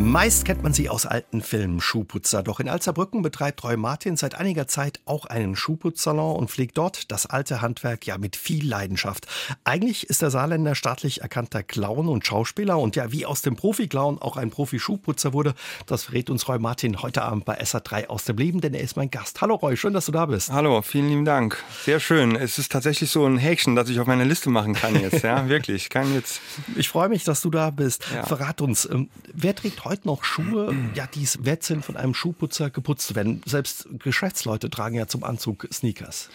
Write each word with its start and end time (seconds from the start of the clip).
Meist 0.00 0.44
kennt 0.44 0.62
man 0.62 0.72
sie 0.72 0.88
aus 0.88 1.06
alten 1.06 1.42
Filmen, 1.42 1.80
Schuhputzer. 1.80 2.44
Doch 2.44 2.60
in 2.60 2.68
Alzerbrücken 2.68 3.20
betreibt 3.20 3.64
Roy 3.64 3.76
Martin 3.76 4.16
seit 4.16 4.36
einiger 4.36 4.68
Zeit 4.68 5.00
auch 5.06 5.26
einen 5.26 5.56
Schuhputzsalon 5.56 6.36
und 6.36 6.52
pflegt 6.52 6.78
dort 6.78 7.10
das 7.10 7.26
alte 7.26 7.62
Handwerk 7.62 8.06
ja 8.06 8.16
mit 8.16 8.36
viel 8.36 8.64
Leidenschaft. 8.64 9.26
Eigentlich 9.64 10.08
ist 10.08 10.22
der 10.22 10.30
Saarländer 10.30 10.76
staatlich 10.76 11.22
erkannter 11.22 11.64
Clown 11.64 12.06
und 12.06 12.24
Schauspieler 12.24 12.78
und 12.78 12.94
ja, 12.94 13.10
wie 13.10 13.26
aus 13.26 13.42
dem 13.42 13.56
Profi-Clown 13.56 14.18
auch 14.18 14.36
ein 14.36 14.50
Profi-Schuhputzer 14.50 15.32
wurde, 15.32 15.54
das 15.86 16.04
verrät 16.04 16.30
uns 16.30 16.48
Roy 16.48 16.60
Martin 16.60 17.02
heute 17.02 17.22
Abend 17.22 17.44
bei 17.44 17.60
SA3 17.60 18.06
aus 18.06 18.22
dem 18.22 18.36
Leben, 18.36 18.60
denn 18.60 18.74
er 18.74 18.82
ist 18.82 18.96
mein 18.96 19.10
Gast. 19.10 19.40
Hallo 19.40 19.56
Roy, 19.56 19.76
schön, 19.76 19.94
dass 19.94 20.06
du 20.06 20.12
da 20.12 20.26
bist. 20.26 20.52
Hallo, 20.52 20.80
vielen 20.80 21.08
lieben 21.08 21.24
Dank. 21.24 21.58
Sehr 21.84 21.98
schön. 21.98 22.36
Es 22.36 22.60
ist 22.60 22.70
tatsächlich 22.70 23.10
so 23.10 23.26
ein 23.26 23.36
Häkchen, 23.36 23.74
das 23.74 23.88
ich 23.88 23.98
auf 23.98 24.06
meine 24.06 24.24
Liste 24.24 24.48
machen 24.48 24.74
kann 24.74 24.94
jetzt. 25.00 25.24
Ja, 25.24 25.48
wirklich. 25.48 25.90
Kein 25.90 26.14
Witz. 26.14 26.40
Ich 26.76 26.88
freue 26.88 27.08
mich, 27.08 27.24
dass 27.24 27.42
du 27.42 27.50
da 27.50 27.70
bist. 27.70 28.04
Ja. 28.14 28.24
Verrat 28.24 28.60
uns, 28.60 28.88
ähm, 28.88 29.08
wer 29.34 29.56
trägt 29.56 29.84
heute 29.84 29.87
noch 30.04 30.24
Schuhe, 30.24 30.74
ja, 30.94 31.06
die 31.06 31.22
es 31.22 31.44
wert 31.44 31.62
sind, 31.62 31.84
von 31.84 31.96
einem 31.96 32.14
Schuhputzer 32.14 32.70
geputzt 32.70 33.08
zu 33.08 33.14
werden. 33.14 33.42
Selbst 33.44 33.88
Geschäftsleute 33.98 34.70
tragen 34.70 34.96
ja 34.96 35.06
zum 35.06 35.24
Anzug 35.24 35.66
Sneakers. 35.72 36.30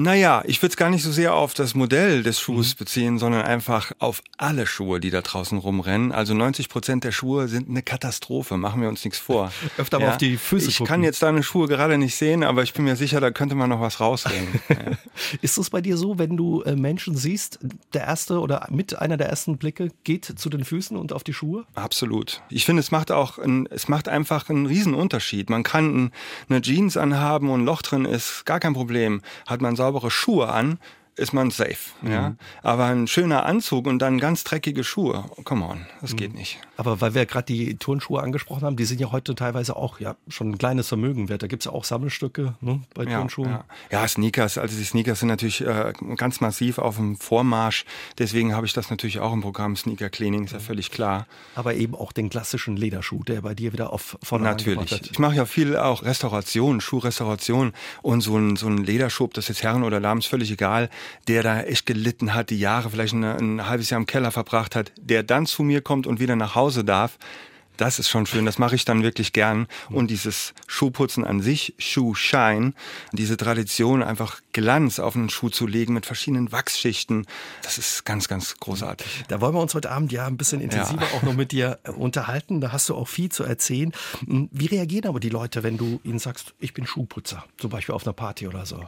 Naja, 0.00 0.44
ich 0.46 0.62
würde 0.62 0.70
es 0.70 0.76
gar 0.76 0.90
nicht 0.90 1.02
so 1.02 1.10
sehr 1.10 1.34
auf 1.34 1.54
das 1.54 1.74
Modell 1.74 2.22
des 2.22 2.38
Schuhs 2.38 2.74
mhm. 2.74 2.78
beziehen, 2.78 3.18
sondern 3.18 3.42
einfach 3.42 3.90
auf 3.98 4.22
alle 4.36 4.64
Schuhe, 4.64 5.00
die 5.00 5.10
da 5.10 5.22
draußen 5.22 5.58
rumrennen. 5.58 6.12
Also 6.12 6.34
90 6.34 6.68
Prozent 6.68 7.02
der 7.02 7.10
Schuhe 7.10 7.48
sind 7.48 7.68
eine 7.68 7.82
Katastrophe, 7.82 8.58
machen 8.58 8.80
wir 8.80 8.88
uns 8.88 9.04
nichts 9.04 9.18
vor. 9.18 9.50
Öfter 9.76 9.98
ja. 9.98 10.06
mal 10.06 10.12
auf 10.12 10.18
die 10.18 10.36
Füße 10.36 10.68
Ich 10.68 10.78
gucken. 10.78 10.86
kann 10.86 11.02
jetzt 11.02 11.24
deine 11.24 11.42
Schuhe 11.42 11.66
gerade 11.66 11.98
nicht 11.98 12.14
sehen, 12.14 12.44
aber 12.44 12.62
ich 12.62 12.74
bin 12.74 12.84
mir 12.84 12.94
sicher, 12.94 13.20
da 13.20 13.32
könnte 13.32 13.56
man 13.56 13.70
noch 13.70 13.80
was 13.80 13.98
rausreden. 13.98 14.60
ja. 14.68 14.76
Ist 15.42 15.58
es 15.58 15.68
bei 15.68 15.80
dir 15.80 15.96
so, 15.96 16.16
wenn 16.16 16.36
du 16.36 16.62
äh, 16.62 16.76
Menschen 16.76 17.16
siehst, 17.16 17.58
der 17.92 18.02
erste 18.02 18.38
oder 18.38 18.68
mit 18.70 18.96
einer 18.96 19.16
der 19.16 19.28
ersten 19.28 19.58
Blicke 19.58 19.90
geht 20.04 20.26
zu 20.26 20.48
den 20.48 20.64
Füßen 20.64 20.96
und 20.96 21.12
auf 21.12 21.24
die 21.24 21.34
Schuhe? 21.34 21.64
Absolut. 21.74 22.40
Ich 22.50 22.64
finde, 22.64 22.78
es 22.78 22.92
macht 22.92 23.10
auch, 23.10 23.38
ein, 23.38 23.66
es 23.72 23.88
macht 23.88 24.06
einfach 24.06 24.48
einen 24.48 24.66
Riesenunterschied. 24.66 25.50
Man 25.50 25.64
kann 25.64 26.12
eine 26.48 26.62
Jeans 26.62 26.96
anhaben 26.96 27.50
und 27.50 27.62
ein 27.62 27.66
Loch 27.66 27.82
drin 27.82 28.04
ist, 28.04 28.46
gar 28.46 28.60
kein 28.60 28.74
Problem. 28.74 29.22
Hat 29.48 29.60
man 29.60 29.74
saubere 29.88 30.10
Schuhe 30.10 30.48
an, 30.48 30.78
ist 31.18 31.32
man 31.32 31.50
safe. 31.50 31.76
Mhm. 32.02 32.10
Ja? 32.10 32.34
Aber 32.62 32.86
ein 32.86 33.06
schöner 33.06 33.44
Anzug 33.44 33.86
und 33.86 33.98
dann 33.98 34.18
ganz 34.18 34.44
dreckige 34.44 34.84
Schuhe, 34.84 35.24
come 35.44 35.64
on, 35.64 35.86
das 36.00 36.12
mhm. 36.12 36.16
geht 36.16 36.34
nicht. 36.34 36.58
Aber 36.76 37.00
weil 37.00 37.14
wir 37.14 37.26
gerade 37.26 37.46
die 37.46 37.76
Turnschuhe 37.76 38.22
angesprochen 38.22 38.62
haben, 38.62 38.76
die 38.76 38.84
sind 38.84 39.00
ja 39.00 39.10
heute 39.12 39.34
teilweise 39.34 39.76
auch 39.76 40.00
ja 40.00 40.16
schon 40.28 40.50
ein 40.50 40.58
kleines 40.58 40.88
Vermögen 40.88 41.28
wert. 41.28 41.42
Da 41.42 41.46
gibt 41.46 41.62
es 41.62 41.66
ja 41.66 41.72
auch 41.72 41.84
Sammelstücke 41.84 42.54
ne, 42.60 42.82
bei 42.94 43.04
ja, 43.04 43.18
Turnschuhen. 43.18 43.50
Ja. 43.50 43.64
ja. 43.90 44.08
Sneakers, 44.08 44.58
also 44.58 44.76
die 44.76 44.84
Sneakers 44.84 45.20
sind 45.20 45.28
natürlich 45.28 45.60
äh, 45.60 45.92
ganz 46.16 46.40
massiv 46.40 46.78
auf 46.78 46.96
dem 46.96 47.16
Vormarsch. 47.16 47.84
Deswegen 48.18 48.54
habe 48.54 48.66
ich 48.66 48.72
das 48.72 48.90
natürlich 48.90 49.20
auch 49.20 49.32
im 49.32 49.40
Programm 49.40 49.76
Sneaker 49.76 50.08
Cleaning, 50.10 50.44
ist 50.44 50.52
ja 50.52 50.60
völlig 50.60 50.90
klar. 50.90 51.26
Aber 51.54 51.74
eben 51.74 51.94
auch 51.94 52.12
den 52.12 52.30
klassischen 52.30 52.76
Lederschuh, 52.76 53.24
der 53.24 53.42
bei 53.42 53.54
dir 53.54 53.72
wieder 53.72 53.92
auf 53.92 54.16
vorne 54.22 54.44
Natürlich. 54.44 55.10
Ich 55.10 55.18
mache 55.18 55.34
ja 55.34 55.46
viel 55.46 55.76
auch 55.76 56.04
Restauration, 56.04 56.80
Schuhrestauration 56.80 57.72
und 58.02 58.20
so 58.20 58.36
ein, 58.36 58.56
so 58.56 58.68
ein 58.68 58.78
Lederschuh, 58.78 59.24
ob 59.24 59.34
das 59.34 59.48
jetzt 59.48 59.62
Herren 59.62 59.82
oder 59.82 60.00
Damen, 60.00 60.20
ist 60.20 60.26
völlig 60.26 60.50
egal 60.50 60.88
der 61.26 61.42
da 61.42 61.62
echt 61.62 61.86
gelitten 61.86 62.34
hat, 62.34 62.50
die 62.50 62.58
Jahre 62.58 62.90
vielleicht 62.90 63.14
ein, 63.14 63.24
ein 63.24 63.68
halbes 63.68 63.90
Jahr 63.90 64.00
im 64.00 64.06
Keller 64.06 64.30
verbracht 64.30 64.74
hat, 64.74 64.92
der 65.00 65.22
dann 65.22 65.46
zu 65.46 65.62
mir 65.62 65.80
kommt 65.80 66.06
und 66.06 66.20
wieder 66.20 66.36
nach 66.36 66.54
Hause 66.54 66.84
darf, 66.84 67.18
das 67.78 68.00
ist 68.00 68.08
schon 68.08 68.26
schön, 68.26 68.44
das 68.44 68.58
mache 68.58 68.74
ich 68.74 68.84
dann 68.84 69.02
wirklich 69.02 69.32
gern. 69.32 69.68
Und 69.88 70.10
dieses 70.10 70.52
Schuhputzen 70.66 71.24
an 71.24 71.40
sich, 71.40 71.74
Schuhschein, 71.78 72.74
diese 73.12 73.36
Tradition, 73.36 74.02
einfach 74.02 74.40
Glanz 74.52 74.98
auf 74.98 75.14
einen 75.14 75.30
Schuh 75.30 75.48
zu 75.48 75.66
legen 75.66 75.94
mit 75.94 76.04
verschiedenen 76.04 76.50
Wachsschichten, 76.50 77.26
das 77.62 77.78
ist 77.78 78.04
ganz, 78.04 78.28
ganz 78.28 78.56
großartig. 78.56 79.24
Da 79.28 79.40
wollen 79.40 79.54
wir 79.54 79.60
uns 79.60 79.74
heute 79.74 79.90
Abend 79.90 80.10
ja 80.12 80.26
ein 80.26 80.36
bisschen 80.36 80.60
intensiver 80.60 81.02
ja. 81.02 81.16
auch 81.16 81.22
noch 81.22 81.34
mit 81.34 81.52
dir 81.52 81.78
äh, 81.84 81.90
unterhalten. 81.90 82.60
Da 82.60 82.72
hast 82.72 82.88
du 82.88 82.96
auch 82.96 83.08
viel 83.08 83.30
zu 83.30 83.44
erzählen. 83.44 83.92
Hm, 84.26 84.48
wie 84.50 84.66
reagieren 84.66 85.06
aber 85.06 85.20
die 85.20 85.30
Leute, 85.30 85.62
wenn 85.62 85.78
du 85.78 86.00
ihnen 86.02 86.18
sagst, 86.18 86.54
ich 86.58 86.74
bin 86.74 86.84
Schuhputzer, 86.84 87.44
zum 87.58 87.70
Beispiel 87.70 87.94
auf 87.94 88.04
einer 88.04 88.12
Party 88.12 88.48
oder 88.48 88.66
so? 88.66 88.84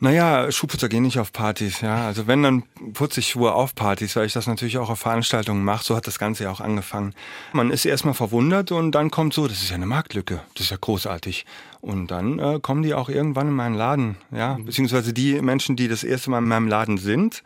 Naja, 0.00 0.50
Schuhputzer 0.50 0.88
gehen 0.88 1.04
nicht 1.04 1.18
auf 1.18 1.32
Partys, 1.32 1.80
ja. 1.80 2.06
Also 2.06 2.26
wenn, 2.26 2.42
dann 2.42 2.64
putze 2.92 3.20
ich 3.20 3.30
Schuhe 3.30 3.54
auf 3.54 3.74
Partys, 3.74 4.16
weil 4.16 4.26
ich 4.26 4.32
das 4.32 4.46
natürlich 4.46 4.78
auch 4.78 4.90
auf 4.90 4.98
Veranstaltungen 5.00 5.64
mache. 5.64 5.84
So 5.84 5.96
hat 5.96 6.06
das 6.06 6.18
Ganze 6.18 6.44
ja 6.44 6.50
auch 6.50 6.60
angefangen. 6.60 7.14
Man 7.52 7.70
ist 7.70 7.84
erstmal 7.84 8.14
verwundert 8.14 8.72
und 8.72 8.92
dann 8.92 9.10
kommt 9.10 9.34
so, 9.34 9.46
das 9.46 9.62
ist 9.62 9.70
ja 9.70 9.76
eine 9.76 9.86
Marktlücke, 9.86 10.40
das 10.54 10.64
ist 10.64 10.70
ja 10.70 10.78
großartig. 10.80 11.46
Und 11.80 12.08
dann 12.08 12.38
äh, 12.38 12.58
kommen 12.60 12.82
die 12.82 12.94
auch 12.94 13.08
irgendwann 13.08 13.48
in 13.48 13.54
meinen 13.54 13.74
Laden, 13.74 14.16
ja. 14.32 14.58
Mhm. 14.58 14.64
Beziehungsweise 14.64 15.12
die 15.12 15.40
Menschen, 15.40 15.76
die 15.76 15.86
das 15.86 16.02
erste 16.02 16.30
Mal 16.30 16.38
in 16.38 16.48
meinem 16.48 16.66
Laden 16.66 16.98
sind 16.98 17.44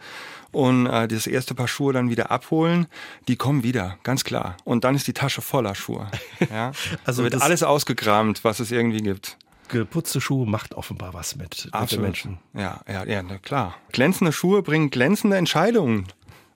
und 0.51 0.87
äh, 0.87 1.07
das 1.07 1.27
erste 1.27 1.55
Paar 1.55 1.69
Schuhe 1.69 1.93
dann 1.93 2.09
wieder 2.09 2.31
abholen, 2.31 2.87
die 3.29 3.37
kommen 3.37 3.63
wieder, 3.63 3.99
ganz 4.05 4.25
klar. 4.25 4.57
Und 4.65 4.85
dann 4.85 4.95
ist 4.95 5.07
die 5.07 5.13
Tasche 5.13 5.43
voller 5.43 5.75
Schuhe. 5.75 6.11
Ja? 6.51 6.73
also 7.05 7.25
wird 7.25 7.41
alles 7.43 7.63
ausgekramt, 7.63 8.43
was 8.43 8.61
es 8.61 8.71
irgendwie 8.71 9.03
gibt 9.03 9.37
geputzte 9.69 10.21
Schuhe 10.21 10.47
macht 10.47 10.75
offenbar 10.75 11.15
was 11.15 11.37
mit, 11.37 11.71
mit 11.73 11.93
den 11.93 12.01
Menschen. 12.01 12.39
Ja, 12.55 12.81
ja, 12.89 13.05
ja, 13.05 13.23
klar. 13.39 13.75
Glänzende 13.93 14.33
Schuhe 14.33 14.63
bringen 14.63 14.91
glänzende 14.91 15.37
Entscheidungen. 15.37 16.07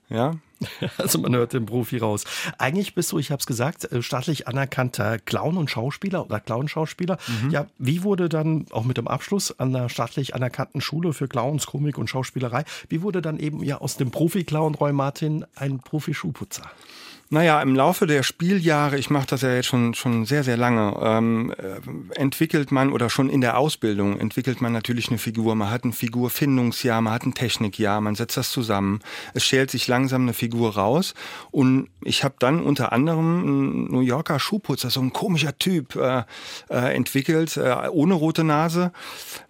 Ja. 0.09 0.35
Also 0.97 1.19
man 1.19 1.35
hört 1.35 1.51
den 1.51 1.65
Profi 1.65 1.97
raus. 1.97 2.23
Eigentlich 2.57 2.95
bist 2.95 3.11
du, 3.11 3.19
ich 3.19 3.31
habe 3.31 3.39
es 3.39 3.45
gesagt, 3.45 3.91
äh, 3.91 4.01
staatlich 4.01 4.47
anerkannter 4.47 5.19
Clown 5.19 5.57
und 5.57 5.69
Schauspieler 5.69 6.25
oder 6.25 6.39
Clown-Schauspieler. 6.39 7.17
Mhm. 7.27 7.49
Ja, 7.49 7.67
wie 7.77 8.03
wurde 8.03 8.29
dann 8.29 8.65
auch 8.71 8.85
mit 8.85 8.97
dem 8.97 9.07
Abschluss 9.09 9.59
an 9.59 9.73
der 9.73 9.89
staatlich 9.89 10.35
anerkannten 10.35 10.79
Schule 10.81 11.11
für 11.11 11.27
Clowns, 11.27 11.65
Komik 11.65 11.97
und 11.97 12.09
Schauspielerei, 12.09 12.63
wie 12.87 13.01
wurde 13.01 13.21
dann 13.21 13.39
eben 13.39 13.63
ja 13.63 13.79
aus 13.79 13.97
dem 13.97 14.11
Profi-Clown 14.11 14.75
Roy 14.75 14.93
Martin 14.93 15.45
ein 15.55 15.79
Profi-Schuhputzer? 15.79 16.69
Naja, 17.33 17.59
im 17.63 17.73
Laufe 17.73 18.05
der 18.05 18.21
Spieljahre, 18.21 18.99
ich 18.99 19.09
mache 19.09 19.25
das 19.25 19.41
ja 19.41 19.55
jetzt 19.55 19.65
schon, 19.65 19.95
schon 19.95 20.27
sehr, 20.27 20.43
sehr 20.43 20.55
lange, 20.55 20.95
ähm, 21.01 21.51
äh, 21.57 22.19
entwickelt 22.19 22.71
man 22.71 22.91
oder 22.91 23.09
schon 23.09 23.27
in 23.27 23.41
der 23.41 23.57
Ausbildung 23.57 24.19
entwickelt 24.19 24.61
man 24.61 24.71
natürlich 24.71 25.07
eine 25.09 25.17
Figur. 25.17 25.55
Man 25.55 25.71
hat 25.71 25.83
ein 25.83 25.93
Figurfindungsjahr, 25.93 27.01
man 27.01 27.11
hat 27.11 27.25
ein 27.25 27.33
Technikjahr, 27.33 28.01
man 28.01 28.13
setzt 28.13 28.37
das 28.37 28.51
zusammen. 28.51 28.99
Es 29.33 29.43
schält 29.43 29.71
sich 29.71 29.87
langsam 29.87 30.21
eine 30.21 30.33
Figur 30.33 30.75
raus. 30.75 31.15
Und 31.49 31.89
ich 32.03 32.23
habe 32.23 32.35
dann 32.37 32.61
unter 32.61 32.93
anderem 32.93 33.41
einen 33.41 33.85
New 33.85 34.01
Yorker 34.01 34.39
Schuhputzer, 34.39 34.91
so 34.91 35.01
ein 35.01 35.11
komischer 35.11 35.57
Typ, 35.57 35.95
äh, 35.95 36.25
äh, 36.69 36.95
entwickelt, 36.95 37.57
äh, 37.57 37.87
ohne 37.89 38.13
rote 38.13 38.43
Nase, 38.43 38.91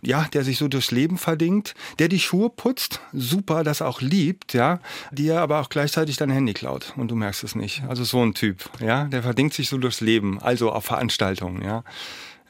ja, 0.01 0.25
der 0.31 0.45
sich 0.45 0.57
so 0.57 0.69
durchs 0.69 0.91
Leben 0.91 1.17
verdingt, 1.17 1.73
der 1.99 2.07
die 2.07 2.22
Schuhe 2.22 2.49
putzt, 2.49 3.01
super, 3.11 3.66
das 3.66 3.81
auch 3.81 3.99
liebt, 3.99 4.53
ja, 4.53 4.79
die 5.11 5.27
er 5.27 5.41
aber 5.41 5.59
auch 5.59 5.67
gleichzeitig 5.67 6.16
dein 6.16 6.29
Handy 6.29 6.53
klaut 6.53 6.93
und 6.95 7.11
du 7.11 7.17
merkst 7.17 7.43
es 7.43 7.55
nicht 7.55 7.72
nicht. 7.73 7.89
Also 7.89 8.03
so 8.03 8.23
ein 8.23 8.34
Typ, 8.34 8.69
ja, 8.79 9.06
der 9.06 9.23
verdingt 9.23 9.53
sich 9.53 9.69
so 9.69 9.78
durchs 9.78 10.01
Leben, 10.01 10.41
also 10.41 10.72
auf 10.72 10.85
Veranstaltungen, 10.85 11.63
ja. 11.63 11.84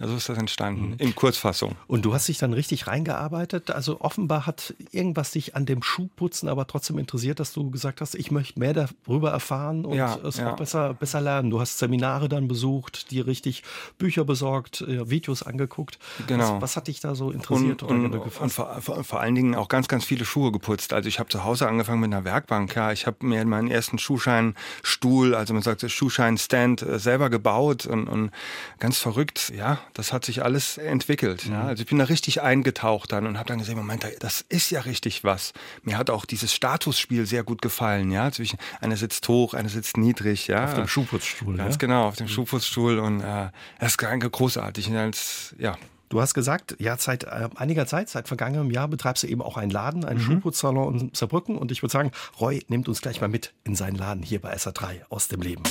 Ja, 0.03 0.09
so 0.09 0.15
ist 0.17 0.29
das 0.29 0.37
entstanden, 0.37 0.91
mhm. 0.91 0.95
in 0.97 1.15
Kurzfassung. 1.15 1.75
Und 1.87 2.03
du 2.03 2.13
hast 2.13 2.27
dich 2.27 2.37
dann 2.37 2.53
richtig 2.53 2.87
reingearbeitet. 2.87 3.71
Also 3.71 4.01
offenbar 4.01 4.45
hat 4.45 4.73
irgendwas 4.91 5.31
dich 5.31 5.55
an 5.55 5.65
dem 5.65 5.81
Schuhputzen 5.81 6.49
aber 6.49 6.67
trotzdem 6.67 6.97
interessiert, 6.97 7.39
dass 7.39 7.53
du 7.53 7.69
gesagt 7.71 8.01
hast, 8.01 8.15
ich 8.15 8.31
möchte 8.31 8.59
mehr 8.59 8.73
darüber 8.73 9.31
erfahren 9.31 9.85
und 9.85 9.95
ja, 9.95 10.17
es 10.23 10.37
ja. 10.37 10.51
auch 10.51 10.55
besser, 10.55 10.93
besser 10.93 11.21
lernen. 11.21 11.49
Du 11.49 11.59
hast 11.59 11.79
Seminare 11.79 12.29
dann 12.29 12.47
besucht, 12.47 13.11
dir 13.11 13.27
richtig 13.27 13.63
Bücher 13.97 14.25
besorgt, 14.25 14.81
äh, 14.81 15.09
Videos 15.09 15.43
angeguckt. 15.43 15.99
Genau. 16.27 16.55
Was, 16.55 16.61
was 16.61 16.75
hat 16.77 16.87
dich 16.87 16.99
da 16.99 17.15
so 17.15 17.31
interessiert 17.31 17.83
und, 17.83 18.05
oder 18.05 18.21
und, 18.21 18.39
und 18.39 18.49
vor, 18.49 18.81
vor, 18.81 19.03
vor, 19.03 19.19
allen 19.21 19.35
Dingen 19.35 19.55
auch 19.55 19.67
ganz, 19.67 19.87
ganz 19.87 20.05
viele 20.05 20.25
Schuhe 20.25 20.51
geputzt. 20.51 20.93
Also 20.93 21.07
ich 21.07 21.19
habe 21.19 21.29
zu 21.29 21.43
Hause 21.43 21.67
angefangen 21.67 22.01
mit 22.01 22.13
einer 22.13 22.25
Werkbank. 22.25 22.75
Ja, 22.75 22.91
ich 22.91 23.07
habe 23.07 23.25
mir 23.25 23.43
meinen 23.45 23.71
ersten 23.71 23.97
Schuhscheinstuhl, 23.97 25.35
also 25.35 25.53
man 25.53 25.63
sagt 25.63 25.89
Schuhscheinstand, 25.89 26.81
äh, 26.81 26.99
selber 26.99 27.29
gebaut 27.29 27.85
und, 27.85 28.07
und 28.07 28.31
ganz 28.79 28.97
verrückt. 28.97 29.51
Ja, 29.55 29.79
das 29.93 30.13
hat 30.13 30.25
sich 30.25 30.43
alles 30.43 30.77
entwickelt. 30.77 31.45
Mhm. 31.45 31.53
Ja. 31.53 31.63
Also 31.63 31.83
ich 31.83 31.89
bin 31.89 31.99
da 31.99 32.05
richtig 32.05 32.41
eingetaucht 32.41 33.11
dann 33.11 33.27
und 33.27 33.37
habe 33.37 33.47
dann 33.47 33.59
gesehen, 33.59 33.77
Moment, 33.77 34.05
das 34.19 34.45
ist 34.49 34.69
ja 34.69 34.81
richtig 34.81 35.23
was. 35.23 35.53
Mir 35.83 35.97
hat 35.97 36.09
auch 36.09 36.25
dieses 36.25 36.53
Statusspiel 36.53 37.25
sehr 37.25 37.43
gut 37.43 37.61
gefallen. 37.61 38.11
Ja, 38.11 38.31
zwischen 38.31 38.57
einer 38.81 38.97
sitzt 38.97 39.27
hoch, 39.27 39.53
einer 39.53 39.69
sitzt 39.69 39.97
niedrig. 39.97 40.47
Ja, 40.47 40.65
auf 40.65 40.73
dem 40.73 40.87
Schuhputzstuhl. 40.87 41.57
Ganz 41.57 41.75
ja? 41.75 41.79
genau, 41.79 42.07
auf 42.07 42.15
dem 42.15 42.27
mhm. 42.27 42.31
Schuhputzstuhl 42.31 42.99
und 42.99 43.21
äh, 43.21 43.49
das 43.79 43.91
ist 43.91 43.97
großartig. 43.97 44.89
Und 44.89 44.97
als, 44.97 45.55
ja, 45.57 45.77
Du 46.09 46.21
hast 46.21 46.35
gesagt, 46.35 46.75
ja, 46.77 46.95
seit 46.95 47.23
äh, 47.23 47.49
einiger 47.55 47.87
Zeit, 47.87 48.07
seit 48.07 48.27
vergangenem 48.27 48.69
Jahr 48.69 48.87
betreibst 48.87 49.23
du 49.23 49.27
eben 49.27 49.41
auch 49.41 49.57
einen 49.57 49.71
Laden, 49.71 50.05
einen 50.05 50.19
mhm. 50.19 50.23
Schuhputzsalon 50.23 50.99
in 50.99 51.11
Saarbrücken. 51.11 51.57
Und 51.57 51.71
ich 51.71 51.81
würde 51.81 51.91
sagen, 51.91 52.11
Roy 52.39 52.63
nimmt 52.67 52.87
uns 52.87 53.01
gleich 53.01 53.19
mal 53.19 53.29
mit 53.29 53.51
in 53.63 53.73
seinen 53.73 53.95
Laden 53.95 54.21
hier 54.21 54.39
bei 54.39 54.55
SA3 54.55 55.01
aus 55.09 55.27
dem 55.27 55.41
Leben. 55.41 55.63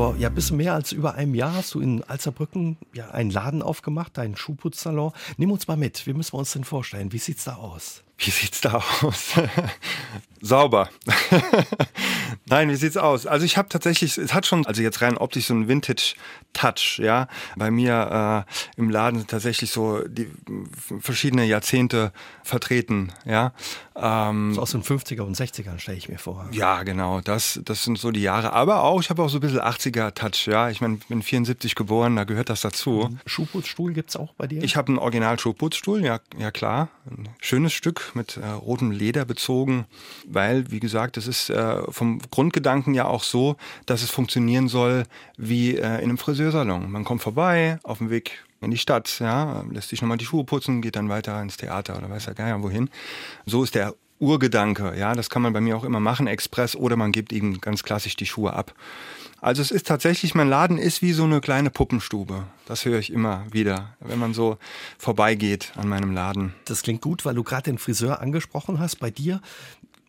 Vor 0.00 0.16
ja, 0.16 0.30
bisschen 0.30 0.56
mehr 0.56 0.72
als 0.72 0.92
über 0.92 1.16
einem 1.16 1.34
Jahr 1.34 1.52
hast 1.52 1.74
du 1.74 1.80
in 1.80 2.02
Alzerbrücken 2.04 2.78
ja, 2.94 3.10
einen 3.10 3.28
Laden 3.28 3.60
aufgemacht, 3.60 4.16
deinen 4.16 4.34
Schuhputzsalon. 4.34 5.12
Nimm 5.36 5.50
uns 5.50 5.68
mal 5.68 5.76
mit. 5.76 6.06
Wie 6.06 6.14
müssen 6.14 6.32
wir 6.32 6.38
uns 6.38 6.52
denn 6.52 6.64
vorstellen? 6.64 7.12
Wie 7.12 7.18
sieht 7.18 7.36
es 7.36 7.44
da 7.44 7.56
aus? 7.56 8.02
Wie 8.16 8.30
sieht's 8.30 8.62
da 8.62 8.82
aus? 9.02 9.32
Sauber. 10.40 10.88
Nein, 12.46 12.70
wie 12.70 12.76
sieht's 12.76 12.96
aus? 12.96 13.26
Also 13.26 13.44
ich 13.44 13.58
habe 13.58 13.68
tatsächlich, 13.68 14.16
es 14.16 14.32
hat 14.32 14.46
schon, 14.46 14.66
also 14.66 14.80
jetzt 14.80 15.02
rein 15.02 15.18
optisch 15.18 15.46
so 15.46 15.54
einen 15.54 15.68
Vintage-Touch, 15.68 16.98
ja. 16.98 17.28
Bei 17.56 17.70
mir 17.70 18.46
äh, 18.46 18.80
im 18.80 18.88
Laden 18.88 19.18
sind 19.18 19.30
tatsächlich 19.30 19.70
so 19.70 20.06
die 20.08 20.30
verschiedene 21.00 21.44
Jahrzehnte 21.44 22.12
vertreten, 22.42 23.12
ja. 23.26 23.52
Ähm, 24.02 24.58
aus 24.58 24.70
den 24.70 24.82
50er 24.82 25.22
und 25.22 25.36
60ern 25.36 25.78
stelle 25.78 25.98
ich 25.98 26.08
mir 26.08 26.18
vor. 26.18 26.48
Ja, 26.52 26.82
genau, 26.82 27.20
das, 27.20 27.60
das 27.64 27.84
sind 27.84 27.98
so 27.98 28.10
die 28.10 28.22
Jahre. 28.22 28.52
Aber 28.52 28.82
auch, 28.82 29.00
ich 29.00 29.10
habe 29.10 29.22
auch 29.22 29.28
so 29.28 29.38
ein 29.38 29.40
bisschen 29.40 29.60
80er-Touch, 29.60 30.46
ja. 30.46 30.70
Ich 30.70 30.80
meine, 30.80 30.96
bin 31.08 31.22
74 31.22 31.74
geboren, 31.74 32.16
da 32.16 32.24
gehört 32.24 32.48
das 32.48 32.62
dazu. 32.62 33.08
Mhm. 33.10 33.18
Schuhputzstuhl 33.26 33.92
gibt's 33.92 34.16
auch 34.16 34.32
bei 34.34 34.46
dir? 34.46 34.62
Ich 34.62 34.76
habe 34.76 34.88
einen 34.88 34.98
Original-Schuhputzstuhl, 34.98 36.04
ja, 36.04 36.20
ja 36.38 36.50
klar. 36.50 36.88
Ein 37.10 37.28
schönes 37.40 37.72
Stück 37.72 38.12
mit 38.14 38.36
äh, 38.36 38.46
rotem 38.46 38.90
Leder 38.90 39.24
bezogen, 39.24 39.86
weil, 40.26 40.70
wie 40.70 40.80
gesagt, 40.80 41.16
es 41.16 41.26
ist 41.26 41.50
äh, 41.50 41.82
vom 41.90 42.20
Grundgedanken 42.30 42.94
ja 42.94 43.04
auch 43.06 43.22
so, 43.22 43.56
dass 43.86 44.02
es 44.02 44.10
funktionieren 44.10 44.68
soll 44.68 45.04
wie 45.36 45.76
äh, 45.76 45.98
in 45.98 46.10
einem 46.10 46.18
Friseursalon. 46.18 46.90
Man 46.90 47.04
kommt 47.04 47.22
vorbei, 47.22 47.78
auf 47.82 47.98
dem 47.98 48.10
Weg 48.10 48.44
in 48.60 48.70
die 48.70 48.78
Stadt, 48.78 49.18
ja, 49.20 49.64
lässt 49.70 49.88
sich 49.88 50.02
nochmal 50.02 50.18
die 50.18 50.24
Schuhe 50.24 50.44
putzen, 50.44 50.82
geht 50.82 50.96
dann 50.96 51.08
weiter 51.08 51.40
ins 51.40 51.56
Theater 51.56 51.96
oder 51.96 52.10
weiß 52.10 52.26
ja 52.26 52.32
gar 52.34 52.54
nicht 52.54 52.62
wohin. 52.62 52.90
So 53.46 53.62
ist 53.62 53.74
der 53.74 53.94
Urgedanke, 54.18 54.94
ja, 54.98 55.14
das 55.14 55.30
kann 55.30 55.40
man 55.40 55.54
bei 55.54 55.62
mir 55.62 55.76
auch 55.76 55.84
immer 55.84 56.00
machen, 56.00 56.26
Express, 56.26 56.76
oder 56.76 56.96
man 56.96 57.10
gibt 57.10 57.32
eben 57.32 57.60
ganz 57.60 57.82
klassisch 57.82 58.16
die 58.16 58.26
Schuhe 58.26 58.52
ab. 58.52 58.74
Also 59.40 59.62
es 59.62 59.70
ist 59.70 59.86
tatsächlich, 59.86 60.34
mein 60.34 60.50
Laden 60.50 60.76
ist 60.76 61.00
wie 61.00 61.12
so 61.12 61.24
eine 61.24 61.40
kleine 61.40 61.70
Puppenstube. 61.70 62.44
Das 62.66 62.84
höre 62.84 62.98
ich 62.98 63.10
immer 63.10 63.46
wieder, 63.50 63.96
wenn 64.00 64.18
man 64.18 64.34
so 64.34 64.58
vorbeigeht 64.98 65.72
an 65.76 65.88
meinem 65.88 66.12
Laden. 66.12 66.54
Das 66.66 66.82
klingt 66.82 67.00
gut, 67.00 67.24
weil 67.24 67.34
du 67.34 67.42
gerade 67.42 67.62
den 67.62 67.78
Friseur 67.78 68.20
angesprochen 68.20 68.78
hast. 68.78 68.96
Bei 68.96 69.10
dir 69.10 69.40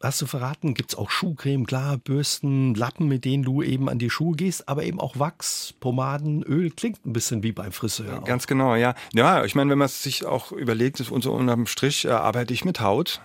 hast 0.03 0.21
du 0.21 0.25
verraten, 0.25 0.73
gibt 0.73 0.91
es 0.91 0.97
auch 0.97 1.09
Schuhcreme, 1.09 1.65
klar, 1.65 1.97
Bürsten, 1.97 2.75
Lappen, 2.75 3.07
mit 3.07 3.25
denen 3.25 3.43
du 3.43 3.61
eben 3.61 3.89
an 3.89 3.99
die 3.99 4.09
Schuhe 4.09 4.35
gehst, 4.35 4.67
aber 4.67 4.83
eben 4.83 4.99
auch 4.99 5.19
Wachs, 5.19 5.73
Pomaden, 5.79 6.43
Öl. 6.43 6.71
Klingt 6.71 7.05
ein 7.05 7.13
bisschen 7.13 7.43
wie 7.43 7.51
beim 7.51 7.71
Friseur. 7.71 8.19
Auch. 8.19 8.25
Ganz 8.25 8.47
genau, 8.47 8.75
ja. 8.75 8.95
Ja, 9.13 9.43
ich 9.43 9.55
meine, 9.55 9.71
wenn 9.71 9.77
man 9.77 9.85
es 9.85 10.03
sich 10.03 10.25
auch 10.25 10.51
überlegt, 10.51 10.99
ist 10.99 11.11
unter 11.11 11.31
unterm 11.31 11.67
Strich 11.67 12.05
äh, 12.05 12.09
arbeite 12.09 12.53
ich 12.53 12.65
mit 12.65 12.81
Haut. 12.81 13.21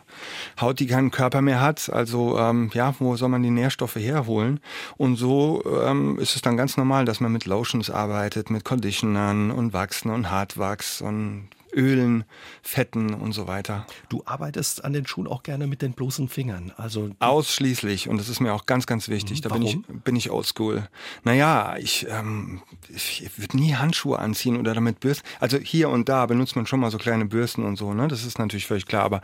Haut, 0.61 0.81
die 0.81 0.87
keinen 0.87 1.11
Körper 1.11 1.43
mehr 1.43 1.61
hat. 1.61 1.91
Also 1.91 2.39
ähm, 2.39 2.71
ja, 2.75 2.95
wo 2.99 3.17
soll 3.17 3.29
man 3.29 3.43
die 3.43 3.51
Nährstoffe 3.51 3.97
herholen? 3.97 4.61
Und 4.97 5.17
so 5.17 5.63
ähm, 5.85 6.19
ist 6.19 6.37
es 6.37 6.43
dann 6.43 6.57
ganz 6.57 6.77
normal, 6.77 7.05
dass 7.05 7.21
man 7.21 7.33
mit 7.33 7.47
Lotions 7.47 7.91
arbeitet, 7.91 8.51
mit 8.51 8.65
Conditionern 8.65 9.51
und 9.51 9.73
Wachsen 9.73 10.11
und 10.11 10.31
Hartwachs 10.31 11.01
und 11.01 11.49
Ölen, 11.77 12.25
Fetten 12.63 13.15
und 13.15 13.33
so 13.33 13.47
weiter. 13.47 13.87
Du 14.09 14.23
arbeitest 14.25 14.85
an 14.85 14.93
den 14.93 15.07
Schuhen 15.07 15.27
auch 15.27 15.43
gerne 15.43 15.67
mit 15.67 15.83
den 15.83 15.93
bloßen 15.93 16.29
Fingern. 16.29 16.73
Also 16.77 17.11
Ausschließlich. 17.21 18.09
Und 18.09 18.19
das 18.19 18.29
ist 18.29 18.41
mir 18.41 18.55
auch 18.55 18.67
ganz, 18.67 18.87
ganz 18.87 19.09
wichtig. 19.09 19.43
Da 19.43 19.51
Warum? 19.51 19.65
bin 19.65 19.85
ich, 19.97 20.03
bin 20.03 20.17
ich 20.17 20.31
oldschool. 20.31 20.89
Naja, 21.23 21.77
ich, 21.79 22.07
ähm, 22.09 22.63
ich 22.89 23.31
würde 23.37 23.57
nie 23.57 23.75
Handschuhe 23.75 24.19
anziehen 24.19 24.57
oder 24.57 24.75
damit 24.75 25.01
Bürsten. 25.01 25.27
Also 25.39 25.59
hier 25.59 25.91
und 25.91 26.09
da 26.09 26.27
benutzt 26.27 26.57
man 26.57 26.67
schon 26.67 26.81
mal 26.81 26.91
so 26.91 26.99
kleine 26.99 27.27
Bürsten 27.27 27.65
und 27.65 27.77
so, 27.77 27.93
ne? 27.95 28.09
Das 28.09 28.25
ist 28.25 28.39
natürlich 28.39 28.67
völlig 28.67 28.87
klar. 28.87 29.05
Aber 29.05 29.21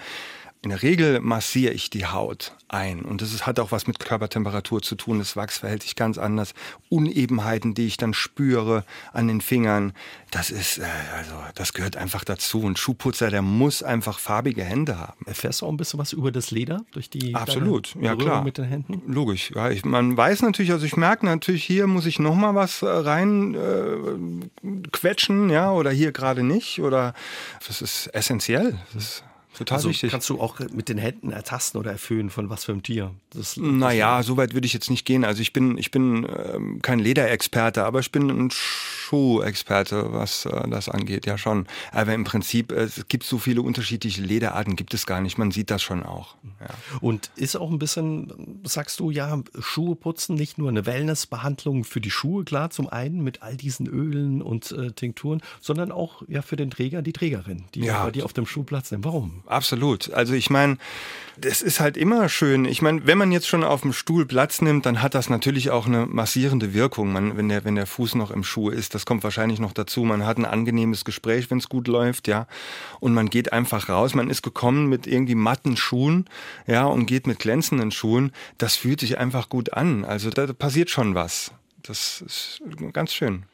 in 0.62 0.70
der 0.70 0.82
Regel 0.82 1.20
massiere 1.20 1.74
ich 1.74 1.90
die 1.90 2.06
Haut 2.06 2.54
ein 2.68 3.02
und 3.02 3.20
das 3.20 3.34
ist, 3.34 3.46
hat 3.46 3.58
auch 3.58 3.72
was 3.72 3.88
mit 3.88 3.98
Körpertemperatur 3.98 4.80
zu 4.80 4.94
tun. 4.94 5.18
Das 5.18 5.36
Wachs 5.36 5.58
verhält 5.58 5.82
sich 5.82 5.96
ganz 5.96 6.18
anders. 6.18 6.54
Unebenheiten, 6.88 7.74
die 7.74 7.86
ich 7.86 7.96
dann 7.96 8.14
spüre 8.14 8.84
an 9.12 9.28
den 9.28 9.40
Fingern, 9.40 9.92
das 10.30 10.50
ist, 10.50 10.78
äh, 10.78 10.84
also 11.16 11.34
das 11.56 11.72
gehört 11.72 11.96
einfach 11.96 12.24
dazu. 12.24 12.64
Ein 12.64 12.76
Schuhputzer, 12.76 13.30
der 13.30 13.42
muss 13.42 13.82
einfach 13.82 14.20
farbige 14.20 14.62
Hände 14.62 14.98
haben. 14.98 15.26
Erfährst 15.26 15.60
du 15.60 15.66
auch 15.66 15.70
ein 15.70 15.76
bisschen 15.76 15.98
was 15.98 16.12
über 16.12 16.30
das 16.30 16.52
Leder 16.52 16.84
durch 16.92 17.10
die 17.10 17.34
Absolut, 17.34 17.94
ja 18.00 18.14
klar. 18.14 18.44
mit 18.44 18.56
den 18.56 18.64
Händen? 18.64 19.02
Logisch. 19.12 19.50
Ja, 19.54 19.68
ich, 19.68 19.84
man 19.84 20.16
weiß 20.16 20.42
natürlich, 20.42 20.70
also 20.70 20.86
ich 20.86 20.96
merke 20.96 21.26
natürlich, 21.26 21.64
hier 21.64 21.88
muss 21.88 22.06
ich 22.06 22.20
noch 22.20 22.36
mal 22.36 22.54
was 22.54 22.82
äh, 22.82 22.86
rein 22.86 23.54
äh, 23.54 24.88
quetschen, 24.92 25.50
ja, 25.50 25.72
oder 25.72 25.90
hier 25.90 26.12
gerade 26.12 26.44
nicht, 26.44 26.80
oder 26.80 27.14
das 27.66 27.82
ist 27.82 28.06
essentiell. 28.14 28.78
Das 28.94 29.02
ist 29.02 29.24
Total 29.56 29.76
also 29.76 29.90
wichtig. 29.90 30.10
Kannst 30.10 30.28
du 30.31 30.40
auch 30.40 30.58
mit 30.72 30.88
den 30.88 30.99
Händen 30.99 31.31
ertasten 31.31 31.78
oder 31.78 31.93
erfüllen 31.93 32.31
von 32.31 32.49
was 32.49 32.64
für 32.64 32.72
einem 32.72 32.82
Tier? 32.82 33.14
Das, 33.31 33.56
naja, 33.56 34.22
so 34.22 34.37
weit 34.37 34.54
würde 34.54 34.66
ich 34.66 34.72
jetzt 34.72 34.90
nicht 34.90 35.04
gehen. 35.04 35.25
Also 35.25 35.43
ich 35.43 35.52
bin, 35.52 35.76
ich 35.76 35.90
bin 35.90 36.26
ähm, 36.54 36.81
kein 36.81 36.99
Lederexperte, 36.99 37.84
aber 37.84 38.00
ich 38.00 38.12
bin 38.12 38.31
ein 38.31 38.50
Schuhexperte, 38.50 40.12
was 40.12 40.46
äh, 40.46 40.69
das 40.69 40.88
angeht, 40.88 41.26
ja 41.26 41.37
schon. 41.37 41.66
Aber 41.90 42.14
im 42.14 42.25
Prinzip, 42.25 42.72
äh, 42.72 42.84
es 42.84 43.06
gibt 43.08 43.25
so 43.25 43.38
viele 43.38 43.60
unterschiedliche 43.62 44.22
Lederarten, 44.22 44.75
gibt 44.75 44.94
es 44.94 45.06
gar 45.06 45.20
nicht. 45.20 45.37
Man 45.37 45.50
sieht 45.50 45.70
das 45.70 45.82
schon 45.82 46.02
auch. 46.02 46.37
Ja. 46.60 46.69
Und 47.00 47.31
ist 47.37 47.56
auch 47.56 47.70
ein 47.70 47.78
bisschen, 47.78 48.60
sagst 48.64 49.00
du, 49.00 49.10
ja, 49.10 49.43
Schuhe 49.58 49.96
putzen, 49.96 50.34
nicht 50.34 50.56
nur 50.56 50.70
eine 50.70 50.87
Wellnessbehandlung 50.87 51.84
für 51.84 52.00
die 52.00 52.10
Schuhe, 52.10 52.44
klar, 52.44 52.70
zum 52.70 52.88
einen 52.88 53.22
mit 53.22 53.43
all 53.43 53.56
diesen 53.56 53.87
Ölen 53.87 54.40
und 54.40 54.72
äh, 54.72 54.93
Tinkturen, 54.93 55.43
sondern 55.60 55.93
auch 55.93 56.22
ja 56.28 56.40
für 56.40 56.56
den 56.56 56.70
Träger, 56.70 57.02
die 57.02 57.12
Trägerin, 57.12 57.64
die 57.75 57.81
ja. 57.81 58.05
bei 58.05 58.10
dir 58.12 58.25
auf 58.25 58.32
dem 58.32 58.46
Schuhplatz 58.46 58.88
sind. 58.88 59.05
Warum? 59.05 59.41
Absolut. 59.46 60.12
Also 60.12 60.34
ich 60.34 60.50
meine, 60.50 60.78
das 61.38 61.62
ist 61.62 61.80
halt 61.80 61.96
immer 61.96 62.28
schön. 62.28 62.64
Ich 62.64 62.82
meine, 62.82 63.06
wenn 63.06 63.18
man 63.18 63.32
jetzt 63.32 63.48
schon 63.48 63.64
auf 63.64 63.82
dem 63.82 63.92
Stuhl 63.92 64.26
Platz 64.26 64.60
nimmt, 64.60 64.86
dann 64.86 65.02
hat 65.02 65.14
das 65.14 65.30
natürlich 65.30 65.70
auch 65.70 65.86
eine 65.86 66.06
massierende 66.06 66.74
Wirkung, 66.74 67.12
man, 67.12 67.36
wenn, 67.36 67.48
der, 67.48 67.64
wenn 67.64 67.74
der 67.74 67.86
Fuß 67.86 68.14
noch 68.14 68.30
im 68.30 68.44
Schuh 68.44 68.70
ist. 68.70 68.94
Das 68.94 69.06
kommt 69.06 69.24
wahrscheinlich 69.24 69.58
noch 69.58 69.72
dazu. 69.72 70.04
Man 70.04 70.26
hat 70.26 70.38
ein 70.38 70.44
angenehmes 70.44 71.04
Gespräch, 71.04 71.50
wenn 71.50 71.58
es 71.58 71.68
gut 71.68 71.88
läuft, 71.88 72.28
ja. 72.28 72.46
Und 73.00 73.14
man 73.14 73.30
geht 73.30 73.52
einfach 73.52 73.88
raus. 73.88 74.14
Man 74.14 74.30
ist 74.30 74.42
gekommen 74.42 74.86
mit 74.88 75.06
irgendwie 75.06 75.34
matten 75.34 75.76
Schuhen, 75.76 76.26
ja, 76.66 76.84
und 76.84 77.06
geht 77.06 77.26
mit 77.26 77.38
glänzenden 77.38 77.90
Schuhen. 77.90 78.32
Das 78.58 78.76
fühlt 78.76 79.00
sich 79.00 79.18
einfach 79.18 79.48
gut 79.48 79.72
an. 79.72 80.04
Also 80.04 80.30
da 80.30 80.52
passiert 80.52 80.90
schon 80.90 81.14
was 81.14 81.52
das 81.82 82.23
ist 82.23 82.62
ganz 82.93 83.12
schön. 83.12 83.44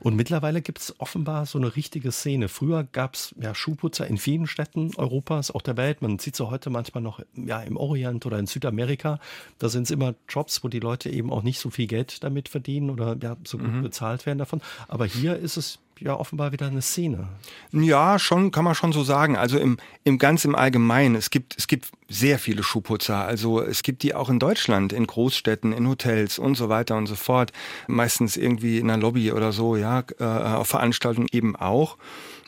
Und 0.00 0.16
mittlerweile 0.16 0.62
gibt 0.62 0.80
es 0.80 0.98
offenbar 1.00 1.46
so 1.46 1.58
eine 1.58 1.76
richtige 1.76 2.12
Szene. 2.12 2.48
Früher 2.48 2.84
gab 2.84 3.14
es 3.14 3.34
ja 3.40 3.54
Schuhputzer 3.54 4.06
in 4.06 4.18
vielen 4.18 4.46
Städten 4.46 4.90
Europas, 4.96 5.50
auch 5.50 5.62
der 5.62 5.76
Welt. 5.76 6.02
Man 6.02 6.18
sieht 6.18 6.36
sie 6.36 6.48
heute 6.48 6.70
manchmal 6.70 7.02
noch 7.02 7.20
ja, 7.34 7.60
im 7.62 7.76
Orient 7.76 8.26
oder 8.26 8.38
in 8.38 8.46
Südamerika. 8.46 9.18
Da 9.58 9.68
sind 9.68 9.84
es 9.84 9.90
immer 9.90 10.14
Jobs, 10.28 10.64
wo 10.64 10.68
die 10.68 10.80
Leute 10.80 11.10
eben 11.10 11.32
auch 11.32 11.42
nicht 11.42 11.60
so 11.60 11.70
viel 11.70 11.86
Geld 11.86 12.22
damit 12.24 12.48
verdienen 12.48 12.90
oder 12.90 13.16
ja, 13.22 13.36
so 13.44 13.58
gut 13.58 13.72
mhm. 13.72 13.82
bezahlt 13.82 14.26
werden 14.26 14.38
davon. 14.38 14.60
Aber 14.88 15.06
hier 15.06 15.36
ist 15.36 15.56
es 15.56 15.78
ja 16.00 16.14
offenbar 16.14 16.52
wieder 16.52 16.66
eine 16.66 16.82
Szene. 16.82 17.28
Ja, 17.72 18.18
schon, 18.18 18.50
kann 18.50 18.64
man 18.64 18.74
schon 18.74 18.92
so 18.92 19.02
sagen. 19.02 19.36
Also 19.36 19.58
im, 19.58 19.78
im 20.04 20.18
ganz 20.18 20.44
im 20.44 20.54
Allgemeinen. 20.54 21.14
Es 21.14 21.30
gibt, 21.30 21.56
es 21.56 21.66
gibt 21.66 21.90
sehr 22.08 22.38
viele 22.38 22.62
Schuhputzer. 22.62 23.24
Also 23.24 23.60
es 23.60 23.82
gibt 23.82 24.02
die 24.02 24.14
auch 24.14 24.28
in 24.28 24.38
Deutschland, 24.38 24.92
in 24.92 25.06
Großstädten, 25.06 25.72
in 25.72 25.88
Hotels 25.88 26.38
und 26.38 26.56
so 26.56 26.68
weiter 26.68 26.96
und 26.96 27.06
so 27.06 27.14
fort. 27.14 27.52
Meistens 27.86 28.36
irgendwie 28.36 28.78
in 28.78 28.90
einer 28.90 29.00
Lobby 29.00 29.32
oder 29.32 29.52
so, 29.52 29.76
ja, 29.76 30.04
äh, 30.18 30.24
auf 30.24 30.68
Veranstaltungen 30.68 31.28
eben 31.32 31.56
auch. 31.56 31.96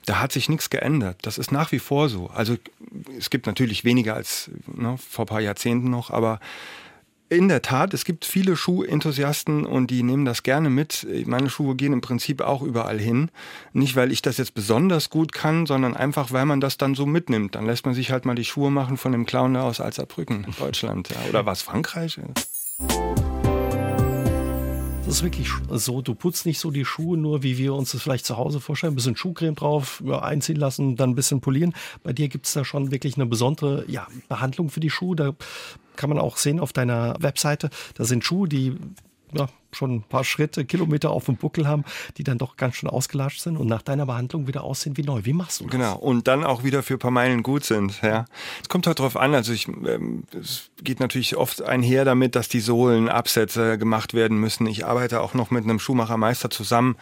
Da 0.05 0.21
hat 0.21 0.31
sich 0.31 0.49
nichts 0.49 0.71
geändert. 0.71 1.19
Das 1.23 1.37
ist 1.37 1.51
nach 1.51 1.73
wie 1.73 1.81
vor 1.81 2.09
so. 2.09 2.31
Also 2.33 2.57
es 3.19 3.29
gibt 3.29 3.47
natürlich 3.47 3.85
weniger 3.85 4.15
als 4.15 4.51
ne, 4.67 4.97
vor 4.99 5.25
ein 5.25 5.29
paar 5.29 5.41
Jahrzehnten 5.41 5.91
noch, 5.91 6.11
aber 6.11 6.39
in 7.29 7.49
der 7.49 7.63
Tat, 7.63 7.93
es 7.93 8.05
gibt 8.05 8.25
viele 8.25 8.57
Schuhenthusiasten 8.57 9.67
und 9.67 9.91
die 9.91 10.03
nehmen 10.03 10.25
das 10.25 10.43
gerne 10.43 10.71
mit. 10.71 11.07
Meine 11.27 11.51
Schuhe 11.51 11.75
gehen 11.75 11.93
im 11.93 12.01
Prinzip 12.01 12.41
auch 12.41 12.63
überall 12.63 12.99
hin. 12.99 13.31
Nicht, 13.73 13.97
weil 13.97 14.13
ich 14.13 14.23
das 14.23 14.37
jetzt 14.37 14.55
besonders 14.55 15.11
gut 15.11 15.33
kann, 15.33 15.67
sondern 15.67 15.97
einfach, 15.97 16.33
weil 16.33 16.47
man 16.47 16.61
das 16.61 16.79
dann 16.79 16.95
so 16.95 17.05
mitnimmt. 17.05 17.55
Dann 17.57 17.67
lässt 17.67 17.85
man 17.85 17.95
sich 17.95 18.13
halt 18.13 18.27
mal 18.27 18.37
die 18.37 18.45
Schuhe 18.45 18.71
machen 18.71 18.97
von 18.97 19.13
dem 19.13 19.27
Clown 19.27 19.57
aus 19.57 19.81
Alzerbrücken, 19.81 20.47
Deutschland. 20.59 21.09
Ja. 21.09 21.17
Oder 21.29 21.47
was, 21.47 21.63
Frankreich? 21.63 22.21
Das 25.07 25.19
ist 25.19 25.23
wirklich 25.23 25.49
so, 25.71 26.03
du 26.03 26.17
putzt 26.17 26.47
nicht 26.47 26.59
so 26.59 26.73
die 26.73 26.85
Schuhe 26.85 27.17
nur, 27.17 27.45
wie 27.45 27.59
wir 27.59 27.75
uns 27.75 27.93
das 27.93 28.03
vielleicht 28.03 28.27
zu 28.27 28.37
Hause 28.37 28.59
vorstellen, 28.59 28.93
ein 28.93 28.97
bisschen 28.97 29.17
Schuhcreme 29.17 29.55
drauf, 29.55 30.03
einziehen 30.21 30.57
lassen, 30.57 30.97
dann 30.97 31.11
ein 31.11 31.15
bisschen 31.15 31.41
polieren. 31.41 31.75
Bei 32.03 32.13
dir 32.13 32.27
gibt 32.27 32.47
es 32.47 32.55
da 32.55 32.65
schon 32.65 32.91
wirklich 32.91 33.15
eine 33.15 33.27
besondere 33.27 33.85
ja, 33.87 34.09
Behandlung 34.29 34.69
für 34.69 34.81
die 34.81 34.91
Schuhe. 34.91 35.15
Da 35.15 35.37
kann 35.95 36.11
man 36.11 36.19
auch 36.19 36.37
sehen 36.37 36.59
auf 36.59 36.73
deiner 36.73 37.15
Webseite. 37.21 37.71
Da 37.95 38.05
sind 38.05 38.25
Schuhe, 38.25 38.49
die 38.49 38.77
ja, 39.33 39.49
schon 39.77 39.97
ein 39.97 40.03
paar 40.03 40.25
Schritte, 40.25 40.65
Kilometer 40.65 41.11
auf 41.11 41.27
dem 41.27 41.37
Buckel 41.37 41.67
haben, 41.69 41.85
die 42.17 42.25
dann 42.25 42.39
doch 42.39 42.57
ganz 42.57 42.77
schön 42.77 42.89
ausgelatscht 42.89 43.41
sind 43.41 43.57
und 43.57 43.67
nach 43.67 43.83
deiner 43.83 44.07
Behandlung 44.07 44.47
wieder 44.47 44.65
aussehen 44.65 44.97
wie 44.97 45.03
neu. 45.03 45.21
Wie 45.25 45.33
machst 45.33 45.61
du 45.61 45.65
das? 45.65 45.73
Genau, 45.73 45.97
und 45.97 46.27
dann 46.29 46.45
auch 46.45 46.65
wieder 46.65 46.83
für 46.83 46.95
ein 46.95 46.99
paar 46.99 47.11
Meilen 47.11 47.43
gut 47.43 47.65
sind. 47.65 48.01
Ja. 48.03 48.25
Es 48.63 48.69
kommt 48.69 48.87
halt 48.87 48.99
drauf 48.99 49.17
an, 49.17 49.35
also 49.35 49.53
ich, 49.53 49.69
ähm, 49.69 50.25
es 50.39 50.71
geht 50.83 51.01
natürlich 51.01 51.37
oft 51.37 51.63
einher 51.63 52.05
damit, 52.05 52.35
dass 52.35 52.49
die 52.49 52.61
Sohlenabsätze 52.61 53.79
gemacht 53.79 54.15
werden 54.15 54.39
müssen. 54.39 54.67
Ich 54.67 54.87
arbeite 54.87 55.21
auch 55.21 55.35
noch 55.35 55.51
mit 55.51 55.65
einem 55.65 55.79
Schuhmachermeister 55.79 56.51
zusammen, 56.51 56.97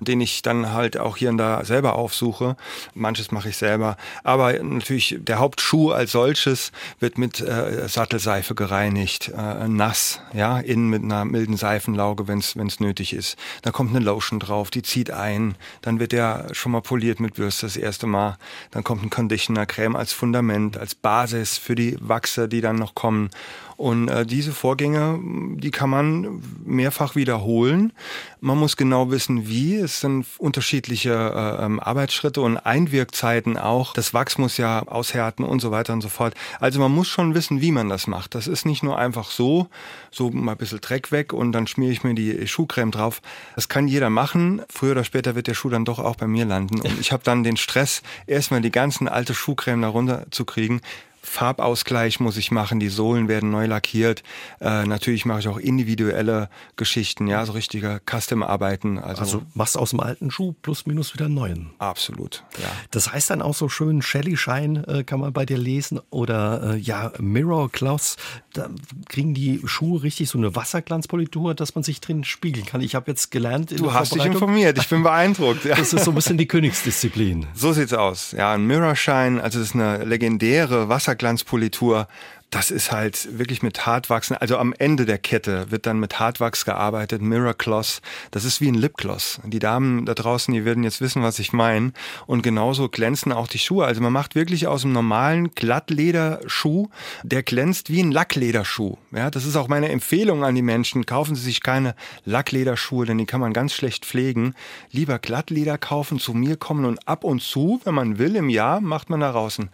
den 0.00 0.20
ich 0.20 0.42
dann 0.42 0.72
halt 0.72 0.98
auch 0.98 1.16
hier 1.16 1.30
und 1.30 1.38
da 1.38 1.64
selber 1.64 1.94
aufsuche. 1.94 2.56
Manches 2.94 3.30
mache 3.30 3.48
ich 3.48 3.56
selber. 3.56 3.96
Aber 4.24 4.52
natürlich 4.62 5.18
der 5.20 5.38
Hauptschuh 5.38 5.90
als 5.90 6.12
solches 6.12 6.72
wird 7.00 7.18
mit 7.18 7.40
äh, 7.40 7.88
Sattelseife 7.88 8.54
gereinigt, 8.54 9.28
äh, 9.36 9.68
nass, 9.68 10.20
ja, 10.32 10.58
innen 10.58 10.88
mit 10.88 11.02
einer 11.02 11.24
milden 11.24 11.56
Seifenlauge 11.56 12.17
Auge, 12.18 12.28
wenn 12.28 12.38
es 12.38 12.80
nötig 12.80 13.12
ist. 13.12 13.36
Da 13.62 13.70
kommt 13.70 13.94
eine 13.94 14.04
Lotion 14.04 14.40
drauf, 14.40 14.70
die 14.70 14.82
zieht 14.82 15.10
ein. 15.10 15.54
Dann 15.82 16.00
wird 16.00 16.12
der 16.12 16.48
schon 16.52 16.72
mal 16.72 16.80
poliert 16.80 17.20
mit 17.20 17.34
Bürste 17.34 17.66
das 17.66 17.76
erste 17.76 18.06
Mal. 18.06 18.36
Dann 18.70 18.84
kommt 18.84 19.02
ein 19.02 19.10
Conditioner, 19.10 19.66
Creme 19.66 19.96
als 19.96 20.12
Fundament, 20.12 20.76
als 20.76 20.94
Basis 20.94 21.58
für 21.58 21.74
die 21.74 21.96
Wachse, 22.00 22.48
die 22.48 22.60
dann 22.60 22.76
noch 22.76 22.94
kommen. 22.94 23.30
Und 23.78 24.08
äh, 24.08 24.26
diese 24.26 24.50
Vorgänge, 24.50 25.20
die 25.54 25.70
kann 25.70 25.88
man 25.88 26.42
mehrfach 26.64 27.14
wiederholen. 27.14 27.92
Man 28.40 28.58
muss 28.58 28.76
genau 28.76 29.12
wissen, 29.12 29.46
wie. 29.46 29.76
Es 29.76 30.00
sind 30.00 30.26
unterschiedliche 30.38 31.12
äh, 31.12 31.64
ähm, 31.64 31.78
Arbeitsschritte 31.78 32.40
und 32.40 32.56
Einwirkzeiten 32.56 33.56
auch. 33.56 33.92
Das 33.94 34.12
Wachs 34.12 34.36
muss 34.36 34.56
ja 34.56 34.82
aushärten 34.82 35.44
und 35.44 35.60
so 35.60 35.70
weiter 35.70 35.92
und 35.92 36.00
so 36.00 36.08
fort. 36.08 36.34
Also 36.58 36.80
man 36.80 36.90
muss 36.90 37.06
schon 37.06 37.36
wissen, 37.36 37.60
wie 37.60 37.70
man 37.70 37.88
das 37.88 38.08
macht. 38.08 38.34
Das 38.34 38.48
ist 38.48 38.66
nicht 38.66 38.82
nur 38.82 38.98
einfach 38.98 39.30
so, 39.30 39.68
so 40.10 40.30
mal 40.30 40.52
ein 40.52 40.58
bisschen 40.58 40.80
Dreck 40.80 41.12
weg 41.12 41.32
und 41.32 41.52
dann 41.52 41.68
schmiere 41.68 41.92
ich 41.92 42.02
mir 42.02 42.14
die 42.14 42.48
Schuhcreme 42.48 42.90
drauf. 42.90 43.22
Das 43.54 43.68
kann 43.68 43.86
jeder 43.86 44.10
machen. 44.10 44.60
Früher 44.68 44.92
oder 44.92 45.04
später 45.04 45.36
wird 45.36 45.46
der 45.46 45.54
Schuh 45.54 45.68
dann 45.68 45.84
doch 45.84 46.00
auch 46.00 46.16
bei 46.16 46.26
mir 46.26 46.46
landen. 46.46 46.80
Und 46.80 46.98
ich 46.98 47.12
habe 47.12 47.22
dann 47.22 47.44
den 47.44 47.56
Stress, 47.56 48.02
erstmal 48.26 48.60
die 48.60 48.72
ganzen 48.72 49.06
alte 49.06 49.34
Schuhcreme 49.34 49.82
da 49.82 49.88
runter 49.88 50.26
zu 50.32 50.44
kriegen. 50.44 50.80
Farbausgleich 51.22 52.20
muss 52.20 52.36
ich 52.36 52.50
machen, 52.50 52.80
die 52.80 52.88
Sohlen 52.88 53.28
werden 53.28 53.50
neu 53.50 53.66
lackiert. 53.66 54.22
Äh, 54.60 54.84
natürlich 54.84 55.24
mache 55.26 55.40
ich 55.40 55.48
auch 55.48 55.58
individuelle 55.58 56.48
Geschichten, 56.76 57.26
ja, 57.26 57.44
so 57.44 57.52
richtige 57.52 58.00
Custom-Arbeiten. 58.08 58.98
Also, 58.98 59.22
also 59.22 59.42
machst 59.54 59.76
aus 59.76 59.90
dem 59.90 60.00
alten 60.00 60.30
Schuh 60.30 60.54
plus 60.62 60.86
minus 60.86 61.14
wieder 61.14 61.26
einen 61.26 61.34
neuen. 61.34 61.70
Absolut, 61.78 62.44
ja. 62.60 62.68
Das 62.90 63.12
heißt 63.12 63.30
dann 63.30 63.42
auch 63.42 63.54
so 63.54 63.68
schön 63.68 64.02
Shelly 64.02 64.36
Shine 64.36 64.86
äh, 64.86 65.04
kann 65.04 65.20
man 65.20 65.32
bei 65.32 65.44
dir 65.44 65.58
lesen 65.58 66.00
oder 66.10 66.74
äh, 66.74 66.76
ja 66.76 67.12
Mirror 67.18 67.68
Gloss. 67.70 68.16
Da 68.52 68.68
kriegen 69.08 69.34
die 69.34 69.60
Schuhe 69.64 70.02
richtig 70.02 70.28
so 70.28 70.38
eine 70.38 70.54
Wasserglanzpolitur, 70.54 71.54
dass 71.54 71.74
man 71.74 71.84
sich 71.84 72.00
drin 72.00 72.24
spiegeln 72.24 72.66
kann. 72.66 72.80
Ich 72.80 72.94
habe 72.94 73.10
jetzt 73.10 73.30
gelernt. 73.30 73.78
du 73.78 73.92
hast 73.92 74.14
dich 74.14 74.24
informiert. 74.24 74.78
Ich 74.78 74.88
bin 74.88 75.02
beeindruckt. 75.02 75.64
Ja. 75.64 75.76
Das 75.88 75.92
ist 75.92 76.04
so 76.04 76.10
ein 76.10 76.16
bisschen 76.16 76.36
die 76.36 76.46
Königsdisziplin. 76.46 77.46
So 77.54 77.72
sieht's 77.72 77.94
aus. 77.94 78.32
Ja, 78.32 78.52
ein 78.52 78.66
Mirror 78.66 78.94
Shine, 78.96 79.42
also 79.42 79.58
das 79.60 79.68
ist 79.68 79.74
eine 79.74 80.04
legendäre 80.04 80.88
Wasser 80.88 81.07
Wasserglanzpolitur 81.08 82.06
das 82.50 82.70
ist 82.70 82.92
halt 82.92 83.38
wirklich 83.38 83.62
mit 83.62 83.84
Hartwachsen. 83.84 84.34
Also 84.34 84.56
am 84.56 84.72
Ende 84.78 85.04
der 85.04 85.18
Kette 85.18 85.70
wird 85.70 85.84
dann 85.84 86.00
mit 86.00 86.18
Hartwachs 86.18 86.64
gearbeitet, 86.64 87.20
Mirror 87.20 87.54
Gloss. 87.54 88.00
Das 88.30 88.44
ist 88.44 88.62
wie 88.62 88.68
ein 88.68 88.74
Lipgloss. 88.74 89.40
Die 89.44 89.58
Damen 89.58 90.06
da 90.06 90.14
draußen, 90.14 90.54
die 90.54 90.64
werden 90.64 90.82
jetzt 90.82 91.02
wissen, 91.02 91.22
was 91.22 91.38
ich 91.38 91.52
meine. 91.52 91.92
Und 92.26 92.42
genauso 92.42 92.88
glänzen 92.88 93.32
auch 93.32 93.48
die 93.48 93.58
Schuhe. 93.58 93.84
Also 93.84 94.00
man 94.00 94.14
macht 94.14 94.34
wirklich 94.34 94.66
aus 94.66 94.84
einem 94.84 94.94
normalen 94.94 95.54
Glattlederschuh, 95.54 96.88
der 97.22 97.42
glänzt 97.42 97.90
wie 97.90 98.02
ein 98.02 98.12
Lacklederschuh. 98.12 98.96
Ja, 99.12 99.30
das 99.30 99.44
ist 99.44 99.56
auch 99.56 99.68
meine 99.68 99.90
Empfehlung 99.90 100.42
an 100.42 100.54
die 100.54 100.62
Menschen. 100.62 101.04
Kaufen 101.04 101.34
Sie 101.34 101.42
sich 101.42 101.62
keine 101.62 101.94
Lacklederschuhe, 102.24 103.04
denn 103.04 103.18
die 103.18 103.26
kann 103.26 103.40
man 103.40 103.52
ganz 103.52 103.74
schlecht 103.74 104.06
pflegen. 104.06 104.54
Lieber 104.90 105.18
Glattleder 105.18 105.76
kaufen, 105.76 106.18
zu 106.18 106.32
mir 106.32 106.56
kommen 106.56 106.86
und 106.86 107.06
ab 107.06 107.24
und 107.24 107.42
zu, 107.42 107.82
wenn 107.84 107.94
man 107.94 108.18
will, 108.18 108.36
im 108.36 108.48
Jahr 108.48 108.80
macht 108.80 109.10
man 109.10 109.20
da 109.20 109.32
draußen 109.32 109.68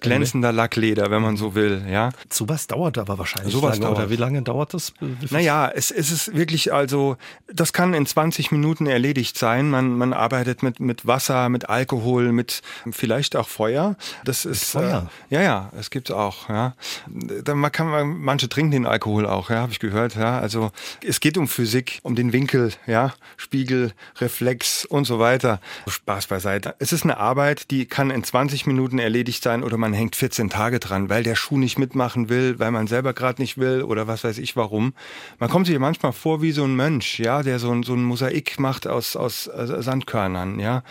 glänzender 0.00 0.52
Lackleder, 0.52 1.10
wenn 1.10 1.22
man 1.22 1.36
so 1.36 1.54
will. 1.54 1.84
Ja. 1.88 2.10
Sowas 2.28 2.66
dauert 2.66 2.98
aber 2.98 3.18
wahrscheinlich 3.18 3.52
Sowas 3.52 3.78
lange. 3.78 3.86
Dauert. 3.86 3.98
Oder 3.98 4.10
wie 4.10 4.16
lange 4.16 4.42
dauert 4.42 4.74
das? 4.74 4.92
Naja, 5.30 5.70
es, 5.74 5.90
es 5.90 6.10
ist 6.10 6.34
wirklich, 6.34 6.72
also, 6.72 7.16
das 7.52 7.72
kann 7.72 7.94
in 7.94 8.06
20 8.06 8.52
Minuten 8.52 8.86
erledigt 8.86 9.38
sein. 9.38 9.70
Man, 9.70 9.96
man 9.96 10.12
arbeitet 10.12 10.62
mit, 10.62 10.80
mit 10.80 11.06
Wasser, 11.06 11.48
mit 11.48 11.68
Alkohol, 11.68 12.32
mit 12.32 12.62
vielleicht 12.90 13.36
auch 13.36 13.48
Feuer. 13.48 13.96
Das 14.24 14.44
ist, 14.44 14.74
mit 14.74 14.84
Feuer? 14.84 15.10
Äh, 15.30 15.34
ja, 15.34 15.42
ja, 15.42 15.72
es 15.78 15.90
gibt's 15.90 16.10
auch, 16.10 16.48
ja. 16.48 16.74
Da 17.06 17.54
man 17.54 17.72
kann, 17.72 18.18
manche 18.20 18.48
trinken 18.48 18.72
den 18.72 18.86
Alkohol 18.86 19.26
auch, 19.26 19.50
ja, 19.50 19.56
habe 19.56 19.72
ich 19.72 19.80
gehört, 19.80 20.16
ja. 20.16 20.38
Also, 20.38 20.70
es 21.06 21.20
geht 21.20 21.38
um 21.38 21.48
Physik, 21.48 22.00
um 22.02 22.14
den 22.14 22.32
Winkel, 22.32 22.72
ja, 22.86 23.14
Spiegel, 23.36 23.92
Reflex 24.20 24.84
und 24.84 25.04
so 25.04 25.18
weiter. 25.18 25.60
Spaß 25.86 26.26
beiseite. 26.26 26.74
Es 26.78 26.92
ist 26.92 27.04
eine 27.04 27.16
Arbeit, 27.16 27.70
die 27.70 27.86
kann 27.86 28.10
in 28.10 28.24
20 28.24 28.66
Minuten 28.66 28.98
erledigt 28.98 29.42
sein 29.42 29.62
oder 29.62 29.76
man 29.76 29.92
hängt 29.92 30.16
14 30.16 30.50
Tage 30.50 30.78
dran, 30.80 31.08
weil 31.08 31.22
der 31.22 31.34
Schuh 31.34 31.58
nicht 31.58 31.78
mitmacht 31.78 32.09
machen 32.10 32.28
will, 32.28 32.58
weil 32.58 32.72
man 32.72 32.88
selber 32.88 33.12
gerade 33.12 33.40
nicht 33.40 33.56
will 33.56 33.84
oder 33.84 34.08
was 34.08 34.24
weiß 34.24 34.38
ich 34.38 34.56
warum. 34.56 34.94
Man 35.38 35.48
kommt 35.48 35.68
sich 35.68 35.78
manchmal 35.78 36.12
vor 36.12 36.42
wie 36.42 36.50
so 36.50 36.64
ein 36.64 36.74
Mönch, 36.74 37.20
ja, 37.20 37.44
der 37.44 37.60
so 37.60 37.70
ein, 37.70 37.84
so 37.84 37.94
ein 37.94 38.02
Mosaik 38.02 38.58
macht 38.58 38.88
aus, 38.88 39.14
aus 39.14 39.46
äh, 39.46 39.80
Sandkörnern, 39.80 40.58
ja. 40.58 40.82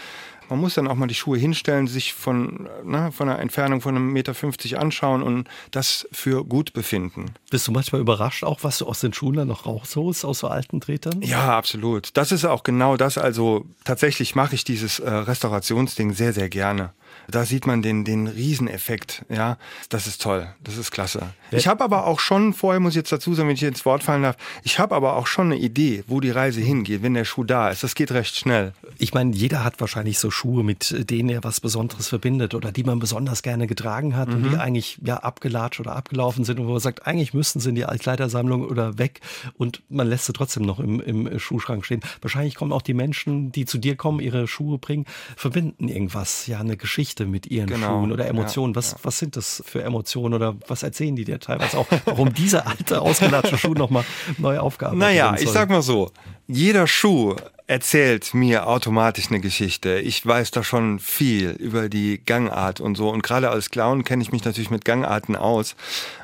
Man 0.49 0.59
muss 0.59 0.73
dann 0.73 0.88
auch 0.88 0.95
mal 0.95 1.05
die 1.05 1.13
Schuhe 1.13 1.38
hinstellen, 1.38 1.85
sich 1.85 2.13
von, 2.15 2.67
na, 2.83 3.11
von 3.11 3.29
einer 3.29 3.38
Entfernung 3.38 3.81
von 3.81 3.95
einem 3.95 4.11
Meter 4.11 4.33
fünfzig 4.33 4.79
anschauen 4.79 5.21
und 5.21 5.47
das 5.69 6.07
für 6.11 6.43
gut 6.43 6.73
befinden. 6.73 7.25
Bist 7.51 7.67
du 7.67 7.71
manchmal 7.71 8.01
überrascht 8.01 8.43
auch, 8.43 8.63
was 8.63 8.79
du 8.79 8.88
aus 8.88 8.99
den 8.99 9.13
Schuhen 9.13 9.35
dann 9.35 9.47
noch 9.47 9.67
rausholst, 9.67 10.25
aus 10.25 10.39
so 10.39 10.47
alten 10.47 10.81
Tretern? 10.81 11.21
Ja, 11.21 11.55
absolut. 11.55 12.17
Das 12.17 12.31
ist 12.31 12.45
auch 12.45 12.63
genau 12.63 12.97
das. 12.97 13.19
Also 13.19 13.65
tatsächlich 13.83 14.33
mache 14.33 14.55
ich 14.55 14.63
dieses 14.63 14.97
äh, 14.97 15.07
Restaurationsding 15.07 16.13
sehr, 16.13 16.33
sehr 16.33 16.49
gerne. 16.49 16.93
Da 17.27 17.45
sieht 17.45 17.67
man 17.67 17.81
den, 17.81 18.05
den 18.05 18.27
Rieseneffekt. 18.27 19.25
Ja, 19.29 19.57
das 19.89 20.07
ist 20.07 20.21
toll. 20.21 20.47
Das 20.63 20.77
ist 20.77 20.91
klasse. 20.91 21.33
Ich 21.51 21.67
habe 21.67 21.83
aber 21.83 22.05
auch 22.05 22.19
schon, 22.19 22.53
vorher 22.53 22.79
muss 22.79 22.93
ich 22.93 22.97
jetzt 22.97 23.11
dazu 23.11 23.33
sagen, 23.33 23.49
wenn 23.49 23.55
ich 23.55 23.63
ins 23.63 23.85
Wort 23.85 24.03
fallen 24.03 24.23
darf, 24.23 24.37
ich 24.63 24.79
habe 24.79 24.95
aber 24.95 25.15
auch 25.15 25.27
schon 25.27 25.47
eine 25.47 25.57
Idee, 25.57 26.03
wo 26.07 26.19
die 26.19 26.31
Reise 26.31 26.61
hingeht, 26.61 27.03
wenn 27.03 27.13
der 27.13 27.25
Schuh 27.25 27.43
da 27.43 27.69
ist. 27.69 27.83
Das 27.83 27.95
geht 27.95 28.11
recht 28.11 28.35
schnell. 28.35 28.73
Ich 28.97 29.13
meine, 29.13 29.35
jeder 29.35 29.63
hat 29.63 29.79
wahrscheinlich 29.79 30.19
so 30.19 30.31
Schuhe, 30.31 30.63
mit 30.63 31.09
denen 31.09 31.29
er 31.29 31.43
was 31.43 31.59
Besonderes 31.59 32.07
verbindet 32.07 32.53
oder 32.55 32.71
die 32.71 32.83
man 32.83 32.99
besonders 32.99 33.43
gerne 33.43 33.67
getragen 33.67 34.15
hat 34.15 34.29
mhm. 34.29 34.35
und 34.35 34.43
die 34.43 34.49
mhm. 34.49 34.59
eigentlich 34.59 34.99
ja 35.03 35.17
abgelatscht 35.17 35.79
oder 35.79 35.95
abgelaufen 35.95 36.43
sind 36.43 36.59
und 36.59 36.67
wo 36.67 36.71
man 36.71 36.79
sagt, 36.79 37.05
eigentlich 37.05 37.33
müssten 37.33 37.59
sie 37.59 37.69
in 37.69 37.75
die 37.75 37.85
Altkleidersammlung 37.85 38.63
oder 38.63 38.97
weg 38.97 39.21
und 39.57 39.81
man 39.89 40.07
lässt 40.07 40.25
sie 40.25 40.33
trotzdem 40.33 40.63
noch 40.63 40.79
im, 40.79 40.99
im 40.99 41.39
Schuhschrank 41.39 41.85
stehen. 41.85 42.01
Wahrscheinlich 42.21 42.55
kommen 42.55 42.71
auch 42.71 42.81
die 42.81 42.93
Menschen, 42.93 43.51
die 43.51 43.65
zu 43.65 43.77
dir 43.77 43.95
kommen, 43.95 44.19
ihre 44.19 44.47
Schuhe 44.47 44.77
bringen, 44.77 45.05
verbinden 45.35 45.87
irgendwas, 45.87 46.47
ja, 46.47 46.59
eine 46.59 46.77
Geschichte 46.77 46.98
mit 47.25 47.47
ihren 47.47 47.67
genau. 47.67 47.99
Schuhen 47.99 48.11
oder 48.11 48.27
Emotionen. 48.27 48.75
Was, 48.75 48.91
ja. 48.91 48.97
was 49.03 49.19
sind 49.19 49.35
das 49.35 49.63
für 49.65 49.83
Emotionen 49.83 50.33
oder 50.33 50.55
was 50.67 50.83
erzählen 50.83 51.15
die 51.15 51.25
dir 51.25 51.39
teilweise 51.39 51.77
auch, 51.77 51.87
warum 52.05 52.33
dieser 52.33 52.67
alte, 52.67 53.01
ausgelatschte 53.01 53.57
Schuh 53.57 53.73
nochmal 53.73 54.03
neu 54.37 54.59
aufgearbeitet 54.59 54.99
Naja, 54.99 55.35
ich 55.39 55.49
sag 55.49 55.69
mal 55.69 55.81
so, 55.81 56.11
jeder 56.47 56.87
Schuh 56.87 57.35
erzählt 57.67 58.33
mir 58.33 58.67
automatisch 58.67 59.27
eine 59.29 59.39
Geschichte. 59.39 59.99
Ich 59.99 60.25
weiß 60.25 60.49
da 60.49 60.63
schon 60.63 60.97
viel 60.97 61.51
über 61.51 61.87
die 61.87 62.19
Gangart 62.25 62.81
und 62.81 62.95
so. 62.95 63.09
Und 63.09 63.21
gerade 63.21 63.51
als 63.51 63.69
Clown 63.69 64.03
kenne 64.03 64.23
ich 64.23 64.31
mich 64.31 64.43
natürlich 64.43 64.71
mit 64.71 64.85
Gangarten 64.85 65.35
aus, 65.35 65.75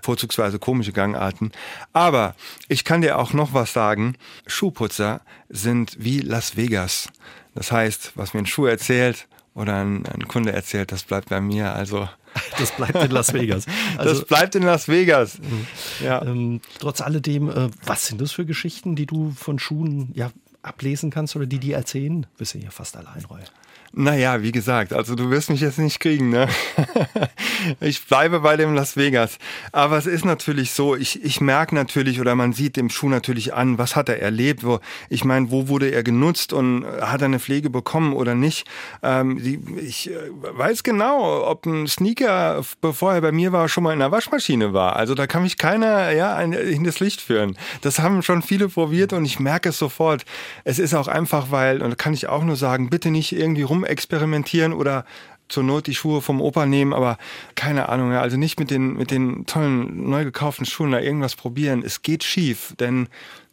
vorzugsweise 0.02 0.58
komische 0.58 0.92
Gangarten. 0.92 1.52
Aber 1.94 2.36
ich 2.68 2.84
kann 2.84 3.02
dir 3.02 3.20
auch 3.20 3.34
noch 3.34 3.54
was 3.54 3.74
sagen. 3.74 4.16
Schuhputzer 4.48 5.22
sind 5.48 5.96
wie 6.00 6.20
Las 6.20 6.58
Vegas. 6.58 7.10
Das 7.54 7.72
heißt, 7.72 8.14
was 8.16 8.34
mir 8.34 8.40
ein 8.40 8.48
Schuh 8.48 8.66
erzählt 8.66 9.28
oder 9.56 9.78
ein, 9.78 10.06
ein 10.06 10.28
Kunde 10.28 10.52
erzählt, 10.52 10.92
das 10.92 11.04
bleibt 11.04 11.30
bei 11.30 11.42
mir. 11.42 11.74
Also 11.74 12.08
das 12.60 12.72
bleibt 12.72 12.96
in 12.96 13.12
Las 13.12 13.34
Vegas. 13.34 13.66
Also, 13.98 14.14
das 14.14 14.26
bleibt 14.26 14.56
in 14.56 14.64
Las 14.64 14.88
Vegas. 14.88 15.40
Mhm. 15.40 15.68
Ja. 16.04 16.22
Ähm, 16.22 16.62
trotz 16.80 17.02
alledem, 17.02 17.50
äh, 17.50 17.70
was 17.86 18.08
sind 18.08 18.22
das 18.22 18.34
für 18.34 18.46
Geschichten, 18.46 18.96
die 18.96 19.06
du 19.06 19.32
von 19.32 19.58
Schuhen 19.58 20.12
ja, 20.14 20.32
ablesen 20.66 21.12
kannst 21.12 21.36
oder 21.36 21.46
die 21.46 21.60
die 21.60 21.74
erzählen? 21.74 22.26
Bist 22.38 22.54
du 22.54 22.60
ja 22.60 22.70
fast 22.70 22.98
allein, 22.98 23.24
Roy. 23.26 23.42
Naja, 23.98 24.42
wie 24.42 24.52
gesagt, 24.52 24.92
also 24.92 25.16
du 25.16 25.30
wirst 25.30 25.50
mich 25.50 25.62
jetzt 25.62 25.78
nicht 25.80 26.02
kriegen, 26.02 26.30
ne? 26.30 26.50
ich 27.80 28.06
bleibe 28.06 28.42
bei 28.42 28.58
dem 28.58 28.74
Las 28.74 28.98
Vegas. 28.98 29.38
Aber 29.72 29.98
es 29.98 30.06
ist 30.06 30.26
natürlich 30.26 30.72
so, 30.72 30.98
ich, 30.98 31.24
ich 31.24 31.40
merke 31.40 31.74
natürlich 31.74 32.20
oder 32.20 32.36
man 32.36 32.52
sieht 32.52 32.76
dem 32.76 32.90
Schuh 32.90 33.08
natürlich 33.08 33.54
an, 33.54 33.78
was 33.78 33.96
hat 33.96 34.10
er 34.10 34.22
erlebt, 34.22 34.66
wo, 34.66 34.82
ich 35.08 35.24
meine, 35.24 35.50
wo 35.50 35.70
wurde 35.70 35.92
er 35.92 36.04
genutzt 36.04 36.52
und 36.52 36.86
hat 36.86 37.22
er 37.22 37.28
eine 37.28 37.40
Pflege 37.40 37.70
bekommen 37.70 38.12
oder 38.12 38.36
nicht. 38.36 38.68
Ähm, 39.02 39.40
ich 39.78 40.12
äh, 40.12 40.18
weiß 40.30 40.84
genau, 40.84 41.48
ob 41.48 41.66
ein 41.66 41.88
Sneaker, 41.88 42.66
bevor 42.82 43.14
er 43.14 43.22
bei 43.22 43.32
mir 43.32 43.54
war, 43.54 43.70
schon 43.70 43.86
mal 43.86 43.94
in 43.94 44.00
der 44.00 44.12
Waschmaschine 44.12 44.74
war. 44.74 44.98
Also 44.98 45.16
da 45.16 45.26
kann 45.26 45.44
mich 45.44 45.58
keiner 45.58 46.12
ja, 46.12 46.38
in 46.42 46.84
das 46.84 47.00
Licht 47.00 47.22
führen. 47.22 47.58
Das 47.80 48.00
haben 48.00 48.24
schon 48.24 48.42
viele 48.42 48.68
probiert 48.68 49.14
und 49.14 49.24
ich 49.24 49.40
merke 49.40 49.70
es 49.70 49.78
sofort. 49.78 50.26
Es 50.64 50.80
ist 50.80 50.94
auch 50.94 51.08
einfach, 51.08 51.52
weil, 51.52 51.82
und 51.82 51.90
da 51.92 51.96
kann 51.96 52.14
ich 52.14 52.28
auch 52.28 52.44
nur 52.44 52.56
sagen, 52.56 52.90
bitte 52.90 53.12
nicht 53.12 53.32
irgendwie 53.32 53.64
rum 53.64 53.84
experimentieren 53.84 54.74
oder 54.74 55.06
zur 55.48 55.64
Not 55.64 55.88
die 55.88 55.96
Schuhe 55.96 56.22
vom 56.22 56.42
Opa 56.42 56.66
nehmen, 56.66 56.94
aber 56.94 57.18
keine 57.56 57.90
Ahnung, 57.90 58.12
ja, 58.12 58.22
also 58.22 58.38
nicht 58.38 58.60
mit 58.60 58.72
den, 58.72 58.96
mit 58.96 59.12
den 59.12 59.46
tollen, 59.46 60.10
neu 60.10 60.24
gekauften 60.26 60.66
Schuhen 60.66 60.92
da 60.92 61.00
irgendwas 61.00 61.36
probieren. 61.36 61.84
Es 61.86 62.02
geht 62.02 62.24
schief, 62.24 62.74
denn 62.80 63.08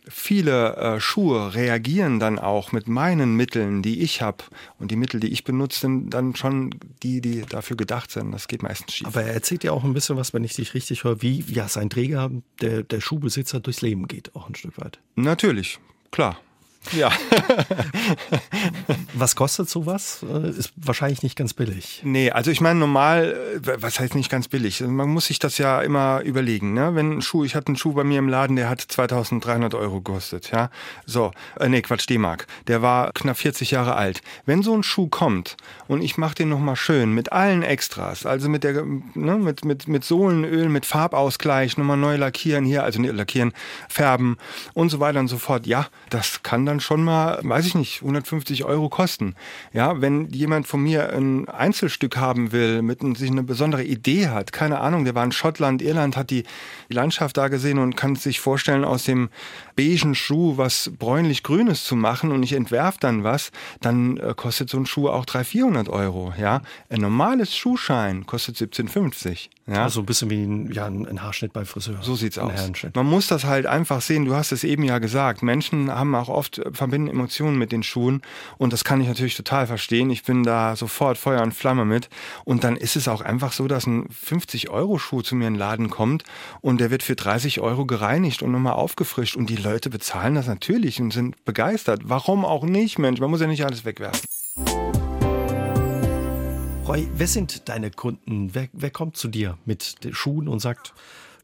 viele 0.08 0.76
äh, 0.76 1.00
Schuhe 1.00 1.54
reagieren 1.54 2.18
dann 2.18 2.38
auch 2.38 2.72
mit 2.72 2.88
meinen 2.88 3.36
Mitteln, 3.36 3.82
die 3.82 4.00
ich 4.00 4.22
habe. 4.22 4.44
Und 4.78 4.90
die 4.90 4.96
Mittel, 4.96 5.20
die 5.20 5.28
ich 5.28 5.44
benutze, 5.44 5.80
sind 5.80 6.10
dann 6.10 6.34
schon 6.34 6.74
die, 7.02 7.20
die 7.20 7.42
dafür 7.42 7.76
gedacht 7.76 8.10
sind. 8.10 8.32
Das 8.32 8.48
geht 8.48 8.62
meistens 8.62 8.94
schief. 8.94 9.06
Aber 9.06 9.22
er 9.22 9.34
erzählt 9.34 9.64
ja 9.64 9.72
auch 9.72 9.84
ein 9.84 9.94
bisschen 9.94 10.16
was, 10.16 10.34
wenn 10.34 10.44
ich 10.44 10.54
dich 10.54 10.74
richtig 10.74 11.04
höre, 11.04 11.22
wie 11.22 11.44
ja 11.46 11.68
sein 11.68 11.90
Träger, 11.90 12.30
der, 12.60 12.82
der 12.82 13.00
Schuhbesitzer 13.00 13.60
durchs 13.60 13.82
Leben 13.82 14.08
geht, 14.08 14.34
auch 14.34 14.48
ein 14.48 14.54
Stück 14.54 14.80
weit. 14.80 14.98
Natürlich, 15.14 15.78
klar. 16.10 16.38
Ja. 16.90 17.12
was 19.14 19.36
kostet 19.36 19.68
sowas? 19.68 20.24
Äh, 20.28 20.50
ist 20.50 20.72
wahrscheinlich 20.76 21.22
nicht 21.22 21.36
ganz 21.36 21.54
billig. 21.54 22.02
Nee, 22.04 22.30
also 22.30 22.50
ich 22.50 22.60
meine 22.60 22.80
normal, 22.80 23.60
äh, 23.64 23.80
was 23.80 24.00
heißt 24.00 24.14
nicht 24.14 24.30
ganz 24.30 24.48
billig? 24.48 24.80
Man 24.80 25.08
muss 25.08 25.26
sich 25.26 25.38
das 25.38 25.58
ja 25.58 25.80
immer 25.80 26.20
überlegen. 26.22 26.74
Ne? 26.74 26.94
Wenn 26.94 27.18
ein 27.18 27.22
Schuh, 27.22 27.44
ich 27.44 27.54
hatte 27.54 27.68
einen 27.68 27.76
Schuh 27.76 27.92
bei 27.92 28.04
mir 28.04 28.18
im 28.18 28.28
Laden, 28.28 28.56
der 28.56 28.68
hat 28.68 28.80
2300 28.80 29.74
Euro 29.74 30.00
gekostet. 30.00 30.50
Ja, 30.50 30.70
so, 31.06 31.30
äh, 31.58 31.68
nee, 31.68 31.82
Quatsch, 31.82 32.08
D-Mark. 32.08 32.46
Der 32.66 32.82
war 32.82 33.12
knapp 33.12 33.36
40 33.36 33.70
Jahre 33.70 33.94
alt. 33.94 34.22
Wenn 34.44 34.62
so 34.62 34.74
ein 34.74 34.82
Schuh 34.82 35.08
kommt 35.08 35.56
und 35.88 36.02
ich 36.02 36.18
mache 36.18 36.34
den 36.34 36.48
nochmal 36.48 36.76
schön 36.76 37.14
mit 37.14 37.32
allen 37.32 37.62
Extras, 37.62 38.26
also 38.26 38.48
mit 38.48 38.64
der, 38.64 38.84
ne, 39.14 39.38
mit, 39.38 39.64
mit, 39.64 39.88
mit 39.88 40.04
Sohlenöl, 40.04 40.68
mit 40.68 40.86
Farbausgleich, 40.86 41.76
nochmal 41.76 41.96
neu 41.96 42.16
lackieren 42.16 42.64
hier, 42.64 42.84
also 42.84 43.00
lackieren, 43.00 43.52
färben 43.88 44.36
und 44.74 44.90
so 44.90 45.00
weiter 45.00 45.20
und 45.20 45.28
so 45.28 45.38
fort. 45.38 45.66
Ja, 45.66 45.86
das 46.10 46.42
kann 46.42 46.66
dann 46.66 46.71
schon 46.80 47.04
mal, 47.04 47.38
weiß 47.42 47.66
ich 47.66 47.74
nicht, 47.74 48.02
150 48.02 48.64
Euro 48.64 48.88
kosten. 48.88 49.34
Ja, 49.72 50.00
wenn 50.00 50.28
jemand 50.30 50.66
von 50.66 50.82
mir 50.82 51.12
ein 51.12 51.48
Einzelstück 51.48 52.16
haben 52.16 52.52
will, 52.52 52.82
mit 52.82 53.00
sich 53.16 53.30
eine 53.30 53.42
besondere 53.42 53.84
Idee 53.84 54.28
hat, 54.28 54.52
keine 54.52 54.80
Ahnung, 54.80 55.04
der 55.04 55.14
war 55.14 55.24
in 55.24 55.32
Schottland, 55.32 55.82
Irland, 55.82 56.16
hat 56.16 56.30
die 56.30 56.44
Landschaft 56.88 57.36
da 57.36 57.48
gesehen 57.48 57.78
und 57.78 57.96
kann 57.96 58.16
sich 58.16 58.40
vorstellen, 58.40 58.84
aus 58.84 59.04
dem 59.04 59.28
beigen 59.76 60.14
Schuh 60.14 60.56
was 60.56 60.90
bräunlich-grünes 60.98 61.84
zu 61.84 61.96
machen 61.96 62.32
und 62.32 62.42
ich 62.42 62.52
entwerfe 62.52 62.98
dann 63.00 63.24
was, 63.24 63.50
dann 63.80 64.16
äh, 64.16 64.34
kostet 64.36 64.70
so 64.70 64.78
ein 64.78 64.86
Schuh 64.86 65.08
auch 65.08 65.24
300, 65.24 65.46
400 65.46 65.88
Euro. 65.88 66.32
Ja, 66.38 66.62
ein 66.88 67.00
normales 67.00 67.56
Schuhschein 67.56 68.26
kostet 68.26 68.56
17,50. 68.56 69.48
Ja? 69.66 69.84
Also 69.84 70.00
ein 70.00 70.06
bisschen 70.06 70.28
wie 70.30 70.42
ein, 70.42 70.72
ja, 70.72 70.86
ein 70.86 71.22
Haarschnitt 71.22 71.52
bei 71.52 71.64
Friseur. 71.64 71.98
So 72.02 72.16
sieht's 72.16 72.38
aus. 72.38 72.52
Man 72.94 73.06
muss 73.06 73.28
das 73.28 73.44
halt 73.44 73.66
einfach 73.66 74.00
sehen. 74.00 74.24
Du 74.24 74.34
hast 74.34 74.50
es 74.50 74.64
eben 74.64 74.82
ja 74.82 74.98
gesagt. 74.98 75.42
Menschen 75.42 75.90
haben 75.90 76.14
auch 76.14 76.28
oft 76.28 76.58
äh, 76.58 76.72
verbinden 76.72 77.08
Emotionen 77.08 77.58
mit 77.58 77.70
den 77.70 77.82
Schuhen 77.82 78.22
und 78.58 78.72
das 78.72 78.82
kann 78.84 79.00
ich 79.00 79.06
natürlich 79.06 79.36
total 79.36 79.66
verstehen. 79.66 80.10
Ich 80.10 80.24
bin 80.24 80.42
da 80.42 80.74
sofort 80.74 81.16
Feuer 81.16 81.42
und 81.42 81.52
Flamme 81.52 81.84
mit. 81.84 82.08
Und 82.44 82.64
dann 82.64 82.76
ist 82.76 82.96
es 82.96 83.06
auch 83.06 83.20
einfach 83.20 83.52
so, 83.52 83.68
dass 83.68 83.86
ein 83.86 84.08
50 84.10 84.70
Euro 84.70 84.98
Schuh 84.98 85.22
zu 85.22 85.36
mir 85.36 85.46
in 85.46 85.54
den 85.54 85.58
Laden 85.58 85.90
kommt 85.90 86.24
und 86.60 86.80
der 86.80 86.90
wird 86.90 87.02
für 87.02 87.14
30 87.14 87.60
Euro 87.60 87.86
gereinigt 87.86 88.42
und 88.42 88.50
nochmal 88.50 88.74
aufgefrischt 88.74 89.36
und 89.36 89.48
die 89.48 89.56
Leute 89.56 89.90
bezahlen 89.90 90.34
das 90.34 90.46
natürlich 90.48 91.00
und 91.00 91.12
sind 91.12 91.44
begeistert. 91.44 92.02
Warum 92.04 92.44
auch 92.44 92.64
nicht, 92.64 92.98
Mensch? 92.98 93.20
Man 93.20 93.30
muss 93.30 93.40
ja 93.40 93.46
nicht 93.46 93.64
alles 93.64 93.84
wegwerfen. 93.84 94.22
Roy, 96.84 97.06
wer 97.14 97.28
sind 97.28 97.68
deine 97.68 97.92
Kunden? 97.92 98.56
Wer, 98.56 98.68
wer 98.72 98.90
kommt 98.90 99.16
zu 99.16 99.28
dir 99.28 99.56
mit 99.64 99.98
Schuhen 100.10 100.48
und 100.48 100.58
sagt, 100.58 100.94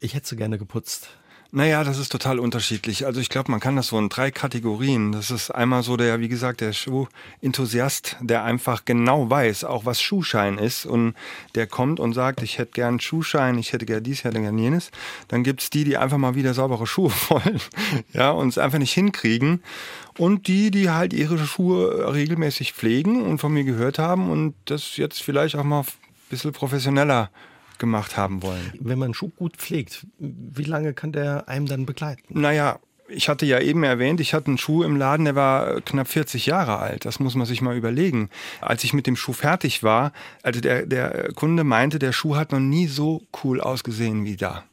ich 0.01 0.15
hätte 0.15 0.27
sie 0.27 0.37
gerne 0.37 0.59
geputzt? 0.59 1.11
Naja, 1.51 1.83
das 1.83 1.97
ist 1.97 2.13
total 2.13 2.41
unterschiedlich. 2.41 3.07
Also 3.07 3.21
ich 3.21 3.31
glaube, 3.31 3.51
man 3.51 3.59
kann 3.59 3.75
das 3.75 3.87
so 3.87 3.99
in 3.99 4.11
drei 4.11 4.31
Kategorien. 4.31 5.13
Das 5.13 5.31
ist 5.31 5.51
einmal 5.51 5.83
so 5.83 5.97
der, 5.97 6.21
wie 6.21 6.29
gesagt, 6.29 6.61
der 6.61 6.75
Schuhenthusiast, 6.75 8.17
der 8.21 8.45
einfach 8.45 8.85
genau 8.85 9.31
weiß, 9.31 9.65
auch 9.65 9.87
was 9.87 10.03
Schuhschein 10.03 10.59
ist 10.59 10.85
und 10.85 11.15
der 11.55 11.67
kommt 11.67 12.01
und 12.01 12.13
sagt, 12.13 12.43
ich 12.43 12.59
hätte 12.59 12.73
gern 12.73 13.01
Schuhschein, 13.01 13.57
ich 13.57 13.73
hätte 13.73 13.87
gern 13.87 14.03
dies, 14.03 14.19
ich 14.19 14.25
hätte 14.25 14.43
gern 14.43 14.59
jenes. 14.59 14.91
Dann 15.29 15.43
gibt's 15.43 15.71
die, 15.71 15.85
die 15.85 15.97
einfach 15.97 16.19
mal 16.19 16.35
wieder 16.35 16.53
saubere 16.53 16.87
Schuhe 16.87 17.13
wollen, 17.31 17.61
ja, 18.13 18.31
und 18.31 18.49
es 18.49 18.59
einfach 18.59 18.79
nicht 18.79 18.93
hinkriegen. 18.93 19.63
Und 20.19 20.49
die, 20.49 20.71
die 20.71 20.91
halt 20.91 21.15
ihre 21.15 21.39
Schuhe 21.39 22.13
regelmäßig 22.13 22.75
pflegen 22.75 23.23
und 23.23 23.39
von 23.39 23.55
mir 23.55 23.65
gehört 23.65 23.99
haben 23.99 24.31
und 24.31 24.55
das 24.67 24.99
jetzt 24.99 25.23
vielleicht 25.23 25.57
auch 25.57 25.65
mal 25.65 25.81
ein 25.81 25.87
bisschen 26.29 26.53
professioneller 26.53 27.31
gemacht 27.79 28.17
haben 28.17 28.43
wollen. 28.43 28.73
Wenn 28.79 28.99
man 28.99 29.07
einen 29.07 29.15
Schuh 29.15 29.31
gut 29.31 29.57
pflegt, 29.57 30.07
wie 30.19 30.65
lange 30.65 30.95
kann 30.95 31.13
der 31.13 31.49
einem 31.49 31.67
dann 31.67 31.87
begleiten? 31.87 32.41
Naja, 32.41 32.79
ich 33.09 33.29
hatte 33.29 33.47
ja 33.47 33.61
eben 33.61 33.83
erwähnt, 33.83 34.21
ich 34.21 34.35
hatte 34.35 34.49
einen 34.49 34.59
Schuh 34.59 34.83
im 34.83 34.97
Laden, 34.97 35.25
der 35.25 35.35
war 35.35 35.81
knapp 35.81 36.09
40 36.09 36.47
Jahre 36.47 36.79
alt. 36.79 37.05
Das 37.05 37.21
muss 37.21 37.35
man 37.35 37.47
sich 37.47 37.63
mal 37.63 37.77
überlegen. 37.77 38.29
Als 38.61 38.85
ich 38.85 38.93
mit 38.93 39.07
dem 39.07 39.17
Schuh 39.17 39.33
fertig 39.33 39.83
war, 39.83 40.13
also 40.43 40.61
der, 40.61 40.87
der 40.87 41.33
Kunde 41.35 41.65
meinte, 41.65 41.99
der 41.99 42.13
Schuh 42.13 42.37
hat 42.37 42.53
noch 42.53 42.61
nie 42.61 42.87
so 42.87 43.23
cool 43.43 43.61
ausgesehen 43.61 44.25
wie 44.25 44.37
da. 44.37 44.65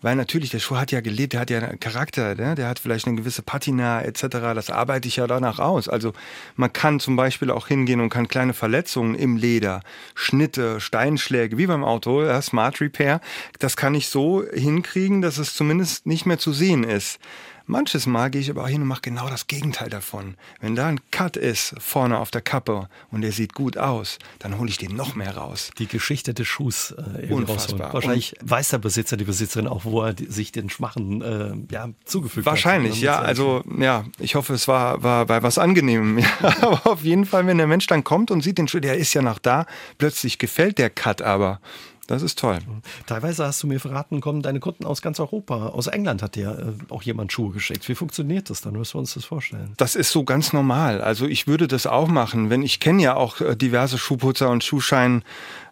Weil 0.00 0.16
natürlich, 0.16 0.50
der 0.50 0.58
Schuh 0.58 0.76
hat 0.76 0.92
ja 0.92 1.00
gelebt, 1.00 1.32
der 1.32 1.40
hat 1.40 1.50
ja 1.50 1.58
einen 1.58 1.80
Charakter, 1.80 2.34
ne? 2.34 2.54
der 2.54 2.68
hat 2.68 2.78
vielleicht 2.78 3.06
eine 3.06 3.16
gewisse 3.16 3.42
Patina 3.42 4.02
etc. 4.02 4.26
Das 4.54 4.70
arbeite 4.70 5.08
ich 5.08 5.16
ja 5.16 5.26
danach 5.26 5.58
aus. 5.58 5.88
Also 5.88 6.12
man 6.56 6.72
kann 6.72 7.00
zum 7.00 7.16
Beispiel 7.16 7.50
auch 7.50 7.68
hingehen 7.68 8.00
und 8.00 8.08
kann 8.08 8.28
kleine 8.28 8.54
Verletzungen 8.54 9.14
im 9.14 9.36
Leder, 9.36 9.82
Schnitte, 10.14 10.80
Steinschläge, 10.80 11.58
wie 11.58 11.66
beim 11.66 11.84
Auto, 11.84 12.22
ja, 12.22 12.40
Smart 12.42 12.80
Repair, 12.80 13.20
das 13.58 13.76
kann 13.76 13.94
ich 13.94 14.08
so 14.08 14.44
hinkriegen, 14.52 15.22
dass 15.22 15.38
es 15.38 15.54
zumindest 15.54 16.06
nicht 16.06 16.26
mehr 16.26 16.38
zu 16.38 16.52
sehen 16.52 16.84
ist. 16.84 17.18
Manches 17.66 18.06
Mal 18.06 18.30
gehe 18.30 18.40
ich 18.40 18.50
aber 18.50 18.64
auch 18.64 18.68
hin 18.68 18.82
und 18.82 18.88
mache 18.88 19.02
genau 19.02 19.28
das 19.28 19.46
Gegenteil 19.46 19.88
davon. 19.88 20.36
Wenn 20.60 20.74
da 20.74 20.88
ein 20.88 21.00
Cut 21.10 21.36
ist 21.36 21.74
vorne 21.78 22.18
auf 22.18 22.30
der 22.30 22.40
Kappe 22.40 22.88
und 23.10 23.22
der 23.22 23.32
sieht 23.32 23.54
gut 23.54 23.76
aus, 23.76 24.18
dann 24.38 24.58
hole 24.58 24.68
ich 24.68 24.78
den 24.78 24.96
noch 24.96 25.14
mehr 25.14 25.36
raus. 25.36 25.70
Die 25.78 25.86
Geschichte 25.86 26.34
des 26.34 26.46
Schuhs 26.46 26.94
äh, 27.18 27.32
Unfassbar. 27.32 27.92
Wahrscheinlich 27.94 28.34
und 28.40 28.50
weiß 28.50 28.70
der 28.70 28.78
Besitzer, 28.78 29.16
die 29.16 29.24
Besitzerin 29.24 29.66
auch, 29.66 29.84
wo 29.84 30.02
er 30.02 30.14
sich 30.28 30.52
den 30.52 30.70
Schmachen 30.70 31.22
äh, 31.22 31.72
ja, 31.72 31.88
zugefügt 32.04 32.46
wahrscheinlich, 32.46 33.06
hat. 33.06 33.06
Wahrscheinlich, 33.06 33.36
ja. 33.36 33.44
Also 33.44 33.62
ja, 33.78 34.04
ich 34.18 34.34
hoffe, 34.34 34.54
es 34.54 34.68
war, 34.68 35.02
war 35.02 35.26
bei 35.26 35.42
was 35.42 35.58
Angenehmem. 35.58 36.22
Ja, 36.42 36.56
aber 36.62 36.86
auf 36.90 37.02
jeden 37.02 37.24
Fall, 37.24 37.46
wenn 37.46 37.58
der 37.58 37.66
Mensch 37.66 37.86
dann 37.86 38.04
kommt 38.04 38.30
und 38.30 38.42
sieht 38.42 38.58
den 38.58 38.66
Schuh, 38.66 38.80
der 38.80 38.96
ist 38.96 39.14
ja 39.14 39.22
noch 39.22 39.38
da, 39.38 39.66
plötzlich 39.98 40.38
gefällt 40.38 40.78
der 40.78 40.90
Cut 40.90 41.22
aber. 41.22 41.60
Das 42.08 42.22
ist 42.22 42.38
toll. 42.38 42.58
Teilweise 43.06 43.46
hast 43.46 43.62
du 43.62 43.68
mir 43.68 43.78
verraten, 43.78 44.20
kommen 44.20 44.42
deine 44.42 44.58
Kunden 44.58 44.84
aus 44.84 45.02
ganz 45.02 45.20
Europa. 45.20 45.68
Aus 45.68 45.86
England 45.86 46.20
hat 46.22 46.34
dir 46.34 46.74
äh, 46.90 46.92
auch 46.92 47.02
jemand 47.02 47.32
Schuhe 47.32 47.52
geschickt. 47.52 47.88
Wie 47.88 47.94
funktioniert 47.94 48.50
das 48.50 48.60
dann? 48.60 48.72
Müssen 48.72 48.94
wir 48.94 49.00
uns 49.00 49.14
das 49.14 49.24
vorstellen? 49.24 49.74
Das 49.76 49.94
ist 49.94 50.10
so 50.10 50.24
ganz 50.24 50.52
normal. 50.52 51.00
Also 51.00 51.26
ich 51.26 51.46
würde 51.46 51.68
das 51.68 51.86
auch 51.86 52.08
machen. 52.08 52.50
Wenn 52.50 52.62
ich 52.62 52.80
kenne 52.80 53.02
ja 53.02 53.14
auch 53.14 53.40
äh, 53.40 53.56
diverse 53.56 53.98
Schuhputzer 53.98 54.50
und 54.50 54.64
Schuhschein 54.64 55.22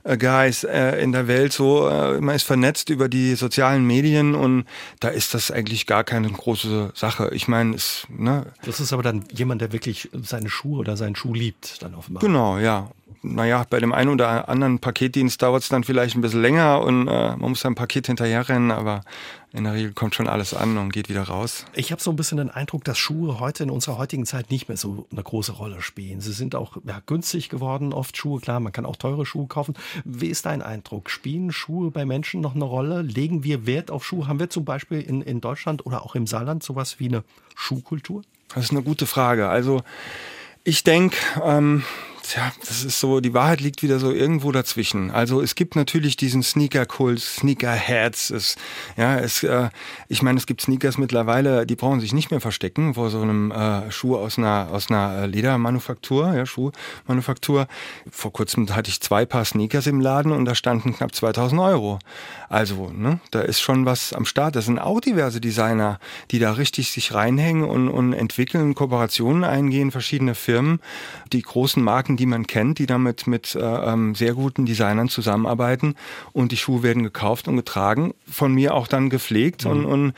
Guys 0.05 0.64
äh, 0.64 1.03
in 1.03 1.12
der 1.12 1.29
Welt 1.29 1.53
so, 1.53 1.87
äh, 1.88 2.21
man 2.21 2.35
ist 2.35 2.45
vernetzt 2.45 2.88
über 2.88 3.09
die 3.09 3.35
sozialen 3.35 3.87
Medien 3.87 4.35
und 4.35 4.64
da 5.01 5.09
ist 5.09 5.35
das 5.35 5.51
eigentlich 5.51 5.87
gar 5.87 6.05
keine 6.05 6.31
große 6.31 6.93
Sache. 6.95 7.31
Ich 7.35 7.49
meine, 7.49 7.75
es, 7.75 8.07
ne. 8.09 8.47
Das 8.64 8.81
ist 8.81 8.95
aber 8.95 9.03
dann 9.03 9.25
jemand, 9.33 9.61
der 9.61 9.73
wirklich 9.73 10.09
seine 10.23 10.49
Schuhe 10.49 10.79
oder 10.79 10.97
seinen 10.97 11.16
Schuh 11.16 11.35
liebt, 11.35 11.83
dann 11.83 11.95
offenbar. 11.95 12.23
Genau, 12.23 12.59
ja 12.59 12.88
naja, 13.22 13.66
bei 13.68 13.80
dem 13.80 13.92
einen 13.92 14.11
oder 14.11 14.48
anderen 14.48 14.78
Paketdienst 14.78 15.42
dauert 15.42 15.62
es 15.62 15.68
dann 15.68 15.85
vielleicht 15.85 16.16
ein 16.16 16.22
bisschen 16.22 16.40
länger 16.40 16.80
und 16.80 17.06
äh, 17.06 17.37
man 17.37 17.50
muss 17.50 17.64
ein 17.66 17.74
Paket 17.74 18.06
hinterherrennen, 18.06 18.70
aber 18.70 19.02
in 19.52 19.64
der 19.64 19.74
Regel 19.74 19.92
kommt 19.92 20.14
schon 20.14 20.26
alles 20.26 20.54
an 20.54 20.78
und 20.78 20.92
geht 20.92 21.09
wieder 21.09 21.24
raus. 21.24 21.66
Ich 21.74 21.92
habe 21.92 22.00
so 22.00 22.11
ein 22.11 22.16
bisschen 22.16 22.38
den 22.38 22.50
Eindruck, 22.50 22.85
dass 22.85 22.96
Schuhe 22.98 23.40
heute 23.40 23.64
in 23.64 23.70
unserer 23.70 23.98
heutigen 23.98 24.24
Zeit 24.24 24.50
nicht 24.50 24.68
mehr 24.68 24.76
so 24.76 25.06
eine 25.11 25.22
große 25.22 25.52
Rolle 25.52 25.83
spielen. 25.83 26.20
Sie 26.20 26.33
sind 26.33 26.54
auch 26.54 26.76
ja, 26.85 27.02
günstig 27.04 27.48
geworden, 27.48 27.92
oft 27.92 28.16
Schuhe, 28.16 28.40
klar, 28.40 28.61
man 28.61 28.72
kann 28.72 28.87
auch 28.87 28.96
teure 28.96 29.26
Schuhe 29.26 29.48
kaufen. 29.48 29.74
Wie 30.04 30.28
ist 30.28 30.46
dein 30.46 30.62
Eindruck? 30.62 31.11
Spielen 31.11 31.52
Schuhe 31.52 31.90
bei 31.90 32.06
Menschen 32.06 32.40
noch 32.40 32.54
eine 32.54 32.64
Rolle? 32.64 33.02
Legen 33.02 33.44
wir 33.44 33.66
Wert 33.66 33.90
auf 33.90 34.04
Schuhe? 34.04 34.28
Haben 34.28 34.38
wir 34.38 34.50
zum 34.50 34.64
Beispiel 34.64 35.00
in, 35.00 35.20
in 35.20 35.40
Deutschland 35.40 35.85
oder 35.85 36.04
auch 36.04 36.14
im 36.14 36.26
Saarland 36.26 36.62
sowas 36.62 36.98
wie 37.00 37.09
eine 37.09 37.24
Schuhkultur? 37.54 38.22
Das 38.54 38.64
ist 38.64 38.70
eine 38.70 38.83
gute 38.83 39.06
Frage. 39.06 39.48
Also 39.48 39.83
ich 40.64 40.85
denke, 40.85 41.16
ähm, 41.42 41.83
Tja, 42.31 42.53
das 42.61 42.85
ist 42.85 43.01
so, 43.01 43.19
die 43.19 43.35
Wahrheit 43.35 43.61
liegt 43.61 43.83
wieder 43.83 43.99
so 43.99 44.12
irgendwo 44.12 44.53
dazwischen. 44.53 45.11
Also 45.11 45.40
es 45.40 45.57
gibt 45.57 45.75
natürlich 45.75 46.16
diesen 46.16 46.45
Sneaker-Kult, 46.45 47.19
Sneaker-Heads. 47.19 48.31
Es, 48.31 48.55
ja, 48.97 49.19
es, 49.19 49.43
äh, 49.43 49.69
ich 50.07 50.23
meine, 50.23 50.38
es 50.38 50.47
gibt 50.47 50.61
Sneakers 50.61 50.97
mittlerweile, 50.97 51.66
die 51.66 51.75
brauchen 51.75 51.99
sich 51.99 52.12
nicht 52.12 52.31
mehr 52.31 52.40
verstecken 52.40 52.95
vor 52.95 53.11
so 53.11 53.21
einem 53.21 53.51
äh, 53.51 53.90
Schuh 53.90 54.14
aus 54.14 54.38
einer, 54.38 54.69
aus 54.71 54.90
einer 54.90 55.27
Ledermanufaktur, 55.27 56.33
ja, 56.33 56.47
Schuhmanufaktur. 56.47 57.66
Vor 58.09 58.33
kurzem 58.33 58.73
hatte 58.77 58.90
ich 58.90 59.01
zwei 59.01 59.27
Paar 59.27 59.45
Sneakers 59.45 59.88
im 59.88 60.01
Laden 60.01 60.31
und 60.31 60.45
da 60.45 60.55
standen 60.55 60.95
knapp 60.95 61.12
2000 61.12 61.61
Euro. 61.61 61.99
Also, 62.49 62.93
ne, 62.95 63.19
da 63.33 63.40
ist 63.40 63.61
schon 63.61 63.87
was 63.87 64.12
am 64.12 64.25
Start. 64.25 64.55
Das 64.55 64.66
sind 64.66 64.79
auch 64.79 65.01
diverse 65.01 65.40
Designer, 65.40 65.99
die 66.31 66.38
da 66.38 66.53
richtig 66.53 66.93
sich 66.93 67.12
reinhängen 67.12 67.64
und, 67.64 67.88
und 67.88 68.12
entwickeln, 68.12 68.77
Kooperationen 68.77 69.43
eingehen, 69.43 69.90
verschiedene 69.90 70.37
Firmen, 70.37 70.79
die 71.33 71.43
großen 71.43 71.83
Marken, 71.83 72.19
die 72.20 72.26
man 72.26 72.46
kennt, 72.46 72.78
die 72.78 72.87
damit 72.87 73.26
mit 73.26 73.54
äh, 73.54 73.61
ähm, 73.61 74.14
sehr 74.14 74.35
guten 74.35 74.66
Designern 74.66 75.09
zusammenarbeiten 75.09 75.96
und 76.33 76.52
die 76.52 76.56
Schuhe 76.59 76.83
werden 76.83 77.02
gekauft 77.02 77.48
und 77.48 77.56
getragen, 77.56 78.14
von 78.30 78.52
mir 78.54 78.74
auch 78.74 78.87
dann 78.87 79.09
gepflegt 79.09 79.64
mhm. 79.64 79.70
und, 79.70 79.85
und 79.87 80.12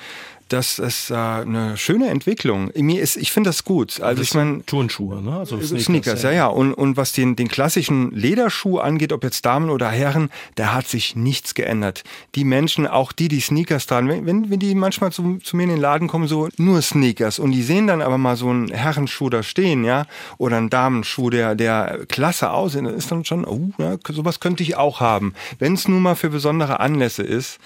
das 0.53 0.79
ist 0.79 1.11
äh, 1.11 1.15
eine 1.15 1.77
schöne 1.77 2.09
Entwicklung. 2.09 2.71
Mir 2.75 3.01
ist, 3.01 3.17
ich 3.17 3.33
finde 3.33 3.49
das 3.49 3.65
gut. 3.65 4.01
Also 4.01 4.21
das 4.21 4.29
ich 4.29 4.35
meine 4.35 4.65
Turnschuhe, 4.67 5.23
ne? 5.23 5.39
Also 5.39 5.61
Sneakers, 5.61 5.85
Sneakers 5.85 6.23
ja, 6.23 6.33
ja. 6.33 6.47
Und, 6.47 6.75
und 6.75 6.97
was 6.97 7.13
den, 7.13 7.37
den 7.37 7.49
klassischen 7.49 8.11
Lederschuh 8.11 8.79
angeht, 8.79 9.13
ob 9.13 9.25
jetzt 9.25 9.47
Damen 9.47 9.71
oder 9.71 9.89
Herren, 9.89 10.31
da 10.57 10.75
hat 10.75 10.89
sich 10.89 11.17
nichts 11.17 11.55
geändert. 11.55 12.05
Die 12.35 12.45
Menschen, 12.45 12.87
auch 12.87 13.13
die, 13.13 13.29
die 13.29 13.41
Sneakers 13.41 13.87
tragen, 13.87 14.09
wenn, 14.09 14.27
wenn, 14.27 14.51
wenn 14.51 14.59
die 14.59 14.75
manchmal 14.75 15.11
zu, 15.13 15.39
zu 15.43 15.57
mir 15.57 15.65
in 15.65 15.71
den 15.71 15.81
Laden 15.81 16.09
kommen, 16.09 16.29
so 16.29 16.49
nur 16.59 16.83
Sneakers 16.83 17.39
und 17.39 17.53
die 17.53 17.63
sehen 17.63 17.87
dann 17.87 18.03
aber 18.03 18.19
mal 18.19 18.37
so 18.37 18.51
einen 18.51 18.69
Herrenschuh 18.69 19.31
da 19.31 19.43
stehen, 19.43 19.85
ja, 19.85 20.07
oder 20.39 20.59
einen 20.59 20.71
Damenschuh, 20.71 21.31
der, 21.31 21.55
der 21.55 22.01
klasse 22.09 22.51
aussieht, 22.51 22.85
dann 22.85 22.95
ist 22.95 23.11
dann 23.11 23.25
schon, 23.25 23.45
oh, 23.45 23.71
ja, 23.79 23.97
sowas 24.09 24.41
könnte 24.41 24.63
ich 24.63 24.77
auch 24.77 25.01
haben. 25.01 25.35
Wenn 25.59 25.75
es 25.75 25.89
nun 25.89 26.03
mal 26.03 26.15
für 26.15 26.31
besondere 26.31 26.81
Anlässe 26.81 27.23
ist. 27.23 27.59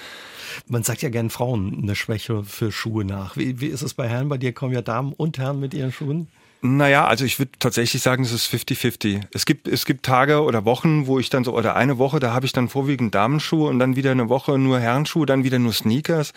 Man 0.68 0.82
sagt 0.82 1.02
ja 1.02 1.08
gern 1.08 1.30
Frauen 1.30 1.80
eine 1.82 1.94
Schwäche 1.94 2.44
für 2.44 2.72
Schuhe 2.72 3.04
nach. 3.04 3.36
Wie, 3.36 3.60
wie 3.60 3.66
ist 3.66 3.82
es 3.82 3.94
bei 3.94 4.08
Herren? 4.08 4.28
Bei 4.28 4.38
dir 4.38 4.52
kommen 4.52 4.72
ja 4.72 4.82
Damen 4.82 5.12
und 5.12 5.38
Herren 5.38 5.60
mit 5.60 5.74
ihren 5.74 5.92
Schuhen. 5.92 6.28
Naja, 6.62 7.06
also 7.06 7.24
ich 7.24 7.38
würde 7.38 7.52
tatsächlich 7.58 8.02
sagen, 8.02 8.24
es 8.24 8.32
ist 8.32 8.52
50-50. 8.52 9.22
Es 9.32 9.44
gibt, 9.44 9.68
es 9.68 9.84
gibt 9.84 10.04
Tage 10.04 10.42
oder 10.42 10.64
Wochen, 10.64 11.06
wo 11.06 11.18
ich 11.18 11.28
dann 11.28 11.44
so, 11.44 11.54
oder 11.54 11.76
eine 11.76 11.98
Woche, 11.98 12.18
da 12.18 12.32
habe 12.32 12.46
ich 12.46 12.52
dann 12.52 12.68
vorwiegend 12.68 13.14
Damenschuhe 13.14 13.68
und 13.68 13.78
dann 13.78 13.94
wieder 13.94 14.10
eine 14.10 14.28
Woche 14.28 14.58
nur 14.58 14.80
Herrenschuhe, 14.80 15.26
dann 15.26 15.44
wieder 15.44 15.58
nur 15.58 15.72
Sneakers. 15.72 16.32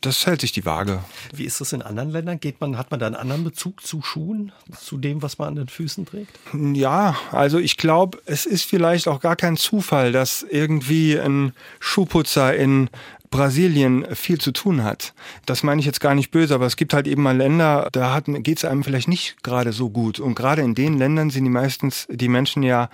Das 0.00 0.26
hält 0.26 0.40
sich 0.40 0.52
die 0.52 0.66
Waage. 0.66 0.98
Wie 1.32 1.44
ist 1.44 1.60
das 1.60 1.72
in 1.72 1.80
anderen 1.80 2.10
Ländern? 2.10 2.40
Geht 2.40 2.60
man, 2.60 2.76
hat 2.76 2.90
man 2.90 2.98
da 2.98 3.06
einen 3.06 3.14
anderen 3.14 3.44
Bezug 3.44 3.86
zu 3.86 4.02
Schuhen, 4.02 4.52
zu 4.78 4.98
dem, 4.98 5.22
was 5.22 5.38
man 5.38 5.48
an 5.48 5.56
den 5.56 5.68
Füßen 5.68 6.06
trägt? 6.06 6.38
Ja, 6.52 7.16
also 7.30 7.58
ich 7.58 7.76
glaube, 7.76 8.18
es 8.26 8.46
ist 8.46 8.64
vielleicht 8.64 9.06
auch 9.06 9.20
gar 9.20 9.36
kein 9.36 9.56
Zufall, 9.56 10.12
dass 10.12 10.42
irgendwie 10.42 11.18
ein 11.18 11.52
Schuhputzer 11.78 12.54
in 12.56 12.90
Brasilien 13.32 14.06
viel 14.14 14.38
zu 14.38 14.52
tun 14.52 14.84
hat. 14.84 15.14
Das 15.46 15.64
meine 15.64 15.80
ich 15.80 15.86
jetzt 15.86 16.00
gar 16.00 16.14
nicht 16.14 16.30
böse, 16.30 16.54
aber 16.54 16.66
es 16.66 16.76
gibt 16.76 16.94
halt 16.94 17.08
eben 17.08 17.22
mal 17.22 17.36
Länder, 17.36 17.88
da 17.90 18.20
geht 18.20 18.58
es 18.58 18.64
einem 18.64 18.84
vielleicht 18.84 19.08
nicht 19.08 19.42
gerade 19.42 19.72
so 19.72 19.90
gut. 19.90 20.20
Und 20.20 20.36
gerade 20.36 20.62
in 20.62 20.76
den 20.76 20.96
Ländern 20.96 21.30
sind 21.30 21.42
die 21.42 21.50
meistens 21.50 22.06
die 22.08 22.28
Menschen 22.28 22.62
ja 22.62 22.88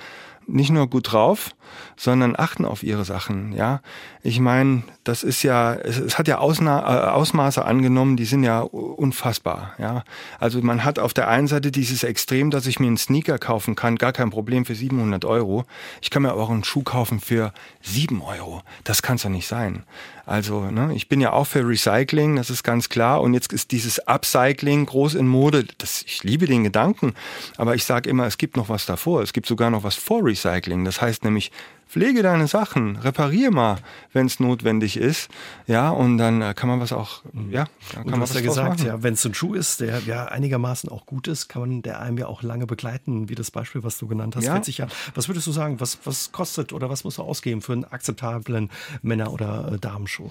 nicht 0.46 0.70
nur 0.70 0.88
gut 0.88 1.12
drauf, 1.12 1.50
sondern 1.96 2.34
achten 2.38 2.64
auf 2.64 2.82
ihre 2.82 3.04
Sachen. 3.04 3.52
Ja, 3.52 3.80
ich 4.22 4.40
meine, 4.40 4.82
das 5.04 5.22
ist 5.22 5.42
ja, 5.42 5.74
es, 5.74 5.98
es 5.98 6.18
hat 6.18 6.28
ja 6.28 6.38
Ausna 6.38 6.80
äh, 6.80 7.10
Ausmaße 7.10 7.64
angenommen, 7.64 8.16
die 8.16 8.24
sind 8.24 8.42
ja 8.44 8.60
unfassbar. 8.60 9.74
Ja, 9.78 10.04
also 10.38 10.60
man 10.62 10.84
hat 10.84 10.98
auf 10.98 11.14
der 11.14 11.28
einen 11.28 11.48
Seite 11.48 11.70
dieses 11.70 12.02
Extrem, 12.04 12.50
dass 12.50 12.66
ich 12.66 12.80
mir 12.80 12.86
einen 12.86 12.96
Sneaker 12.96 13.38
kaufen 13.38 13.74
kann, 13.74 13.96
gar 13.96 14.12
kein 14.12 14.30
Problem 14.30 14.64
für 14.64 14.74
700 14.74 15.24
Euro. 15.24 15.64
Ich 16.00 16.10
kann 16.10 16.22
mir 16.22 16.30
aber 16.30 16.42
auch 16.42 16.50
einen 16.50 16.64
Schuh 16.64 16.82
kaufen 16.82 17.20
für 17.20 17.52
7 17.82 18.20
Euro. 18.22 18.62
Das 18.84 19.02
kann 19.02 19.16
es 19.16 19.22
doch 19.22 19.30
nicht 19.30 19.48
sein. 19.48 19.84
Also, 20.28 20.70
ne, 20.70 20.92
ich 20.94 21.08
bin 21.08 21.22
ja 21.22 21.32
auch 21.32 21.46
für 21.46 21.66
Recycling, 21.66 22.36
das 22.36 22.50
ist 22.50 22.62
ganz 22.62 22.90
klar. 22.90 23.22
Und 23.22 23.32
jetzt 23.32 23.50
ist 23.50 23.72
dieses 23.72 23.98
Upcycling 24.06 24.84
groß 24.84 25.14
in 25.14 25.26
Mode. 25.26 25.64
Das, 25.78 26.02
ich 26.02 26.22
liebe 26.22 26.44
den 26.44 26.64
Gedanken, 26.64 27.14
aber 27.56 27.74
ich 27.74 27.84
sage 27.86 28.10
immer, 28.10 28.26
es 28.26 28.36
gibt 28.36 28.58
noch 28.58 28.68
was 28.68 28.84
davor. 28.84 29.22
Es 29.22 29.32
gibt 29.32 29.46
sogar 29.46 29.70
noch 29.70 29.84
was 29.84 29.94
vor 29.94 30.22
Recycling. 30.22 30.84
Das 30.84 31.00
heißt 31.00 31.24
nämlich 31.24 31.50
pflege 31.88 32.22
deine 32.22 32.46
Sachen, 32.46 32.96
reparier 32.96 33.50
mal, 33.50 33.78
wenn 34.12 34.26
es 34.26 34.40
notwendig 34.40 34.96
ist. 34.96 35.30
Ja, 35.66 35.90
und 35.90 36.18
dann 36.18 36.42
äh, 36.42 36.54
kann 36.54 36.68
man 36.68 36.80
was 36.80 36.92
auch, 36.92 37.22
ja, 37.50 37.66
kann 37.92 38.04
und 38.04 38.10
man 38.10 38.20
was 38.20 38.34
ja 38.34 38.40
gesagt, 38.40 38.80
machen. 38.80 38.86
ja, 38.86 39.02
wenn 39.02 39.14
es 39.14 39.24
ein 39.24 39.34
Schuh 39.34 39.54
ist, 39.54 39.80
der 39.80 40.00
ja 40.00 40.26
einigermaßen 40.26 40.90
auch 40.90 41.06
gut 41.06 41.28
ist, 41.28 41.48
kann 41.48 41.62
man 41.62 41.82
der 41.82 42.00
einem 42.00 42.18
ja 42.18 42.26
auch 42.26 42.42
lange 42.42 42.66
begleiten, 42.66 43.28
wie 43.28 43.34
das 43.34 43.50
Beispiel, 43.50 43.82
was 43.82 43.98
du 43.98 44.06
genannt 44.06 44.36
hast, 44.36 44.44
ja. 44.44 44.52
40 44.52 44.78
Jahre. 44.78 44.90
Was 45.14 45.28
würdest 45.28 45.46
du 45.46 45.52
sagen, 45.52 45.80
was, 45.80 45.98
was 46.04 46.30
kostet 46.32 46.72
oder 46.72 46.90
was 46.90 47.04
muss 47.04 47.16
du 47.16 47.22
ausgeben 47.22 47.62
für 47.62 47.72
einen 47.72 47.84
akzeptablen 47.84 48.70
Männer- 49.02 49.32
oder 49.32 49.72
äh, 49.72 49.78
Damenschuh? 49.78 50.30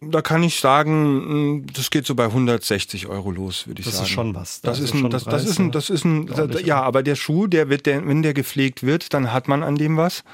Da 0.00 0.22
kann 0.22 0.42
ich 0.42 0.60
sagen, 0.60 1.56
mm, 1.56 1.66
das 1.72 1.90
geht 1.90 2.06
so 2.06 2.14
bei 2.14 2.24
160 2.24 3.06
Euro 3.06 3.30
los, 3.30 3.66
würde 3.66 3.80
ich 3.80 3.86
das 3.86 3.94
sagen. 3.96 4.02
Das 4.02 4.08
ist 4.08 4.14
schon 4.14 4.34
was. 4.34 4.60
Das, 4.60 4.78
das 4.78 4.90
ist, 4.90 4.94
ein, 4.94 5.10
das, 5.10 5.24
das 5.24 5.44
ist 5.44 5.58
ein, 5.58 5.70
das 5.70 5.90
ist 5.90 6.04
ein, 6.04 6.28
ja, 6.64 6.82
aber 6.82 7.02
der 7.02 7.14
Schuh, 7.14 7.46
der 7.46 7.68
wird, 7.68 7.86
der, 7.86 8.06
wenn 8.06 8.22
der 8.22 8.34
gepflegt 8.34 8.82
wird, 8.82 9.14
dann 9.14 9.32
hat 9.32 9.48
man 9.48 9.62
an 9.62 9.76
dem 9.76 9.96
was. 9.96 10.24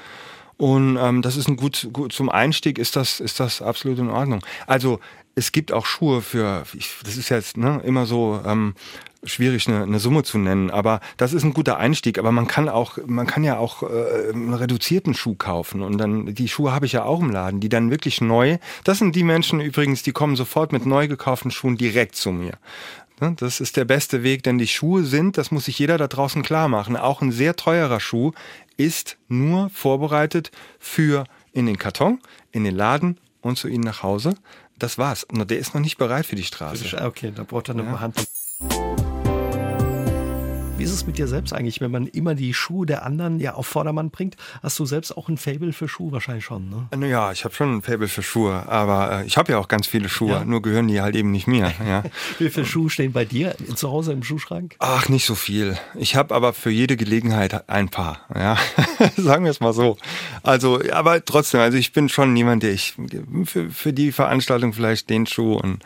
Und 0.61 0.95
ähm, 1.01 1.23
das 1.23 1.37
ist 1.37 1.47
ein 1.47 1.55
gut, 1.55 1.89
gut 1.91 2.13
zum 2.13 2.29
Einstieg 2.29 2.77
ist 2.77 2.95
das 2.95 3.19
ist 3.19 3.39
das 3.39 3.63
absolut 3.63 3.97
in 3.97 4.11
Ordnung. 4.11 4.45
Also 4.67 4.99
es 5.33 5.51
gibt 5.51 5.71
auch 5.71 5.87
Schuhe 5.87 6.21
für, 6.21 6.65
ich, 6.77 6.91
das 7.03 7.17
ist 7.17 7.29
jetzt 7.29 7.57
ne, 7.57 7.81
immer 7.83 8.05
so 8.05 8.39
ähm, 8.45 8.75
schwierig 9.23 9.67
eine, 9.67 9.81
eine 9.81 9.97
Summe 9.97 10.21
zu 10.21 10.37
nennen, 10.37 10.69
aber 10.69 10.99
das 11.17 11.33
ist 11.33 11.43
ein 11.43 11.55
guter 11.55 11.77
Einstieg. 11.77 12.19
Aber 12.19 12.31
man 12.31 12.45
kann 12.45 12.69
auch, 12.69 12.99
man 13.07 13.25
kann 13.25 13.43
ja 13.43 13.57
auch 13.57 13.81
äh, 13.81 14.33
einen 14.33 14.53
reduzierten 14.53 15.15
Schuh 15.15 15.33
kaufen 15.33 15.81
und 15.81 15.97
dann 15.97 16.35
die 16.35 16.47
Schuhe 16.47 16.71
habe 16.71 16.85
ich 16.85 16.91
ja 16.91 17.05
auch 17.05 17.21
im 17.21 17.31
Laden, 17.31 17.59
die 17.59 17.69
dann 17.69 17.89
wirklich 17.89 18.21
neu. 18.21 18.59
Das 18.83 18.99
sind 18.99 19.15
die 19.15 19.23
Menschen 19.23 19.61
übrigens, 19.61 20.03
die 20.03 20.11
kommen 20.11 20.35
sofort 20.35 20.73
mit 20.73 20.85
neu 20.85 21.07
gekauften 21.07 21.49
Schuhen 21.49 21.75
direkt 21.75 22.15
zu 22.15 22.31
mir. 22.31 22.53
Ne, 23.21 23.35
das 23.37 23.61
ist 23.61 23.77
der 23.77 23.85
beste 23.85 24.23
Weg, 24.23 24.41
denn 24.43 24.57
die 24.57 24.67
Schuhe 24.67 25.03
sind, 25.03 25.37
das 25.37 25.51
muss 25.51 25.65
sich 25.65 25.77
jeder 25.77 25.99
da 25.99 26.07
draußen 26.07 26.41
klar 26.41 26.67
machen, 26.67 26.97
auch 26.97 27.21
ein 27.21 27.31
sehr 27.31 27.55
teurer 27.55 27.99
Schuh 27.99 28.31
ist 28.77 29.17
nur 29.27 29.69
vorbereitet 29.69 30.49
für 30.79 31.25
in 31.51 31.67
den 31.67 31.77
Karton, 31.77 32.19
in 32.51 32.63
den 32.63 32.75
Laden 32.75 33.19
und 33.41 33.57
zu 33.57 33.67
Ihnen 33.67 33.83
nach 33.83 34.01
Hause. 34.01 34.33
Das 34.79 34.97
war's. 34.97 35.27
Der 35.31 35.59
ist 35.59 35.75
noch 35.75 35.81
nicht 35.81 35.97
bereit 35.97 36.25
für 36.25 36.35
die 36.35 36.43
Straße. 36.43 36.99
Okay, 37.05 37.31
da 37.35 37.43
braucht 37.43 37.69
er 37.69 37.75
eine 37.75 37.83
ja. 37.83 37.91
Behandlung. 37.91 38.25
Wie 40.81 40.85
ist 40.85 40.93
es 40.93 41.05
mit 41.05 41.19
dir 41.19 41.27
selbst 41.27 41.53
eigentlich, 41.53 41.79
wenn 41.79 41.91
man 41.91 42.07
immer 42.07 42.33
die 42.33 42.55
Schuhe 42.55 42.87
der 42.87 43.05
anderen 43.05 43.39
ja 43.39 43.53
auf 43.53 43.67
Vordermann 43.67 44.09
bringt? 44.09 44.35
Hast 44.63 44.79
du 44.79 44.85
selbst 44.87 45.15
auch 45.15 45.29
ein 45.29 45.37
Fable 45.37 45.73
für 45.73 45.87
Schuhe 45.87 46.11
wahrscheinlich 46.11 46.43
schon, 46.43 46.71
ne? 46.71 46.87
Naja, 46.97 47.31
ich 47.31 47.43
habe 47.43 47.53
schon 47.53 47.75
ein 47.75 47.81
Fable 47.83 48.07
für 48.07 48.23
Schuhe, 48.23 48.67
aber 48.67 49.19
äh, 49.19 49.25
ich 49.27 49.37
habe 49.37 49.51
ja 49.51 49.59
auch 49.59 49.67
ganz 49.67 49.85
viele 49.85 50.09
Schuhe, 50.09 50.31
ja. 50.31 50.43
nur 50.43 50.63
gehören 50.63 50.87
die 50.87 50.99
halt 50.99 51.15
eben 51.15 51.29
nicht 51.29 51.45
mir. 51.45 51.71
Ja. 51.87 52.01
Wie 52.39 52.49
viele 52.49 52.65
Schuhe 52.65 52.89
stehen 52.89 53.11
bei 53.11 53.25
dir 53.25 53.55
zu 53.75 53.91
Hause 53.91 54.11
im 54.11 54.23
Schuhschrank? 54.23 54.75
Ach, 54.79 55.07
nicht 55.07 55.27
so 55.27 55.35
viel. 55.35 55.77
Ich 55.93 56.15
habe 56.15 56.33
aber 56.33 56.51
für 56.51 56.71
jede 56.71 56.97
Gelegenheit 56.97 57.69
ein 57.69 57.89
paar, 57.89 58.21
ja. 58.33 58.57
Sagen 59.17 59.43
wir 59.43 59.51
es 59.51 59.59
mal 59.59 59.73
so. 59.73 59.97
Also, 60.41 60.81
aber 60.91 61.23
trotzdem, 61.23 61.59
also 61.59 61.77
ich 61.77 61.93
bin 61.93 62.09
schon 62.09 62.35
jemand, 62.35 62.63
der 62.63 62.71
ich 62.71 62.95
für, 63.45 63.69
für 63.69 63.93
die 63.93 64.11
Veranstaltung 64.11 64.73
vielleicht 64.73 65.11
den 65.11 65.27
Schuh 65.27 65.57
und 65.57 65.83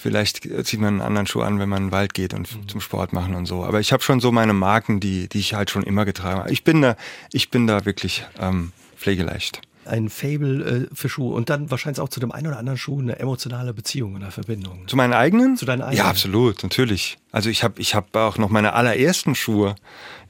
Vielleicht 0.00 0.48
zieht 0.64 0.80
man 0.80 0.94
einen 0.94 1.00
anderen 1.00 1.26
Schuh 1.26 1.42
an, 1.42 1.58
wenn 1.58 1.68
man 1.68 1.82
in 1.82 1.88
den 1.88 1.92
Wald 1.92 2.14
geht 2.14 2.32
und 2.32 2.54
mhm. 2.56 2.68
zum 2.68 2.80
Sport 2.80 3.12
machen 3.12 3.34
und 3.34 3.46
so. 3.46 3.64
Aber 3.64 3.80
ich 3.80 3.92
habe 3.92 4.02
schon 4.02 4.20
so 4.20 4.30
meine 4.30 4.52
Marken, 4.52 5.00
die, 5.00 5.28
die 5.28 5.40
ich 5.40 5.54
halt 5.54 5.70
schon 5.70 5.82
immer 5.82 6.04
getragen 6.04 6.38
habe. 6.38 6.52
Ich 6.52 6.64
bin 6.64 6.80
da, 6.80 6.96
ich 7.32 7.50
bin 7.50 7.66
da 7.66 7.84
wirklich 7.84 8.24
ähm, 8.38 8.72
pflegeleicht 8.96 9.60
ein 9.88 10.08
Fable 10.08 10.88
äh, 10.90 10.94
für 10.94 11.08
Schuhe 11.08 11.34
und 11.34 11.50
dann 11.50 11.70
wahrscheinlich 11.70 12.00
auch 12.00 12.08
zu 12.08 12.20
dem 12.20 12.32
einen 12.32 12.46
oder 12.46 12.58
anderen 12.58 12.78
Schuh 12.78 13.00
eine 13.00 13.18
emotionale 13.18 13.74
Beziehung 13.74 14.14
oder 14.16 14.30
Verbindung. 14.30 14.86
Zu 14.86 14.96
meinen 14.96 15.12
eigenen? 15.12 15.56
Zu 15.56 15.66
deinen 15.66 15.82
eigenen? 15.82 15.98
Ja, 15.98 16.10
absolut, 16.10 16.62
natürlich. 16.62 17.18
Also 17.30 17.50
ich 17.50 17.62
habe 17.62 17.80
ich 17.80 17.94
hab 17.94 18.16
auch 18.16 18.38
noch 18.38 18.48
meine 18.48 18.72
allerersten 18.72 19.34
Schuhe. 19.34 19.74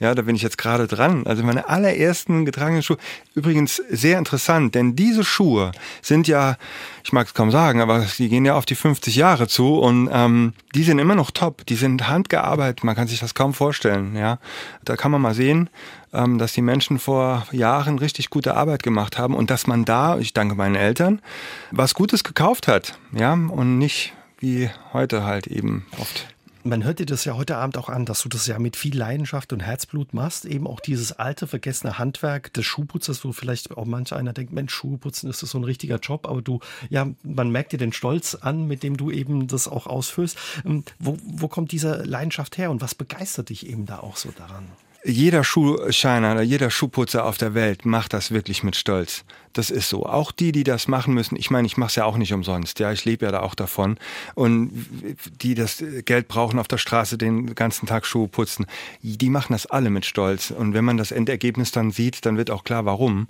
Ja, 0.00 0.14
da 0.14 0.22
bin 0.22 0.34
ich 0.34 0.42
jetzt 0.42 0.58
gerade 0.58 0.86
dran. 0.86 1.26
Also 1.26 1.44
meine 1.44 1.68
allerersten 1.68 2.44
getragenen 2.44 2.82
Schuhe. 2.82 2.98
Übrigens 3.34 3.76
sehr 3.88 4.18
interessant, 4.18 4.74
denn 4.74 4.96
diese 4.96 5.24
Schuhe 5.24 5.72
sind 6.02 6.26
ja, 6.26 6.56
ich 7.04 7.12
mag 7.12 7.26
es 7.26 7.34
kaum 7.34 7.50
sagen, 7.50 7.80
aber 7.80 8.06
die 8.18 8.28
gehen 8.28 8.44
ja 8.44 8.54
auf 8.54 8.64
die 8.64 8.74
50 8.74 9.14
Jahre 9.14 9.46
zu 9.46 9.78
und 9.78 10.08
ähm, 10.12 10.54
die 10.74 10.82
sind 10.82 10.98
immer 10.98 11.14
noch 11.14 11.30
top. 11.30 11.64
Die 11.66 11.76
sind 11.76 12.08
handgearbeitet, 12.08 12.82
man 12.82 12.96
kann 12.96 13.08
sich 13.08 13.20
das 13.20 13.34
kaum 13.34 13.54
vorstellen. 13.54 14.16
Ja, 14.16 14.38
da 14.84 14.96
kann 14.96 15.12
man 15.12 15.22
mal 15.22 15.34
sehen, 15.34 15.70
ähm, 16.12 16.38
dass 16.38 16.52
die 16.52 16.62
Menschen 16.62 16.98
vor 16.98 17.46
Jahren 17.52 17.98
richtig 17.98 18.30
gute 18.30 18.54
Arbeit 18.54 18.82
gemacht 18.82 19.18
haben 19.18 19.34
und 19.34 19.50
dass 19.50 19.66
man 19.66 19.84
da, 19.84 20.18
ich 20.18 20.32
danke 20.32 20.54
meinen 20.54 20.74
Eltern, 20.74 21.20
was 21.70 21.94
Gutes 21.94 22.24
gekauft 22.24 22.68
hat. 22.68 22.98
Ja, 23.12 23.32
und 23.32 23.78
nicht 23.78 24.12
wie 24.38 24.70
heute 24.92 25.24
halt 25.24 25.46
eben 25.46 25.86
oft 25.98 26.28
man 26.68 26.84
hört 26.84 26.98
dir 26.98 27.06
das 27.06 27.24
ja 27.24 27.34
heute 27.34 27.56
Abend 27.56 27.76
auch 27.76 27.88
an, 27.88 28.04
dass 28.04 28.22
du 28.22 28.28
das 28.28 28.46
ja 28.46 28.58
mit 28.58 28.76
viel 28.76 28.96
Leidenschaft 28.96 29.52
und 29.52 29.60
Herzblut 29.60 30.14
machst. 30.14 30.44
Eben 30.44 30.66
auch 30.66 30.80
dieses 30.80 31.12
alte, 31.12 31.46
vergessene 31.46 31.98
Handwerk 31.98 32.52
des 32.52 32.66
Schuhputzers, 32.66 33.24
wo 33.24 33.32
vielleicht 33.32 33.76
auch 33.76 33.84
manch 33.84 34.12
einer 34.12 34.32
denkt, 34.32 34.52
Mensch, 34.52 34.74
Schuhputzen 34.74 35.30
ist 35.30 35.42
das 35.42 35.50
so 35.50 35.58
ein 35.58 35.64
richtiger 35.64 35.98
Job. 35.98 36.26
Aber 36.26 36.42
du, 36.42 36.60
ja, 36.90 37.08
man 37.22 37.50
merkt 37.50 37.72
dir 37.72 37.78
den 37.78 37.92
Stolz 37.92 38.34
an, 38.34 38.66
mit 38.66 38.82
dem 38.82 38.96
du 38.96 39.10
eben 39.10 39.48
das 39.48 39.68
auch 39.68 39.86
ausführst. 39.86 40.38
Ähm, 40.64 40.84
wo, 40.98 41.16
wo 41.24 41.48
kommt 41.48 41.72
diese 41.72 42.02
Leidenschaft 42.02 42.58
her 42.58 42.70
und 42.70 42.80
was 42.80 42.94
begeistert 42.94 43.48
dich 43.48 43.66
eben 43.66 43.86
da 43.86 44.00
auch 44.00 44.16
so 44.16 44.30
daran? 44.36 44.66
Jeder 45.08 45.42
Schuhscheiner 45.42 46.32
oder 46.32 46.42
jeder 46.42 46.68
Schuhputzer 46.70 47.24
auf 47.24 47.38
der 47.38 47.54
Welt 47.54 47.86
macht 47.86 48.12
das 48.12 48.30
wirklich 48.30 48.62
mit 48.62 48.76
Stolz. 48.76 49.24
Das 49.54 49.70
ist 49.70 49.88
so. 49.88 50.04
Auch 50.04 50.30
die, 50.30 50.52
die 50.52 50.62
das 50.62 50.86
machen 50.86 51.14
müssen, 51.14 51.34
ich 51.34 51.50
meine, 51.50 51.66
ich 51.66 51.78
mache 51.78 51.88
es 51.88 51.94
ja 51.96 52.04
auch 52.04 52.18
nicht 52.18 52.34
umsonst, 52.34 52.78
ja, 52.78 52.92
ich 52.92 53.06
lebe 53.06 53.24
ja 53.24 53.32
da 53.32 53.40
auch 53.40 53.54
davon. 53.54 53.96
Und 54.34 54.70
die 55.42 55.54
das 55.54 55.82
Geld 56.04 56.28
brauchen 56.28 56.58
auf 56.58 56.68
der 56.68 56.76
Straße, 56.76 57.16
den 57.16 57.54
ganzen 57.54 57.86
Tag 57.86 58.04
Schuhe 58.04 58.28
putzen, 58.28 58.66
die 59.02 59.30
machen 59.30 59.54
das 59.54 59.66
alle 59.66 59.88
mit 59.88 60.04
Stolz. 60.04 60.50
Und 60.50 60.74
wenn 60.74 60.84
man 60.84 60.98
das 60.98 61.10
Endergebnis 61.10 61.72
dann 61.72 61.90
sieht, 61.90 62.26
dann 62.26 62.36
wird 62.36 62.50
auch 62.50 62.62
klar, 62.62 62.84
warum. 62.84 63.28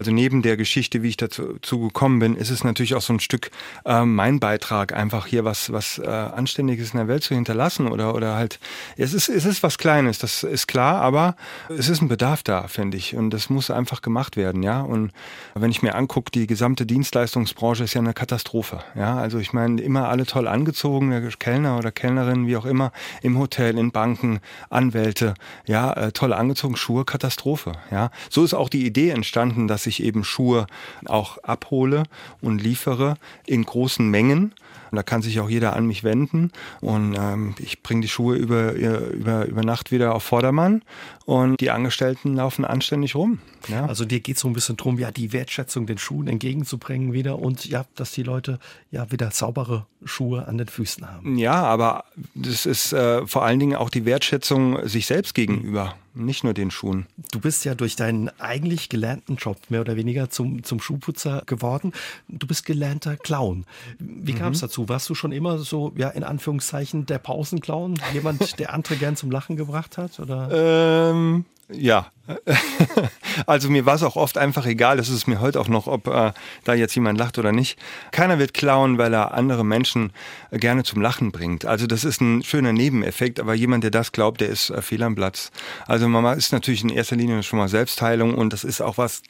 Also 0.00 0.10
neben 0.10 0.42
der 0.42 0.56
Geschichte, 0.56 1.02
wie 1.02 1.10
ich 1.10 1.16
dazu 1.16 1.80
gekommen 1.80 2.18
bin, 2.18 2.36
ist 2.36 2.50
es 2.50 2.64
natürlich 2.64 2.96
auch 2.96 3.02
so 3.02 3.12
ein 3.12 3.20
Stück 3.20 3.52
äh, 3.84 4.04
mein 4.04 4.40
Beitrag, 4.40 4.92
einfach 4.92 5.26
hier 5.26 5.44
was, 5.44 5.72
was 5.72 5.98
äh, 5.98 6.06
Anständiges 6.08 6.90
in 6.92 6.98
der 6.98 7.08
Welt 7.08 7.22
zu 7.22 7.34
hinterlassen 7.34 7.86
oder, 7.86 8.14
oder 8.14 8.34
halt, 8.34 8.58
es 8.96 9.14
ist, 9.14 9.28
es 9.28 9.44
ist 9.44 9.62
was 9.62 9.78
Kleines, 9.78 10.18
das 10.18 10.42
ist 10.42 10.66
klar, 10.66 11.00
aber 11.00 11.19
es 11.68 11.88
ist 11.88 12.02
ein 12.02 12.08
Bedarf 12.08 12.42
da, 12.42 12.68
finde 12.68 12.96
ich. 12.96 13.16
Und 13.16 13.30
das 13.30 13.50
muss 13.50 13.70
einfach 13.70 14.02
gemacht 14.02 14.36
werden, 14.36 14.62
ja. 14.62 14.80
Und 14.80 15.12
wenn 15.54 15.70
ich 15.70 15.82
mir 15.82 15.94
angucke, 15.94 16.30
die 16.30 16.46
gesamte 16.46 16.86
Dienstleistungsbranche 16.86 17.84
ist 17.84 17.94
ja 17.94 18.00
eine 18.00 18.14
Katastrophe. 18.14 18.80
Ja, 18.94 19.16
also 19.16 19.38
ich 19.38 19.52
meine, 19.52 19.80
immer 19.80 20.08
alle 20.08 20.26
toll 20.26 20.48
angezogen, 20.48 21.10
der 21.10 21.22
Kellner 21.38 21.78
oder 21.78 21.92
Kellnerin, 21.92 22.46
wie 22.46 22.56
auch 22.56 22.66
immer, 22.66 22.92
im 23.22 23.38
Hotel, 23.38 23.78
in 23.78 23.92
Banken, 23.92 24.40
Anwälte, 24.68 25.34
ja, 25.66 25.92
äh, 25.92 26.12
toll 26.12 26.32
angezogen, 26.32 26.76
Schuhe, 26.76 27.04
Katastrophe. 27.04 27.72
Ja, 27.90 28.10
so 28.28 28.44
ist 28.44 28.54
auch 28.54 28.68
die 28.68 28.86
Idee 28.86 29.10
entstanden, 29.10 29.68
dass 29.68 29.86
ich 29.86 30.02
eben 30.02 30.24
Schuhe 30.24 30.66
auch 31.06 31.38
abhole 31.38 32.04
und 32.40 32.60
liefere 32.60 33.16
in 33.46 33.64
großen 33.64 34.08
Mengen. 34.08 34.54
Und 34.90 34.96
da 34.96 35.02
kann 35.02 35.22
sich 35.22 35.40
auch 35.40 35.48
jeder 35.48 35.76
an 35.76 35.86
mich 35.86 36.04
wenden. 36.04 36.50
Und 36.80 37.16
ähm, 37.18 37.54
ich 37.58 37.82
bringe 37.82 38.02
die 38.02 38.08
Schuhe 38.08 38.36
über, 38.36 38.72
über, 38.72 39.46
über 39.46 39.62
Nacht 39.62 39.90
wieder 39.92 40.14
auf 40.14 40.22
Vordermann. 40.22 40.82
und 41.30 41.60
die 41.60 41.70
Angestellten 41.70 42.34
laufen 42.34 42.64
anständig 42.64 43.14
rum. 43.14 43.38
Ja. 43.68 43.86
Also 43.86 44.04
dir 44.04 44.20
geht 44.20 44.36
es 44.36 44.42
so 44.42 44.48
ein 44.48 44.52
bisschen 44.52 44.76
drum, 44.76 44.98
ja, 44.98 45.10
die 45.10 45.32
Wertschätzung 45.32 45.86
den 45.86 45.98
Schuhen 45.98 46.26
entgegenzubringen 46.26 47.12
wieder 47.12 47.38
und 47.38 47.66
ja, 47.66 47.84
dass 47.94 48.12
die 48.12 48.22
Leute 48.22 48.58
ja 48.90 49.12
wieder 49.12 49.30
saubere 49.30 49.86
Schuhe 50.04 50.48
an 50.48 50.58
den 50.58 50.66
Füßen 50.66 51.06
haben. 51.08 51.38
Ja, 51.38 51.62
aber 51.62 52.04
das 52.34 52.66
ist 52.66 52.92
äh, 52.92 53.26
vor 53.26 53.44
allen 53.44 53.60
Dingen 53.60 53.76
auch 53.76 53.90
die 53.90 54.04
Wertschätzung 54.04 54.88
sich 54.88 55.06
selbst 55.06 55.34
gegenüber, 55.34 55.94
nicht 56.14 56.44
nur 56.44 56.54
den 56.54 56.70
Schuhen. 56.70 57.06
Du 57.32 57.40
bist 57.40 57.64
ja 57.64 57.74
durch 57.74 57.96
deinen 57.96 58.28
eigentlich 58.40 58.88
gelernten 58.88 59.36
Job 59.36 59.58
mehr 59.68 59.80
oder 59.80 59.96
weniger 59.96 60.30
zum, 60.30 60.62
zum 60.64 60.80
Schuhputzer 60.80 61.42
geworden. 61.46 61.92
Du 62.28 62.46
bist 62.46 62.64
gelernter 62.64 63.16
Clown. 63.16 63.64
Wie 63.98 64.32
kam 64.32 64.52
es 64.52 64.58
mhm. 64.58 64.66
dazu? 64.66 64.88
Warst 64.88 65.08
du 65.08 65.14
schon 65.14 65.32
immer 65.32 65.58
so, 65.58 65.92
ja, 65.96 66.08
in 66.08 66.24
Anführungszeichen, 66.24 67.06
der 67.06 67.18
Pausenclown? 67.18 68.00
Jemand, 68.12 68.58
der 68.58 68.72
andere 68.72 68.96
gern 68.96 69.16
zum 69.16 69.30
Lachen 69.30 69.56
gebracht 69.56 69.98
hat? 69.98 70.18
Oder? 70.20 71.10
Ähm, 71.12 71.44
ja, 71.72 72.10
also 73.46 73.70
mir 73.70 73.86
war 73.86 73.94
es 73.94 74.02
auch 74.02 74.16
oft 74.16 74.38
einfach 74.38 74.66
egal, 74.66 74.96
das 74.96 75.08
ist 75.08 75.26
mir 75.26 75.40
heute 75.40 75.60
auch 75.60 75.68
noch, 75.68 75.86
ob 75.86 76.06
äh, 76.06 76.32
da 76.64 76.74
jetzt 76.74 76.94
jemand 76.94 77.18
lacht 77.18 77.38
oder 77.38 77.52
nicht. 77.52 77.78
Keiner 78.12 78.38
wird 78.38 78.54
klauen, 78.54 78.98
weil 78.98 79.12
er 79.14 79.34
andere 79.34 79.64
Menschen 79.64 80.12
äh, 80.50 80.58
gerne 80.58 80.84
zum 80.84 81.00
Lachen 81.00 81.32
bringt. 81.32 81.64
Also 81.64 81.86
das 81.86 82.04
ist 82.04 82.20
ein 82.20 82.42
schöner 82.42 82.72
Nebeneffekt, 82.72 83.40
aber 83.40 83.54
jemand, 83.54 83.84
der 83.84 83.90
das 83.90 84.12
glaubt, 84.12 84.40
der 84.40 84.48
ist 84.48 84.70
äh, 84.70 84.82
fehl 84.82 85.02
am 85.02 85.14
Platz. 85.14 85.50
Also 85.86 86.08
Mama 86.08 86.32
ist 86.34 86.52
natürlich 86.52 86.82
in 86.82 86.90
erster 86.90 87.16
Linie 87.16 87.42
schon 87.42 87.58
mal 87.58 87.68
Selbstheilung 87.68 88.34
und 88.34 88.52
das 88.52 88.64
ist 88.64 88.80
auch 88.80 88.98
was, 88.98 89.22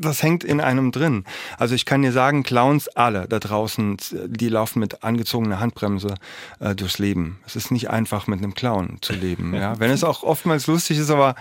das 0.00 0.22
hängt 0.22 0.44
in 0.44 0.60
einem 0.60 0.92
drin. 0.92 1.24
Also 1.58 1.74
ich 1.74 1.84
kann 1.84 2.02
dir 2.02 2.12
sagen, 2.12 2.42
Clowns 2.42 2.88
alle 2.88 3.26
da 3.28 3.38
draußen, 3.38 3.96
die 4.26 4.48
laufen 4.48 4.80
mit 4.80 5.02
angezogener 5.04 5.60
Handbremse 5.60 6.14
äh, 6.58 6.74
durchs 6.74 6.98
Leben. 6.98 7.38
Es 7.46 7.56
ist 7.56 7.70
nicht 7.70 7.90
einfach 7.90 8.26
mit 8.26 8.38
einem 8.38 8.54
Clown 8.54 8.98
zu 9.00 9.12
leben. 9.12 9.54
Ja? 9.54 9.70
Wenn 9.78 9.90
es 9.90 10.04
auch 10.04 10.22
oftmals 10.22 10.66
lustig 10.66 10.98
ist, 10.98 11.10
aber 11.10 11.34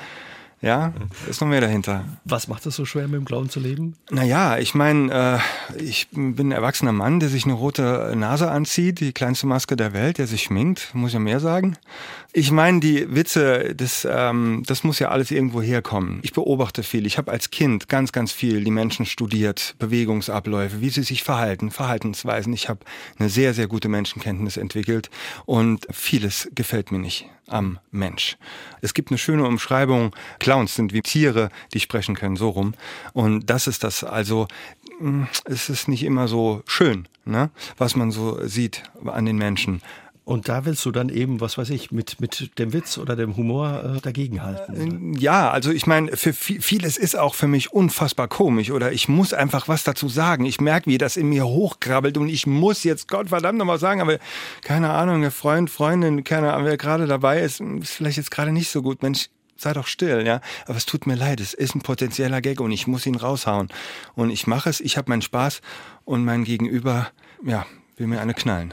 ja, 0.61 0.93
ist 1.29 1.39
noch 1.39 1.47
mehr 1.47 1.61
dahinter. 1.61 2.03
Was 2.25 2.49
macht 2.49 2.65
es 2.65 2.75
so 2.75 2.83
schwer, 2.83 3.07
mit 3.07 3.15
dem 3.15 3.25
Glauben 3.25 3.49
zu 3.49 3.61
leben? 3.61 3.95
Naja, 4.11 4.57
ich 4.57 4.75
meine, 4.75 5.41
äh, 5.77 5.81
ich 5.81 6.09
bin 6.11 6.49
ein 6.49 6.51
erwachsener 6.51 6.91
Mann, 6.91 7.21
der 7.21 7.29
sich 7.29 7.45
eine 7.45 7.53
rote 7.53 8.13
Nase 8.17 8.51
anzieht, 8.51 8.99
die 8.99 9.13
kleinste 9.13 9.47
Maske 9.47 9.77
der 9.77 9.93
Welt, 9.93 10.17
der 10.17 10.27
sich 10.27 10.43
schminkt, 10.43 10.93
muss 10.93 11.13
ja 11.13 11.19
mehr 11.19 11.39
sagen. 11.39 11.77
Ich 12.33 12.51
meine, 12.51 12.81
die 12.81 13.15
Witze, 13.15 13.73
das, 13.73 14.05
ähm, 14.09 14.63
das 14.67 14.83
muss 14.83 14.99
ja 14.99 15.09
alles 15.09 15.31
irgendwo 15.31 15.61
herkommen. 15.61 16.19
Ich 16.23 16.33
beobachte 16.33 16.83
viel. 16.83 17.05
Ich 17.05 17.17
habe 17.17 17.31
als 17.31 17.51
Kind 17.51 17.87
ganz, 17.87 18.11
ganz 18.11 18.31
viel 18.31 18.63
die 18.63 18.71
Menschen 18.71 19.05
studiert, 19.05 19.75
Bewegungsabläufe, 19.79 20.81
wie 20.81 20.89
sie 20.89 21.03
sich 21.03 21.23
verhalten, 21.23 21.71
Verhaltensweisen. 21.71 22.53
Ich 22.53 22.69
habe 22.69 22.81
eine 23.17 23.29
sehr, 23.29 23.53
sehr 23.53 23.67
gute 23.67 23.87
Menschenkenntnis 23.87 24.57
entwickelt 24.57 25.09
und 25.45 25.87
vieles 25.89 26.49
gefällt 26.53 26.91
mir 26.91 26.99
nicht 26.99 27.29
am 27.49 27.79
Mensch. 27.91 28.37
Es 28.81 28.93
gibt 28.93 29.11
eine 29.11 29.17
schöne 29.17 29.45
Umschreibung, 29.45 30.15
Clowns 30.39 30.75
sind 30.75 30.93
wie 30.93 31.01
Tiere, 31.01 31.49
die 31.73 31.79
sprechen 31.79 32.15
können, 32.15 32.35
so 32.35 32.49
rum. 32.49 32.73
Und 33.13 33.49
das 33.49 33.67
ist 33.67 33.83
das, 33.83 34.03
also 34.03 34.47
hm, 34.99 35.27
es 35.45 35.69
ist 35.69 35.87
nicht 35.87 36.03
immer 36.03 36.27
so 36.27 36.63
schön, 36.67 37.07
ne, 37.25 37.49
was 37.77 37.95
man 37.95 38.11
so 38.11 38.45
sieht 38.45 38.83
an 39.05 39.25
den 39.25 39.37
Menschen. 39.37 39.81
Und 40.29 40.47
da 40.47 40.63
willst 40.63 40.85
du 40.85 40.91
dann 40.91 41.09
eben, 41.09 41.41
was 41.41 41.57
weiß 41.57 41.71
ich, 41.71 41.91
mit, 41.91 42.21
mit 42.21 42.59
dem 42.59 42.71
Witz 42.71 42.99
oder 42.99 43.15
dem 43.15 43.35
Humor 43.35 43.95
äh, 43.97 43.99
dagegenhalten. 43.99 45.15
Äh, 45.15 45.19
ja, 45.19 45.49
also 45.49 45.71
ich 45.71 45.87
meine, 45.87 46.15
für 46.15 46.33
vieles 46.33 46.97
ist 46.97 47.17
auch 47.17 47.33
für 47.33 47.47
mich 47.47 47.73
unfassbar 47.73 48.27
komisch 48.27 48.69
oder 48.69 48.91
ich 48.91 49.09
muss 49.09 49.33
einfach 49.33 49.67
was 49.67 49.83
dazu 49.83 50.07
sagen. 50.07 50.45
Ich 50.45 50.61
merke, 50.61 50.87
wie 50.87 50.99
das 50.99 51.17
in 51.17 51.29
mir 51.29 51.47
hochkrabbelt 51.47 52.15
und 52.15 52.29
ich 52.29 52.45
muss 52.45 52.83
jetzt 52.83 53.07
Gottverdammt 53.07 53.57
noch 53.57 53.65
mal 53.65 53.79
sagen, 53.79 54.01
aber 54.01 54.19
keine 54.61 54.91
Ahnung, 54.91 55.21
der 55.21 55.31
Freund, 55.31 55.71
Freundin, 55.71 56.23
keine 56.23 56.53
Ahnung, 56.53 56.67
wer 56.67 56.77
gerade 56.77 57.07
dabei 57.07 57.41
ist, 57.41 57.59
ist 57.59 57.93
vielleicht 57.93 58.17
jetzt 58.17 58.29
gerade 58.29 58.51
nicht 58.51 58.69
so 58.69 58.83
gut. 58.83 59.01
Mensch, 59.01 59.29
sei 59.55 59.73
doch 59.73 59.87
still, 59.87 60.27
ja. 60.27 60.41
Aber 60.67 60.77
es 60.77 60.85
tut 60.85 61.07
mir 61.07 61.15
leid, 61.15 61.39
es 61.39 61.55
ist 61.55 61.73
ein 61.73 61.81
potenzieller 61.81 62.41
Gag 62.41 62.61
und 62.61 62.71
ich 62.71 62.85
muss 62.85 63.07
ihn 63.07 63.15
raushauen. 63.15 63.69
Und 64.13 64.29
ich 64.29 64.45
mache 64.45 64.69
es, 64.69 64.79
ich 64.79 64.95
habe 64.95 65.09
meinen 65.09 65.23
Spaß 65.23 65.61
und 66.05 66.23
mein 66.23 66.43
Gegenüber, 66.43 67.07
ja, 67.43 67.65
will 67.97 68.05
mir 68.05 68.21
eine 68.21 68.35
knallen. 68.35 68.71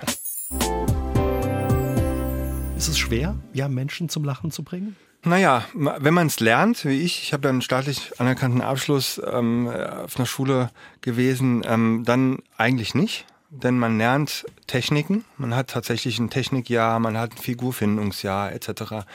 Ist 2.76 2.88
es 2.88 2.98
schwer, 2.98 3.34
ja, 3.54 3.68
Menschen 3.68 4.10
zum 4.10 4.22
Lachen 4.22 4.50
zu 4.50 4.62
bringen? 4.62 4.96
Naja, 5.24 5.64
wenn 5.74 6.12
man 6.12 6.26
es 6.26 6.40
lernt, 6.40 6.84
wie 6.84 7.00
ich, 7.00 7.22
ich 7.22 7.32
habe 7.32 7.48
ja 7.48 7.50
einen 7.50 7.62
staatlich 7.62 8.20
anerkannten 8.20 8.60
Abschluss 8.60 9.20
ähm, 9.26 9.66
auf 9.68 10.16
einer 10.16 10.26
Schule 10.26 10.70
gewesen, 11.00 11.62
ähm, 11.66 12.02
dann 12.04 12.38
eigentlich 12.58 12.94
nicht. 12.94 13.24
Denn 13.48 13.78
man 13.78 13.96
lernt 13.96 14.44
Techniken, 14.66 15.24
man 15.38 15.54
hat 15.54 15.70
tatsächlich 15.70 16.18
ein 16.18 16.28
Technikjahr, 16.30 17.00
man 17.00 17.16
hat 17.16 17.32
ein 17.32 17.38
Figurfindungsjahr 17.38 18.52
etc. 18.52 19.06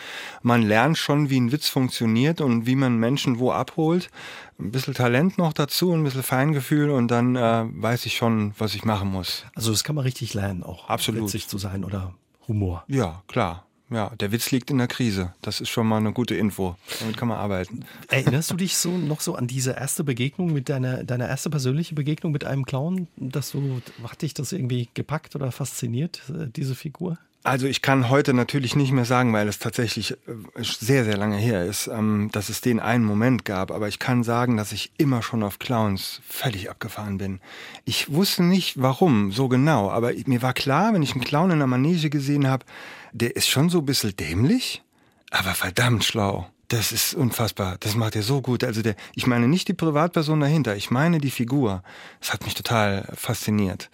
Man 0.41 0.63
lernt 0.63 0.97
schon, 0.97 1.29
wie 1.29 1.39
ein 1.39 1.51
Witz 1.51 1.67
funktioniert 1.67 2.41
und 2.41 2.65
wie 2.65 2.75
man 2.75 2.97
Menschen 2.97 3.39
wo 3.39 3.51
abholt. 3.51 4.09
Ein 4.57 4.71
bisschen 4.71 4.95
Talent 4.95 5.37
noch 5.37 5.53
dazu, 5.53 5.93
ein 5.93 6.03
bisschen 6.03 6.23
Feingefühl 6.23 6.89
und 6.89 7.09
dann 7.09 7.35
äh, 7.35 7.65
weiß 7.67 8.07
ich 8.07 8.15
schon, 8.15 8.53
was 8.57 8.73
ich 8.73 8.85
machen 8.85 9.09
muss. 9.09 9.45
Also 9.53 9.71
das 9.71 9.83
kann 9.83 9.95
man 9.95 10.03
richtig 10.03 10.33
lernen, 10.33 10.63
auch 10.63 10.89
Absolut. 10.89 11.23
witzig 11.23 11.47
zu 11.47 11.57
sein 11.57 11.83
oder 11.83 12.15
Humor. 12.47 12.83
Ja, 12.87 13.23
klar. 13.27 13.65
Ja, 13.91 14.09
der 14.15 14.31
Witz 14.31 14.51
liegt 14.51 14.71
in 14.71 14.77
der 14.77 14.87
Krise. 14.87 15.33
Das 15.41 15.59
ist 15.59 15.67
schon 15.67 15.85
mal 15.85 15.97
eine 15.97 16.13
gute 16.13 16.33
Info. 16.33 16.77
Damit 17.01 17.17
kann 17.17 17.27
man 17.27 17.37
arbeiten. 17.37 17.83
Erinnerst 18.07 18.49
du 18.49 18.55
dich 18.55 18.77
so 18.77 18.97
noch 18.97 19.19
so 19.19 19.35
an 19.35 19.47
diese 19.47 19.71
erste 19.71 20.05
Begegnung 20.05 20.53
mit 20.53 20.69
deiner, 20.69 21.03
deiner 21.03 21.27
erste 21.27 21.49
persönliche 21.49 21.93
Begegnung 21.93 22.31
mit 22.31 22.45
einem 22.45 22.65
Clown? 22.65 23.09
Dass 23.17 23.51
du, 23.51 23.81
hat 24.03 24.21
dich 24.21 24.33
das 24.33 24.53
irgendwie 24.53 24.87
gepackt 24.93 25.35
oder 25.35 25.51
fasziniert, 25.51 26.21
äh, 26.29 26.47
diese 26.47 26.73
Figur? 26.73 27.17
Also 27.43 27.65
ich 27.65 27.81
kann 27.81 28.09
heute 28.09 28.35
natürlich 28.35 28.75
nicht 28.75 28.91
mehr 28.91 29.05
sagen, 29.05 29.33
weil 29.33 29.47
es 29.47 29.57
tatsächlich 29.57 30.11
äh, 30.11 30.15
sehr, 30.61 31.05
sehr 31.05 31.17
lange 31.17 31.37
her 31.37 31.65
ist, 31.65 31.87
ähm, 31.87 32.29
dass 32.31 32.49
es 32.49 32.61
den 32.61 32.79
einen 32.79 33.03
Moment 33.03 33.45
gab. 33.45 33.71
Aber 33.71 33.87
ich 33.87 33.97
kann 33.97 34.23
sagen, 34.23 34.57
dass 34.57 34.71
ich 34.71 34.91
immer 34.97 35.23
schon 35.23 35.41
auf 35.41 35.57
Clowns 35.57 36.21
völlig 36.27 36.69
abgefahren 36.69 37.17
bin. 37.17 37.39
Ich 37.83 38.11
wusste 38.13 38.43
nicht, 38.43 38.79
warum 38.79 39.31
so 39.31 39.47
genau, 39.47 39.89
aber 39.89 40.11
mir 40.25 40.43
war 40.43 40.53
klar, 40.53 40.93
wenn 40.93 41.01
ich 41.01 41.13
einen 41.13 41.23
Clown 41.23 41.49
in 41.49 41.57
der 41.57 41.67
Manege 41.67 42.11
gesehen 42.11 42.47
habe, 42.47 42.65
der 43.11 43.35
ist 43.35 43.49
schon 43.49 43.69
so 43.69 43.79
ein 43.79 43.85
bisschen 43.85 44.15
dämlich, 44.15 44.83
aber 45.31 45.55
verdammt 45.55 46.03
schlau. 46.03 46.47
Das 46.67 46.93
ist 46.93 47.15
unfassbar. 47.15 47.75
Das 47.81 47.95
macht 47.95 48.15
er 48.15 48.23
so 48.23 48.41
gut. 48.41 48.63
Also 48.63 48.81
der, 48.81 48.95
ich 49.13 49.27
meine 49.27 49.49
nicht 49.49 49.67
die 49.67 49.73
Privatperson 49.73 50.39
dahinter, 50.39 50.77
ich 50.77 50.89
meine 50.89 51.17
die 51.17 51.31
Figur. 51.31 51.83
Das 52.21 52.31
hat 52.31 52.45
mich 52.45 52.53
total 52.53 53.11
fasziniert. 53.13 53.89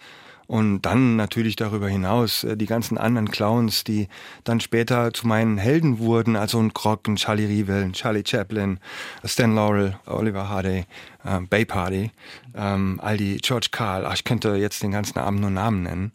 Und 0.48 0.80
dann 0.82 1.16
natürlich 1.16 1.56
darüber 1.56 1.90
hinaus 1.90 2.42
äh, 2.42 2.56
die 2.56 2.64
ganzen 2.64 2.96
anderen 2.96 3.30
Clowns, 3.30 3.84
die 3.84 4.08
dann 4.44 4.60
später 4.60 5.12
zu 5.12 5.28
meinen 5.28 5.58
Helden 5.58 5.98
wurden, 5.98 6.36
also 6.36 6.58
ein 6.58 6.72
Krog, 6.72 7.06
ein 7.06 7.16
Charlie 7.16 7.44
Rivel, 7.44 7.84
ein 7.84 7.92
Charlie 7.92 8.24
Chaplin, 8.26 8.80
Stan 9.24 9.54
Laurel, 9.54 9.98
Oliver 10.06 10.48
Hardy, 10.48 10.86
äh, 11.24 11.40
Bay 11.40 11.66
Party, 11.66 12.12
ähm, 12.56 12.98
all 13.02 13.18
die 13.18 13.36
George 13.36 13.68
Carl. 13.70 14.06
Ach, 14.06 14.14
ich 14.14 14.24
könnte 14.24 14.56
jetzt 14.56 14.82
den 14.82 14.90
ganzen 14.90 15.18
Abend 15.18 15.42
nur 15.42 15.50
Namen 15.50 15.82
nennen. 15.82 16.12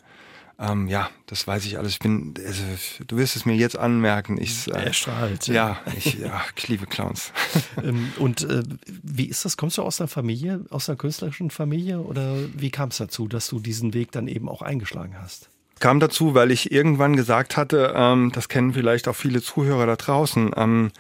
Ähm, 0.60 0.88
ja, 0.88 1.10
das 1.26 1.48
weiß 1.48 1.66
ich 1.66 1.78
alles. 1.78 1.94
Ich 1.94 2.00
bin, 2.00 2.34
also, 2.46 2.64
du 3.08 3.18
wirst 3.18 3.36
es 3.36 3.46
mir 3.46 3.56
jetzt 3.56 3.78
anmerken. 3.78 4.38
Ich, 4.40 4.68
äh, 4.68 4.86
er 4.86 4.94
strahlt. 4.94 5.48
Ja, 5.48 5.80
ich, 5.98 6.20
ja, 6.20 6.42
ich 6.56 6.68
liebe 6.68 6.86
Clowns. 6.86 7.32
Ähm, 7.84 8.14
und 8.20 8.44
äh, 8.44 8.62
wie 8.86 9.26
ist 9.26 9.46
das? 9.46 9.58
Kommst 9.58 9.78
du 9.78 9.82
aus 9.82 10.00
einer 10.00 10.08
Familie, 10.08 10.64
aus 10.70 10.88
einer 10.88 10.96
künstlerischen 10.96 11.50
Familie 11.50 12.00
oder 12.00 12.36
wie 12.54 12.70
kam 12.70 12.90
es 12.90 12.98
dazu, 12.98 13.28
dass 13.28 13.48
du 13.48 13.60
diesen 13.60 13.94
Weg 13.94 14.12
dann 14.12 14.28
eben 14.28 14.48
auch 14.48 14.62
eingeschlagen 14.62 15.16
hast? 15.20 15.50
Kam 15.80 16.00
dazu, 16.00 16.34
weil 16.34 16.52
ich 16.52 16.72
irgendwann 16.72 17.16
gesagt 17.16 17.58
hatte, 17.58 17.94
ähm, 17.96 18.32
das 18.32 18.48
kennen 18.48 18.74
vielleicht 18.74 19.08
auch 19.08 19.16
viele 19.16 19.42
Zuhörer 19.42 19.86
da 19.86 19.96
draußen. 19.96 20.52
Ähm, 20.56 20.92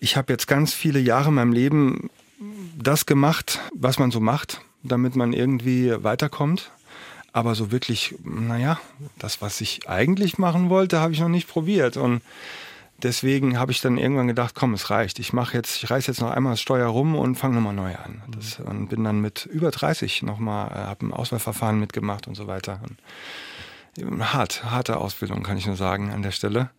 ich 0.00 0.16
habe 0.16 0.32
jetzt 0.32 0.46
ganz 0.46 0.74
viele 0.74 1.00
Jahre 1.00 1.30
in 1.30 1.34
meinem 1.34 1.52
Leben 1.52 2.10
das 2.76 3.06
gemacht, 3.06 3.60
was 3.74 3.98
man 3.98 4.10
so 4.10 4.20
macht, 4.20 4.60
damit 4.82 5.16
man 5.16 5.32
irgendwie 5.32 5.92
weiterkommt. 5.96 6.72
Aber 7.32 7.54
so 7.54 7.70
wirklich, 7.70 8.14
naja, 8.24 8.78
das, 9.18 9.40
was 9.40 9.60
ich 9.60 9.88
eigentlich 9.88 10.38
machen 10.38 10.68
wollte, 10.68 11.00
habe 11.00 11.12
ich 11.12 11.20
noch 11.20 11.28
nicht 11.28 11.48
probiert. 11.48 11.96
Und 11.96 12.20
deswegen 13.02 13.58
habe 13.58 13.72
ich 13.72 13.80
dann 13.80 13.96
irgendwann 13.96 14.28
gedacht, 14.28 14.54
komm, 14.54 14.74
es 14.74 14.90
reicht. 14.90 15.18
Ich 15.18 15.32
mache 15.32 15.56
jetzt, 15.56 15.82
ich 15.82 15.90
reiß 15.90 16.06
jetzt 16.06 16.20
noch 16.20 16.30
einmal 16.30 16.52
das 16.52 16.60
Steuer 16.60 16.88
rum 16.88 17.14
und 17.14 17.36
fange 17.36 17.54
nochmal 17.54 17.74
neu 17.74 17.94
an. 17.96 18.22
Das, 18.28 18.60
und 18.60 18.88
bin 18.88 19.04
dann 19.04 19.20
mit 19.20 19.46
über 19.46 19.70
30 19.70 20.22
nochmal, 20.22 20.70
äh, 20.72 20.86
habe 20.86 21.06
ein 21.06 21.12
Auswahlverfahren 21.12 21.80
mitgemacht 21.80 22.26
und 22.26 22.34
so 22.34 22.46
weiter. 22.46 22.80
Und 22.84 24.32
hart, 24.32 24.64
harte 24.64 24.98
Ausbildung, 24.98 25.42
kann 25.42 25.56
ich 25.56 25.66
nur 25.66 25.76
sagen 25.76 26.10
an 26.10 26.22
der 26.22 26.32
Stelle. 26.32 26.70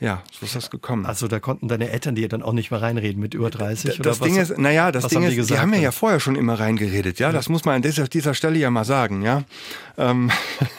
Ja, 0.00 0.22
so 0.32 0.46
ist 0.46 0.56
das 0.56 0.70
gekommen. 0.70 1.04
Also 1.04 1.28
da 1.28 1.40
konnten 1.40 1.68
deine 1.68 1.90
Eltern 1.90 2.14
dir 2.14 2.26
dann 2.26 2.42
auch 2.42 2.54
nicht 2.54 2.70
mehr 2.70 2.80
reinreden 2.80 3.20
mit 3.20 3.34
über 3.34 3.50
30 3.50 3.98
das 3.98 4.00
oder 4.00 4.26
Ding 4.26 4.40
was, 4.40 4.48
ist, 4.48 4.58
naja, 4.58 4.90
das 4.92 5.08
Ding 5.08 5.18
haben 5.18 5.28
ist, 5.28 5.50
die, 5.50 5.54
die 5.54 5.60
haben 5.60 5.68
mir 5.68 5.80
ja 5.80 5.92
vorher 5.92 6.20
schon 6.20 6.36
immer 6.36 6.58
reingeredet, 6.58 7.18
ja, 7.18 7.28
ja. 7.28 7.32
das 7.32 7.50
muss 7.50 7.66
man 7.66 7.76
an 7.76 7.82
dieser, 7.82 8.08
dieser 8.08 8.32
Stelle 8.32 8.58
ja 8.58 8.70
mal 8.70 8.86
sagen, 8.86 9.20
ja. 9.20 9.42
Ähm, 9.98 10.30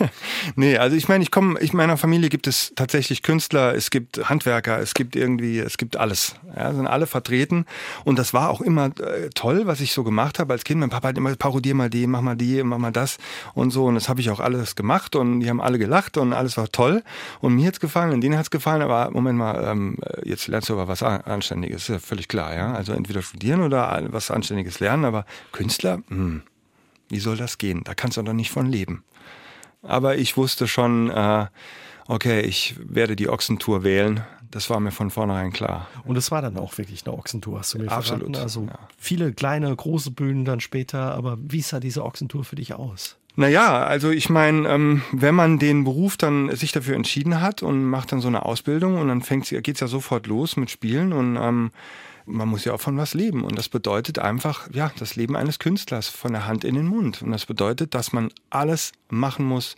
nee, 0.56 0.76
also 0.76 0.96
ich 0.96 1.08
meine, 1.08 1.24
ich 1.24 1.30
komme, 1.30 1.60
ich 1.60 1.72
meiner 1.72 1.98
Familie 1.98 2.30
gibt 2.30 2.48
es 2.48 2.74
tatsächlich 2.76 3.22
Künstler, 3.22 3.76
es 3.76 3.92
gibt 3.92 4.28
Handwerker, 4.28 4.80
es 4.80 4.96
gibt 4.96 5.16
irgendwie, 5.16 5.60
es 5.60 5.78
gibt 5.78 5.98
alles, 5.98 6.34
ja, 6.56 6.74
sind 6.74 6.88
alle 6.88 7.06
vertreten 7.06 7.66
und 8.04 8.18
das 8.18 8.34
war 8.34 8.50
auch 8.50 8.62
immer 8.62 8.88
äh, 8.88 9.30
toll, 9.36 9.68
was 9.68 9.82
ich 9.82 9.94
so 9.94 10.04
gemacht 10.04 10.40
habe 10.40 10.54
als 10.54 10.64
Kind. 10.64 10.80
Mein 10.80 10.90
Papa 10.90 11.10
hat 11.10 11.18
immer 11.20 11.36
parodier 11.36 11.76
mal 11.76 11.92
die, 11.92 12.08
mach 12.08 12.22
mal 12.22 12.36
die, 12.36 12.64
mach 12.64 12.80
mal 12.80 12.92
das 12.92 13.20
und 13.54 13.70
so 13.70 13.86
und 13.86 13.94
das 13.94 14.10
habe 14.10 14.20
ich 14.20 14.32
auch 14.32 14.40
alles 14.40 14.76
gemacht 14.76 15.16
und 15.16 15.42
die 15.42 15.50
haben 15.50 15.62
alle 15.62 15.78
gelacht 15.78 16.18
und 16.18 16.34
alles 16.34 16.58
war 16.58 16.72
toll 16.72 17.04
und 17.40 17.54
mir 17.54 17.68
hat's 17.68 17.80
gefallen 17.80 18.14
und 18.14 18.22
denen 18.22 18.36
hat's 18.36 18.50
gefallen, 18.50 18.82
aber 18.82 19.11
Moment 19.14 19.38
mal, 19.38 19.64
ähm, 19.64 19.98
jetzt 20.24 20.48
lernst 20.48 20.70
du 20.70 20.74
aber 20.74 20.88
was 20.88 21.04
Anständiges, 21.04 21.84
ist 21.84 21.88
ja 21.90 22.00
völlig 22.00 22.28
klar, 22.28 22.56
ja. 22.56 22.74
Also 22.74 22.94
entweder 22.94 23.22
studieren 23.22 23.62
oder 23.62 24.02
was 24.12 24.32
Anständiges 24.32 24.80
lernen, 24.80 25.06
aber 25.06 25.26
Künstler, 25.52 26.02
hm, 26.08 26.44
wie 27.10 27.20
soll 27.20 27.38
das 27.38 27.58
gehen? 27.58 27.84
Da 27.84 27.94
kannst 27.94 28.18
du 28.18 28.22
doch 28.22 28.34
nicht 28.34 28.52
von 28.52 28.66
leben. 28.66 29.04
Aber 29.84 30.18
ich 30.18 30.38
wusste 30.38 30.68
schon, 30.68 31.10
äh, 31.10 31.48
okay, 32.08 32.42
ich 32.42 32.76
werde 32.84 33.16
die 33.16 33.30
Ochsentour 33.30 33.84
wählen. 33.84 34.24
Das 34.50 34.70
war 34.70 34.80
mir 34.80 34.92
von 34.92 35.12
vornherein 35.12 35.54
klar. 35.54 35.88
Und 36.04 36.18
es 36.18 36.30
war 36.30 36.42
dann 36.42 36.58
auch 36.58 36.78
wirklich 36.78 37.06
eine 37.06 37.18
Ochsentour, 37.18 37.60
hast 37.60 37.74
du 37.74 37.80
mir 37.80 37.90
Absolut. 37.90 38.24
verraten. 38.24 38.44
Also 38.44 38.66
ja. 38.66 38.80
viele 38.98 39.32
kleine, 39.34 39.74
große 39.74 40.12
Bühnen 40.12 40.44
dann 40.44 40.60
später. 40.60 41.14
Aber 41.16 41.38
wie 41.40 41.62
sah 41.62 41.80
diese 41.80 42.04
Ochsentour 42.04 42.44
für 42.44 42.58
dich 42.58 42.74
aus? 42.74 43.18
Naja, 43.36 43.84
also 43.86 44.10
ich 44.10 44.30
meine, 44.30 44.68
ähm, 44.68 45.02
wenn 45.12 45.36
man 45.36 45.58
den 45.58 45.84
Beruf 45.86 46.18
dann 46.18 46.54
sich 46.56 46.72
dafür 46.72 46.96
entschieden 46.96 47.42
hat 47.42 47.64
und 47.64 47.86
macht 47.86 48.12
dann 48.12 48.20
so 48.20 48.28
eine 48.28 48.46
Ausbildung 48.46 49.00
und 49.00 49.08
dann 49.08 49.22
fängt's, 49.22 49.50
geht's 49.50 49.80
ja 49.80 49.88
sofort 49.88 50.28
los 50.28 50.58
mit 50.58 50.70
Spielen 50.70 51.14
und 51.14 51.38
ähm, 51.38 51.72
man 52.26 52.48
muss 52.48 52.66
ja 52.66 52.74
auch 52.74 52.82
von 52.82 52.98
was 52.98 53.14
leben. 53.14 53.44
Und 53.44 53.58
das 53.58 53.70
bedeutet 53.70 54.20
einfach, 54.20 54.70
ja, 54.74 54.92
das 55.00 55.16
Leben 55.16 55.36
eines 55.36 55.60
Künstlers 55.60 56.08
von 56.08 56.34
der 56.34 56.48
Hand 56.48 56.64
in 56.64 56.76
den 56.76 56.88
Mund. 56.88 57.22
Und 57.22 57.32
das 57.32 57.46
bedeutet, 57.46 57.94
dass 57.94 58.14
man 58.14 58.30
alles 58.50 58.92
machen 59.10 59.46
muss, 59.46 59.76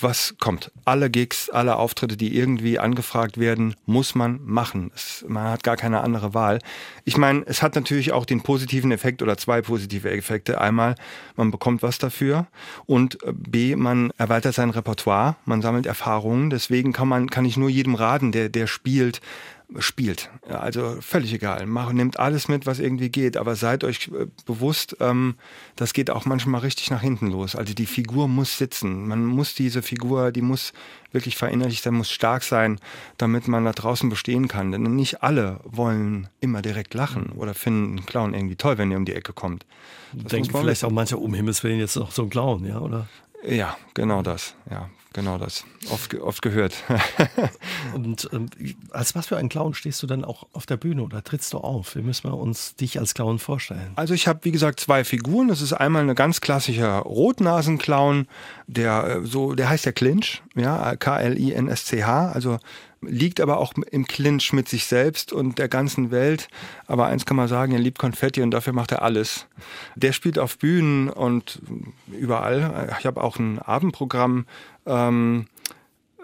was 0.00 0.36
kommt. 0.38 0.70
Alle 0.84 1.10
Gigs, 1.10 1.50
alle 1.50 1.76
Auftritte, 1.76 2.16
die 2.16 2.36
irgendwie 2.36 2.78
angefragt 2.78 3.38
werden, 3.38 3.74
muss 3.86 4.14
man 4.14 4.40
machen. 4.44 4.90
Es, 4.94 5.24
man 5.26 5.44
hat 5.44 5.62
gar 5.62 5.76
keine 5.76 6.00
andere 6.00 6.34
Wahl. 6.34 6.58
Ich 7.04 7.16
meine, 7.16 7.42
es 7.46 7.62
hat 7.62 7.74
natürlich 7.74 8.12
auch 8.12 8.26
den 8.26 8.42
positiven 8.42 8.92
Effekt 8.92 9.22
oder 9.22 9.36
zwei 9.36 9.62
positive 9.62 10.10
Effekte. 10.10 10.60
Einmal, 10.60 10.94
man 11.36 11.50
bekommt 11.50 11.82
was 11.82 11.98
dafür 11.98 12.46
und 12.86 13.22
äh, 13.22 13.32
B, 13.32 13.76
man 13.76 14.10
erweitert 14.18 14.54
sein 14.54 14.70
Repertoire, 14.70 15.36
man 15.44 15.62
sammelt 15.62 15.86
Erfahrungen. 15.86 16.50
Deswegen 16.50 16.92
kann 16.92 17.08
man, 17.08 17.30
kann 17.30 17.44
ich 17.44 17.56
nur 17.56 17.70
jedem 17.70 17.94
raten, 17.94 18.32
der, 18.32 18.48
der 18.48 18.66
spielt, 18.66 19.20
spielt. 19.78 20.30
Ja, 20.48 20.60
also 20.60 20.96
völlig 21.00 21.32
egal. 21.32 21.66
Macht, 21.66 21.92
nehmt 21.92 22.18
alles 22.18 22.48
mit, 22.48 22.64
was 22.64 22.78
irgendwie 22.78 23.10
geht, 23.10 23.36
aber 23.36 23.54
seid 23.54 23.84
euch 23.84 24.08
äh, 24.08 24.26
bewusst, 24.46 24.96
ähm, 25.00 25.34
das 25.76 25.92
geht 25.92 26.10
auch 26.10 26.24
manchmal 26.24 26.62
richtig 26.62 26.90
nach 26.90 27.02
hinten 27.02 27.30
los. 27.30 27.54
Also 27.54 27.74
die 27.74 27.86
Figur 27.86 28.28
muss 28.28 28.56
sitzen. 28.56 29.06
Man 29.06 29.26
muss 29.26 29.54
diese 29.54 29.82
Figur, 29.82 30.32
die 30.32 30.40
muss 30.40 30.72
wirklich 31.12 31.36
verinnerlicht 31.36 31.82
sein, 31.82 31.94
muss 31.94 32.10
stark 32.10 32.44
sein, 32.44 32.80
damit 33.18 33.46
man 33.46 33.64
da 33.64 33.72
draußen 33.72 34.08
bestehen 34.08 34.48
kann. 34.48 34.72
Denn 34.72 34.82
nicht 34.82 35.22
alle 35.22 35.60
wollen 35.64 36.28
immer 36.40 36.62
direkt 36.62 36.94
lachen 36.94 37.30
oder 37.32 37.52
finden 37.52 37.98
einen 37.98 38.06
Clown 38.06 38.34
irgendwie 38.34 38.56
toll, 38.56 38.78
wenn 38.78 38.90
er 38.90 38.96
um 38.96 39.04
die 39.04 39.14
Ecke 39.14 39.34
kommt. 39.34 39.66
Das 40.14 40.32
Denken 40.32 40.56
vielleicht 40.56 40.84
auch 40.84 40.90
manche, 40.90 41.18
um 41.18 41.34
Himmels 41.34 41.62
Willen, 41.62 41.78
jetzt 41.78 41.96
noch 41.96 42.10
so 42.10 42.22
ein 42.22 42.30
Clown, 42.30 42.64
ja, 42.64 42.80
oder? 42.80 43.06
Ja, 43.46 43.76
genau 43.92 44.22
das. 44.22 44.54
Ja, 44.70 44.88
genau 45.18 45.36
das. 45.36 45.64
Oft, 45.90 46.14
oft 46.14 46.42
gehört. 46.42 46.74
Und 47.94 48.28
ähm, 48.32 48.48
als 48.90 49.16
was 49.16 49.26
für 49.26 49.36
ein 49.36 49.48
Clown 49.48 49.74
stehst 49.74 50.00
du 50.02 50.06
dann 50.06 50.24
auch 50.24 50.46
auf 50.52 50.64
der 50.64 50.76
Bühne 50.76 51.02
oder 51.02 51.24
trittst 51.24 51.52
du 51.52 51.58
auf? 51.58 51.96
Wie 51.96 52.02
müssen 52.02 52.30
wir 52.30 52.36
uns 52.36 52.76
dich 52.76 53.00
als 53.00 53.14
Clown 53.14 53.40
vorstellen? 53.40 53.92
Also 53.96 54.14
ich 54.14 54.28
habe, 54.28 54.40
wie 54.44 54.52
gesagt, 54.52 54.78
zwei 54.78 55.02
Figuren. 55.02 55.48
Das 55.48 55.60
ist 55.60 55.72
einmal 55.72 56.02
eine 56.02 56.14
ganz 56.14 56.40
klassischer 56.40 56.98
Rotnasenclown, 57.00 58.28
der 58.68 59.04
äh, 59.04 59.26
so, 59.26 59.54
der 59.54 59.68
heißt 59.68 59.86
der 59.86 59.92
Clinch, 59.92 60.40
ja, 60.54 60.94
K-L-I-N-S-C-H, 60.94 62.30
also 62.30 62.58
liegt 63.00 63.40
aber 63.40 63.58
auch 63.58 63.74
im 63.90 64.06
Clinch 64.06 64.52
mit 64.52 64.68
sich 64.68 64.86
selbst 64.86 65.32
und 65.32 65.58
der 65.58 65.68
ganzen 65.68 66.10
Welt. 66.10 66.48
Aber 66.86 67.06
eins 67.06 67.26
kann 67.26 67.36
man 67.36 67.48
sagen, 67.48 67.72
er 67.72 67.78
liebt 67.78 67.98
Konfetti 67.98 68.42
und 68.42 68.50
dafür 68.50 68.72
macht 68.72 68.92
er 68.92 69.02
alles. 69.02 69.46
Der 69.94 70.12
spielt 70.12 70.38
auf 70.38 70.58
Bühnen 70.58 71.08
und 71.08 71.60
überall. 72.12 72.96
Ich 72.98 73.06
habe 73.06 73.22
auch 73.22 73.38
ein 73.38 73.58
Abendprogramm. 73.58 74.46
Ähm, 74.86 75.46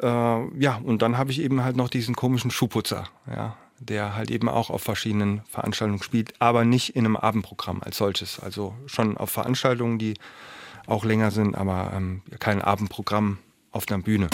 äh, 0.02 0.06
ja, 0.06 0.80
und 0.82 1.02
dann 1.02 1.16
habe 1.16 1.30
ich 1.30 1.40
eben 1.40 1.62
halt 1.62 1.76
noch 1.76 1.88
diesen 1.88 2.16
komischen 2.16 2.50
Schuhputzer, 2.50 3.08
ja, 3.28 3.56
der 3.78 4.16
halt 4.16 4.30
eben 4.30 4.48
auch 4.48 4.70
auf 4.70 4.82
verschiedenen 4.82 5.42
Veranstaltungen 5.48 6.02
spielt, 6.02 6.40
aber 6.40 6.64
nicht 6.64 6.96
in 6.96 7.04
einem 7.04 7.16
Abendprogramm 7.16 7.82
als 7.82 7.98
solches. 7.98 8.40
Also 8.40 8.74
schon 8.86 9.16
auf 9.16 9.30
Veranstaltungen, 9.30 9.98
die 9.98 10.14
auch 10.86 11.04
länger 11.04 11.30
sind, 11.30 11.54
aber 11.54 11.92
ähm, 11.94 12.22
kein 12.40 12.60
Abendprogramm 12.60 13.38
auf 13.70 13.88
einer 13.88 14.02
Bühne. 14.02 14.28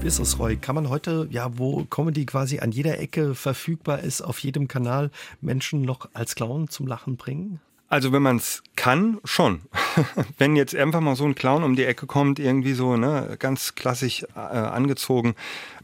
Wie 0.00 0.06
ist 0.06 0.20
es, 0.20 0.38
Roy? 0.38 0.56
Kann 0.56 0.76
man 0.76 0.88
heute, 0.88 1.26
ja, 1.30 1.58
wo 1.58 1.84
Comedy 1.84 2.24
quasi 2.24 2.60
an 2.60 2.70
jeder 2.70 3.00
Ecke 3.00 3.34
verfügbar 3.34 3.98
ist, 3.98 4.22
auf 4.22 4.38
jedem 4.38 4.68
Kanal 4.68 5.10
Menschen 5.40 5.82
noch 5.82 6.08
als 6.14 6.36
Clown 6.36 6.68
zum 6.68 6.86
Lachen 6.86 7.16
bringen? 7.16 7.60
Also 7.88 8.12
wenn 8.12 8.22
man 8.22 8.36
es 8.36 8.62
kann, 8.76 9.18
schon. 9.24 9.62
wenn 10.38 10.54
jetzt 10.54 10.76
einfach 10.76 11.00
mal 11.00 11.16
so 11.16 11.24
ein 11.24 11.34
Clown 11.34 11.64
um 11.64 11.74
die 11.74 11.84
Ecke 11.84 12.06
kommt, 12.06 12.38
irgendwie 12.38 12.74
so, 12.74 12.96
ne, 12.96 13.36
ganz 13.38 13.74
klassisch 13.74 14.24
äh, 14.36 14.38
angezogen, 14.38 15.34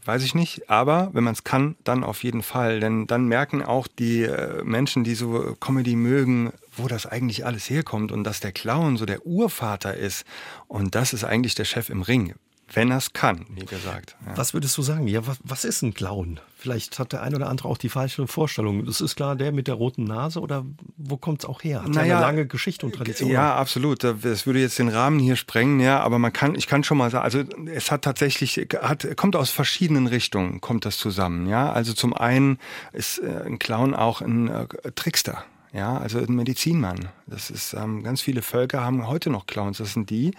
weiß 0.05 0.23
ich 0.23 0.33
nicht. 0.33 0.69
Aber 0.69 1.09
wenn 1.13 1.23
man 1.23 1.33
es 1.33 1.43
kann, 1.43 1.75
dann 1.83 2.03
auf 2.03 2.23
jeden 2.23 2.41
Fall. 2.41 2.79
Denn 2.79 3.07
dann 3.07 3.27
merken 3.27 3.63
auch 3.63 3.87
die 3.87 4.23
äh, 4.23 4.63
Menschen, 4.63 5.03
die 5.03 5.15
so 5.15 5.57
Comedy 5.59 5.95
mögen, 5.95 6.53
wo 6.77 6.87
das 6.87 7.05
eigentlich 7.05 7.45
alles 7.45 7.69
herkommt 7.69 8.11
und 8.11 8.23
dass 8.23 8.39
der 8.39 8.51
Clown 8.53 8.97
so 8.97 9.05
der 9.05 9.25
Urvater 9.25 9.95
ist. 9.95 10.25
Und 10.67 10.95
das 10.95 11.11
ist 11.11 11.25
eigentlich 11.25 11.55
der 11.55 11.65
Chef 11.65 11.89
im 11.89 12.01
Ring. 12.01 12.35
Wenn 12.73 12.89
er 12.89 12.97
es 12.97 13.13
kann, 13.13 13.45
wie 13.49 13.65
gesagt. 13.65 14.15
Ja. 14.25 14.37
Was 14.37 14.53
würdest 14.53 14.75
du 14.77 14.81
sagen? 14.81 15.07
Ja, 15.07 15.27
was, 15.27 15.37
was, 15.43 15.65
ist 15.65 15.83
ein 15.83 15.93
Clown? 15.93 16.39
Vielleicht 16.57 16.97
hat 16.97 17.13
der 17.13 17.21
ein 17.21 17.35
oder 17.35 17.47
andere 17.47 17.67
auch 17.67 17.77
die 17.77 17.89
falsche 17.89 18.25
Vorstellung. 18.27 18.85
Das 18.85 19.01
ist 19.01 19.15
klar 19.15 19.35
der 19.35 19.51
mit 19.51 19.67
der 19.67 19.75
roten 19.75 20.03
Nase 20.03 20.39
oder 20.39 20.65
wo 20.97 21.15
kommt 21.15 21.43
es 21.43 21.45
auch 21.45 21.63
her? 21.63 21.83
Hat 21.83 21.89
naja, 21.89 22.17
eine 22.17 22.25
lange 22.25 22.47
Geschichte 22.47 22.85
und 22.87 22.95
Tradition. 22.95 23.29
Ja, 23.29 23.55
absolut. 23.55 24.03
Das 24.03 24.47
würde 24.47 24.59
jetzt 24.59 24.79
den 24.79 24.89
Rahmen 24.89 25.19
hier 25.19 25.35
sprengen, 25.35 25.79
ja, 25.79 25.99
aber 25.99 26.17
man 26.17 26.33
kann, 26.33 26.55
ich 26.55 26.65
kann 26.65 26.83
schon 26.83 26.97
mal 26.97 27.11
sagen, 27.11 27.23
also 27.23 27.43
es 27.71 27.91
hat 27.91 28.01
tatsächlich, 28.01 28.67
hat, 28.81 29.15
kommt 29.15 29.35
aus 29.35 29.51
verschiedenen 29.51 30.07
Richtungen, 30.07 30.59
kommt 30.59 30.85
das 30.85 30.97
zusammen, 30.97 31.47
ja. 31.47 31.71
Also 31.71 31.93
zum 31.93 32.13
einen 32.13 32.57
ist 32.93 33.19
äh, 33.19 33.43
ein 33.45 33.59
Clown 33.59 33.93
auch 33.93 34.21
ein 34.21 34.47
äh, 34.47 34.67
Trickster. 34.95 35.45
Ja, 35.71 35.97
also 35.97 36.19
ein 36.19 36.33
Medizinmann. 36.33 37.09
Das 37.27 37.49
ist, 37.49 37.73
ähm, 37.73 38.01
ganz 38.01 38.21
viele 38.21 38.41
Völker 38.41 38.81
haben 38.81 39.07
heute 39.07 39.29
noch 39.29 39.45
Clowns. 39.45 39.79
Das 39.79 39.91
sind 39.91 40.09
die, 40.09 40.31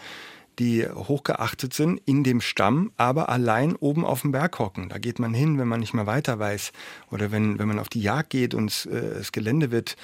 die 0.58 0.86
hochgeachtet 0.88 1.74
sind 1.74 2.00
in 2.06 2.24
dem 2.24 2.40
Stamm, 2.40 2.92
aber 2.96 3.28
allein 3.28 3.76
oben 3.76 4.04
auf 4.04 4.22
dem 4.22 4.32
Berg 4.32 4.58
hocken. 4.58 4.88
Da 4.88 4.98
geht 4.98 5.18
man 5.18 5.34
hin, 5.34 5.58
wenn 5.58 5.68
man 5.68 5.80
nicht 5.80 5.94
mehr 5.94 6.06
weiter 6.06 6.38
weiß 6.38 6.72
oder 7.10 7.30
wenn, 7.30 7.58
wenn 7.58 7.68
man 7.68 7.78
auf 7.78 7.88
die 7.88 8.00
Jagd 8.00 8.30
geht 8.30 8.54
und 8.54 8.88
äh, 8.90 9.18
das 9.18 9.32
Gelände 9.32 9.70
wird 9.70 9.96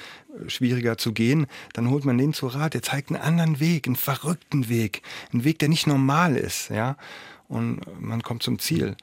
äh, 0.45 0.49
schwieriger 0.49 0.97
zu 0.97 1.11
gehen, 1.11 1.47
dann 1.73 1.89
holt 1.89 2.05
man 2.05 2.17
den 2.17 2.33
zu 2.33 2.47
Rat. 2.47 2.73
Der 2.75 2.83
zeigt 2.83 3.09
einen 3.09 3.21
anderen 3.21 3.59
Weg, 3.59 3.87
einen 3.87 3.95
verrückten 3.95 4.69
Weg, 4.69 5.01
einen 5.31 5.43
Weg, 5.43 5.59
der 5.59 5.69
nicht 5.69 5.87
normal 5.87 6.37
ist, 6.37 6.69
ja. 6.69 6.97
Und 7.47 7.81
man 8.01 8.23
kommt 8.23 8.43
zum 8.43 8.59
Ziel. 8.59 8.95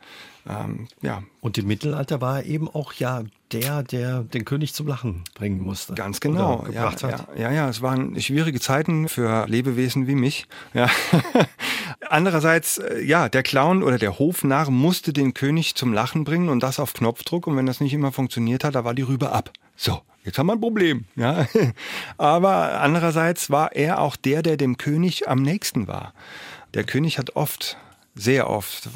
Ähm, 0.49 0.89
ja. 1.03 1.23
Und 1.41 1.59
im 1.59 1.67
Mittelalter 1.67 2.21
war 2.21 2.39
er 2.39 2.47
eben 2.47 2.69
auch 2.69 2.93
ja 2.95 3.23
der, 3.53 3.83
der 3.83 4.23
den 4.23 4.45
König 4.45 4.75
zum 4.75 4.87
Lachen 4.87 5.25
bringen 5.35 5.61
musste. 5.61 5.95
Ganz 5.95 6.21
genau. 6.21 6.67
Ja, 6.73 6.93
ja, 7.01 7.27
ja, 7.37 7.53
ja, 7.53 7.69
es 7.69 7.83
waren 7.83 8.21
schwierige 8.21 8.61
Zeiten 8.61 9.09
für 9.09 9.47
Lebewesen 9.47 10.07
wie 10.07 10.15
mich. 10.15 10.47
Ja. 10.73 10.89
Andererseits, 12.09 12.79
äh, 12.79 13.01
ja, 13.03 13.29
der 13.29 13.43
Clown 13.43 13.83
oder 13.83 13.99
der 13.99 14.19
Hofnarr 14.19 14.71
musste 14.71 15.13
den 15.13 15.35
König 15.35 15.75
zum 15.75 15.93
Lachen 15.93 16.25
bringen 16.25 16.49
und 16.49 16.63
das 16.63 16.81
auf 16.81 16.93
Knopfdruck. 16.93 17.47
Und 17.47 17.57
wenn 17.57 17.67
das 17.67 17.81
nicht 17.81 17.93
immer 17.93 18.13
funktioniert 18.13 18.65
hat, 18.65 18.75
da 18.75 18.85
war 18.85 18.95
die 18.95 19.03
Rübe 19.03 19.33
ab. 19.33 19.53
So, 19.77 20.01
jetzt 20.25 20.39
haben 20.39 20.47
wir 20.47 20.55
ein 20.55 20.61
Problem. 20.61 21.05
Ja. 21.17 21.47
Aber 22.19 22.81
andererseits 22.81 23.51
war 23.51 23.73
er 23.73 24.01
auch 24.01 24.17
der, 24.17 24.43
der 24.43 24.57
dem 24.57 24.77
König 24.77 25.29
am 25.29 25.43
nächsten 25.43 25.89
war. 25.89 26.15
Der 26.75 26.85
König 26.85 27.19
hat 27.19 27.37
oft, 27.37 27.77
sehr 28.15 28.51
oft 28.51 28.89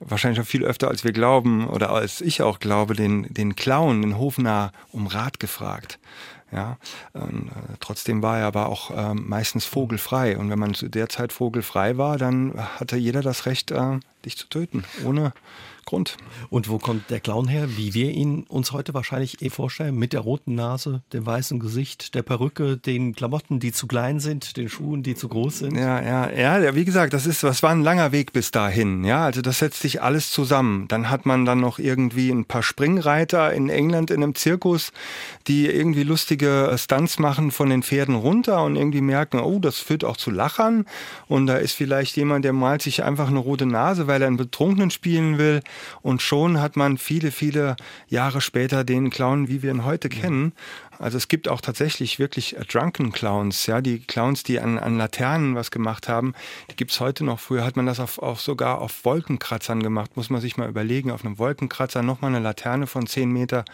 wahrscheinlich 0.00 0.40
auch 0.40 0.46
viel 0.46 0.64
öfter 0.64 0.88
als 0.88 1.04
wir 1.04 1.12
glauben 1.12 1.66
oder 1.68 1.90
als 1.90 2.20
ich 2.20 2.42
auch 2.42 2.60
glaube, 2.60 2.94
den, 2.94 3.32
den 3.32 3.56
Clown, 3.56 4.02
den 4.02 4.18
Hofnarr 4.18 4.72
um 4.92 5.06
Rat 5.06 5.40
gefragt. 5.40 5.98
Ja, 6.50 6.78
ähm, 7.14 7.50
trotzdem 7.80 8.22
war 8.22 8.38
er 8.38 8.46
aber 8.46 8.70
auch 8.70 8.90
ähm, 8.94 9.28
meistens 9.28 9.66
vogelfrei. 9.66 10.38
Und 10.38 10.48
wenn 10.48 10.58
man 10.58 10.72
zu 10.72 10.88
der 10.88 11.10
Zeit 11.10 11.32
vogelfrei 11.32 11.98
war, 11.98 12.16
dann 12.16 12.54
hatte 12.56 12.96
jeder 12.96 13.20
das 13.20 13.44
Recht, 13.44 13.70
äh, 13.70 13.98
dich 14.24 14.38
zu 14.38 14.48
töten, 14.48 14.84
ohne 15.04 15.34
Grund. 15.88 16.18
Und 16.50 16.68
wo 16.68 16.76
kommt 16.76 17.08
der 17.08 17.18
Clown 17.18 17.48
her? 17.48 17.66
Wie 17.78 17.94
wir 17.94 18.10
ihn 18.10 18.42
uns 18.48 18.72
heute 18.72 18.92
wahrscheinlich 18.92 19.40
eh 19.40 19.48
vorstellen, 19.48 19.96
mit 19.96 20.12
der 20.12 20.20
roten 20.20 20.54
Nase, 20.54 21.00
dem 21.14 21.24
weißen 21.24 21.58
Gesicht, 21.58 22.14
der 22.14 22.22
Perücke, 22.22 22.76
den 22.76 23.14
Klamotten, 23.14 23.58
die 23.58 23.72
zu 23.72 23.86
klein 23.86 24.20
sind, 24.20 24.58
den 24.58 24.68
Schuhen, 24.68 25.02
die 25.02 25.14
zu 25.14 25.28
groß 25.28 25.60
sind. 25.60 25.76
Ja, 25.76 26.02
ja, 26.02 26.58
ja, 26.60 26.74
wie 26.74 26.84
gesagt, 26.84 27.14
das 27.14 27.24
ist, 27.24 27.42
das 27.42 27.62
war 27.62 27.70
ein 27.70 27.82
langer 27.82 28.12
Weg 28.12 28.34
bis 28.34 28.50
dahin. 28.50 29.02
Ja, 29.02 29.24
also 29.24 29.40
das 29.40 29.60
setzt 29.60 29.80
sich 29.80 30.02
alles 30.02 30.30
zusammen. 30.30 30.88
Dann 30.88 31.08
hat 31.08 31.24
man 31.24 31.46
dann 31.46 31.60
noch 31.60 31.78
irgendwie 31.78 32.28
ein 32.28 32.44
paar 32.44 32.62
Springreiter 32.62 33.54
in 33.54 33.70
England 33.70 34.10
in 34.10 34.22
einem 34.22 34.34
Zirkus, 34.34 34.92
die 35.46 35.66
irgendwie 35.66 36.02
lustige 36.02 36.76
Stunts 36.76 37.18
machen 37.18 37.50
von 37.50 37.70
den 37.70 37.82
Pferden 37.82 38.14
runter 38.14 38.62
und 38.62 38.76
irgendwie 38.76 39.00
merken, 39.00 39.40
oh, 39.40 39.58
das 39.58 39.78
führt 39.78 40.04
auch 40.04 40.18
zu 40.18 40.30
Lachern. 40.30 40.84
Und 41.28 41.46
da 41.46 41.56
ist 41.56 41.72
vielleicht 41.72 42.14
jemand, 42.18 42.44
der 42.44 42.52
malt 42.52 42.82
sich 42.82 43.02
einfach 43.04 43.28
eine 43.28 43.38
rote 43.38 43.64
Nase, 43.64 44.06
weil 44.06 44.20
er 44.20 44.28
einen 44.28 44.36
Betrunkenen 44.36 44.90
spielen 44.90 45.38
will. 45.38 45.62
Und 46.02 46.22
schon 46.22 46.60
hat 46.60 46.76
man 46.76 46.98
viele, 46.98 47.30
viele 47.30 47.76
Jahre 48.08 48.40
später 48.40 48.84
den 48.84 49.10
Clown, 49.10 49.48
wie 49.48 49.62
wir 49.62 49.70
ihn 49.70 49.84
heute 49.84 50.08
kennen. 50.08 50.52
Also 50.98 51.16
es 51.16 51.28
gibt 51.28 51.48
auch 51.48 51.60
tatsächlich 51.60 52.18
wirklich 52.18 52.56
Drunken 52.70 53.12
Clowns, 53.12 53.66
ja, 53.66 53.80
die 53.80 54.00
Clowns, 54.00 54.42
die 54.42 54.58
an, 54.58 54.78
an 54.78 54.98
Laternen 54.98 55.54
was 55.54 55.70
gemacht 55.70 56.08
haben, 56.08 56.34
die 56.70 56.76
gibt's 56.76 56.98
heute 56.98 57.24
noch. 57.24 57.38
Früher 57.38 57.64
hat 57.64 57.76
man 57.76 57.86
das 57.86 58.00
auf, 58.00 58.18
auch 58.18 58.38
sogar 58.38 58.80
auf 58.80 59.04
Wolkenkratzern 59.04 59.82
gemacht, 59.82 60.16
muss 60.16 60.30
man 60.30 60.40
sich 60.40 60.56
mal 60.56 60.68
überlegen, 60.68 61.12
auf 61.12 61.24
einem 61.24 61.38
Wolkenkratzer 61.38 62.02
nochmal 62.02 62.34
eine 62.34 62.42
Laterne 62.42 62.86
von 62.86 63.06
zehn 63.06 63.30
Meter 63.30 63.64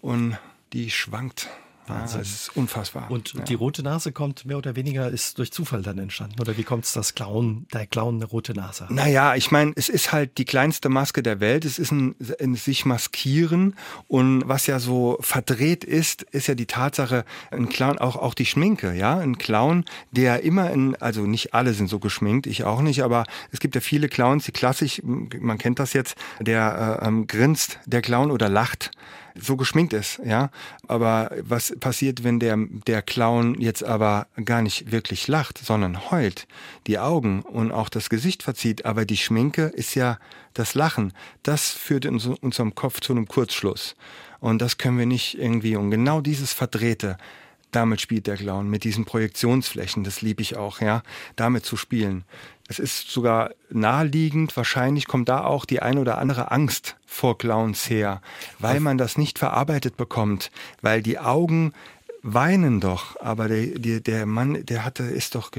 und 0.00 0.38
die 0.72 0.90
schwankt. 0.90 1.48
Wahnsinn. 1.94 2.20
Das 2.20 2.28
ist 2.28 2.56
unfassbar. 2.56 3.10
Und 3.10 3.34
ja. 3.34 3.42
die 3.42 3.54
rote 3.54 3.82
Nase 3.82 4.12
kommt 4.12 4.44
mehr 4.44 4.58
oder 4.58 4.76
weniger, 4.76 5.08
ist 5.08 5.38
durch 5.38 5.52
Zufall 5.52 5.82
dann 5.82 5.98
entstanden. 5.98 6.40
Oder 6.40 6.56
wie 6.56 6.62
kommt 6.62 6.84
es, 6.84 6.92
dass 6.92 7.14
Clown, 7.14 7.66
der 7.72 7.86
Clown 7.86 8.16
eine 8.16 8.24
rote 8.26 8.54
Nase 8.54 8.84
hat? 8.84 8.90
Naja, 8.90 9.34
ich 9.34 9.50
meine, 9.50 9.72
es 9.76 9.88
ist 9.88 10.12
halt 10.12 10.38
die 10.38 10.44
kleinste 10.44 10.88
Maske 10.88 11.22
der 11.22 11.40
Welt. 11.40 11.64
Es 11.64 11.78
ist 11.78 11.92
ein, 11.92 12.14
ein 12.40 12.54
sich 12.54 12.84
maskieren. 12.84 13.74
Und 14.08 14.46
was 14.46 14.66
ja 14.66 14.78
so 14.78 15.18
verdreht 15.20 15.84
ist, 15.84 16.22
ist 16.22 16.46
ja 16.46 16.54
die 16.54 16.66
Tatsache, 16.66 17.24
ein 17.50 17.68
Clown, 17.68 17.98
auch, 17.98 18.16
auch 18.16 18.34
die 18.34 18.46
Schminke, 18.46 18.92
ja. 18.94 19.18
Ein 19.18 19.38
Clown, 19.38 19.84
der 20.10 20.42
immer 20.42 20.70
in, 20.70 20.96
also 20.96 21.22
nicht 21.22 21.54
alle 21.54 21.72
sind 21.74 21.88
so 21.88 21.98
geschminkt, 21.98 22.46
ich 22.46 22.64
auch 22.64 22.80
nicht, 22.80 23.02
aber 23.02 23.24
es 23.50 23.60
gibt 23.60 23.74
ja 23.74 23.80
viele 23.80 24.08
Clowns, 24.08 24.44
die 24.44 24.52
klassisch, 24.52 25.00
man 25.04 25.58
kennt 25.58 25.78
das 25.78 25.92
jetzt, 25.92 26.16
der 26.40 27.00
äh, 27.02 27.06
ähm, 27.06 27.26
grinst, 27.26 27.78
der 27.86 28.02
Clown 28.02 28.30
oder 28.30 28.48
lacht 28.48 28.90
so 29.40 29.56
geschminkt 29.56 29.92
ist, 29.92 30.20
ja. 30.24 30.50
Aber 30.88 31.30
was 31.40 31.74
passiert, 31.78 32.24
wenn 32.24 32.38
der, 32.38 32.56
der 32.86 33.02
Clown 33.02 33.60
jetzt 33.60 33.84
aber 33.84 34.26
gar 34.44 34.62
nicht 34.62 34.92
wirklich 34.92 35.28
lacht, 35.28 35.58
sondern 35.58 36.10
heult, 36.10 36.46
die 36.86 36.98
Augen 36.98 37.42
und 37.42 37.72
auch 37.72 37.88
das 37.88 38.10
Gesicht 38.10 38.42
verzieht, 38.42 38.84
aber 38.84 39.04
die 39.04 39.16
Schminke 39.16 39.64
ist 39.64 39.94
ja 39.94 40.18
das 40.54 40.74
Lachen. 40.74 41.12
Das 41.42 41.70
führt 41.70 42.04
in 42.04 42.16
unserem 42.16 42.74
Kopf 42.74 43.00
zu 43.00 43.12
einem 43.12 43.26
Kurzschluss. 43.26 43.94
Und 44.40 44.60
das 44.60 44.78
können 44.78 44.98
wir 44.98 45.06
nicht 45.06 45.38
irgendwie, 45.38 45.76
und 45.76 45.90
genau 45.90 46.20
dieses 46.20 46.52
Verdrehte, 46.52 47.16
damit 47.70 48.00
spielt 48.00 48.26
der 48.26 48.36
Clown, 48.36 48.68
mit 48.68 48.84
diesen 48.84 49.04
Projektionsflächen, 49.04 50.04
das 50.04 50.20
liebe 50.20 50.42
ich 50.42 50.56
auch, 50.56 50.80
ja, 50.80 51.02
damit 51.36 51.64
zu 51.64 51.76
spielen. 51.76 52.24
Es 52.72 52.78
ist 52.78 53.10
sogar 53.10 53.50
naheliegend, 53.68 54.56
wahrscheinlich 54.56 55.06
kommt 55.06 55.28
da 55.28 55.44
auch 55.44 55.66
die 55.66 55.82
ein 55.82 55.98
oder 55.98 56.16
andere 56.16 56.50
Angst 56.50 56.96
vor 57.04 57.36
Clowns 57.36 57.90
her, 57.90 58.22
weil 58.60 58.80
man 58.80 58.96
das 58.96 59.18
nicht 59.18 59.38
verarbeitet 59.38 59.98
bekommt, 59.98 60.50
weil 60.80 61.02
die 61.02 61.18
Augen 61.18 61.74
weinen 62.22 62.80
doch, 62.80 63.20
aber 63.20 63.48
der, 63.48 63.66
der, 63.78 64.00
der 64.00 64.26
Mann, 64.26 64.64
der 64.64 64.84
hatte, 64.84 65.02
ist 65.02 65.34
doch, 65.34 65.50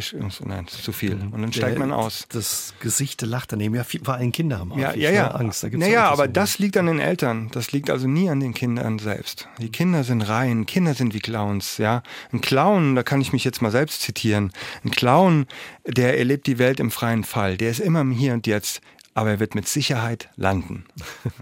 nein, 0.46 0.68
zu 0.68 0.94
viel. 0.94 1.14
Und 1.14 1.42
dann 1.42 1.52
steigt 1.52 1.74
der, 1.74 1.80
man 1.80 1.92
aus. 1.92 2.26
Das 2.30 2.74
Gesicht 2.80 3.22
lacht 3.22 3.52
daneben, 3.52 3.76
ja, 3.76 3.84
vor 3.84 4.14
allem 4.14 4.32
Kinder 4.32 4.60
haben 4.60 4.72
ja, 4.80 4.96
ja, 4.96 5.12
ja. 5.12 5.32
Angst. 5.32 5.64
Da 5.64 5.70
gibt's 5.70 5.86
naja, 5.86 6.10
aber 6.10 6.28
das 6.28 6.60
liegt 6.60 6.78
an 6.78 6.86
den 6.86 7.00
Eltern. 7.00 7.50
Das 7.52 7.74
liegt 7.74 7.90
also 7.90 8.08
nie 8.08 8.30
an 8.30 8.40
den 8.40 8.54
Kindern 8.54 8.98
selbst. 8.98 9.50
Die 9.60 9.70
Kinder 9.70 10.04
sind 10.06 10.22
rein, 10.22 10.66
Kinder 10.66 10.94
sind 10.94 11.14
wie 11.14 11.20
Clowns, 11.20 11.78
ja. 11.78 12.02
Ein 12.32 12.40
Clown, 12.40 12.96
da 12.96 13.04
kann 13.04 13.20
ich 13.20 13.34
mich 13.34 13.44
jetzt 13.44 13.62
mal 13.62 13.72
selbst 13.72 14.02
zitieren. 14.02 14.54
Ein 14.86 14.92
Clown, 14.92 15.48
der 15.86 16.18
erlebt 16.18 16.48
die 16.48 16.60
Welt 16.60 16.80
im 16.80 16.92
freien 16.92 17.26
Fall. 17.26 17.58
Der 17.58 17.72
ist 17.72 17.80
immer 17.80 18.02
im 18.02 18.12
Hier 18.12 18.34
und 18.34 18.48
Jetzt, 18.48 18.82
aber 19.14 19.32
er 19.32 19.40
wird 19.40 19.54
mit 19.54 19.68
Sicherheit 19.68 20.30
landen. 20.38 20.86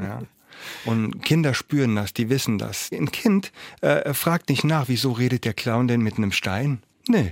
Ja. 0.01 0.21
Und 0.85 1.23
Kinder 1.23 1.53
spüren 1.53 1.95
das, 1.95 2.13
die 2.13 2.29
wissen 2.29 2.57
das. 2.57 2.89
Ein 2.91 3.11
Kind 3.11 3.51
äh, 3.81 4.13
fragt 4.13 4.49
nicht 4.49 4.63
nach, 4.63 4.87
wieso 4.87 5.11
redet 5.11 5.45
der 5.45 5.53
Clown 5.53 5.87
denn 5.87 6.01
mit 6.01 6.17
einem 6.17 6.31
Stein? 6.31 6.81
Nee. 7.07 7.31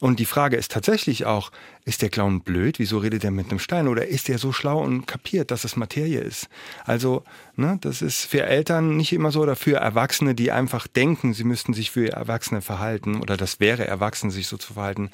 Und 0.00 0.20
die 0.20 0.26
Frage 0.26 0.56
ist 0.56 0.70
tatsächlich 0.70 1.26
auch, 1.26 1.50
ist 1.84 2.02
der 2.02 2.08
Clown 2.08 2.42
blöd? 2.42 2.78
Wieso 2.78 2.98
redet 2.98 3.24
er 3.24 3.32
mit 3.32 3.50
einem 3.50 3.58
Stein? 3.58 3.88
Oder 3.88 4.06
ist 4.06 4.28
er 4.28 4.38
so 4.38 4.52
schlau 4.52 4.80
und 4.80 5.06
kapiert, 5.06 5.50
dass 5.50 5.64
es 5.64 5.74
Materie 5.74 6.20
ist? 6.20 6.48
Also, 6.84 7.24
ne, 7.56 7.78
das 7.80 8.00
ist 8.00 8.24
für 8.24 8.44
Eltern 8.44 8.96
nicht 8.96 9.12
immer 9.12 9.32
so 9.32 9.40
oder 9.40 9.56
für 9.56 9.78
Erwachsene, 9.78 10.36
die 10.36 10.52
einfach 10.52 10.86
denken, 10.86 11.34
sie 11.34 11.44
müssten 11.44 11.74
sich 11.74 11.90
für 11.90 12.12
Erwachsene 12.12 12.60
verhalten 12.60 13.20
oder 13.20 13.36
das 13.36 13.58
wäre 13.58 13.88
erwachsen, 13.88 14.30
sich 14.30 14.46
so 14.46 14.56
zu 14.56 14.74
verhalten. 14.74 15.10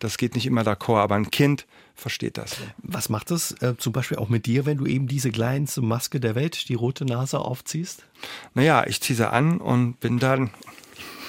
Das 0.00 0.18
geht 0.18 0.34
nicht 0.34 0.46
immer 0.46 0.62
d'accord, 0.62 1.02
aber 1.02 1.14
ein 1.14 1.30
Kind 1.30 1.66
versteht 1.96 2.38
das. 2.38 2.56
Was 2.78 3.08
macht 3.08 3.30
das 3.30 3.52
äh, 3.62 3.76
zum 3.76 3.92
Beispiel 3.92 4.18
auch 4.18 4.28
mit 4.28 4.46
dir, 4.46 4.66
wenn 4.66 4.78
du 4.78 4.86
eben 4.86 5.08
diese 5.08 5.30
kleinste 5.30 5.82
Maske 5.82 6.20
der 6.20 6.34
Welt, 6.34 6.68
die 6.68 6.74
rote 6.74 7.04
Nase, 7.04 7.40
aufziehst? 7.40 8.04
Naja, 8.54 8.86
ich 8.86 9.00
ziehe 9.00 9.16
sie 9.16 9.28
an 9.28 9.58
und 9.58 9.98
bin 9.98 10.18
dann 10.18 10.50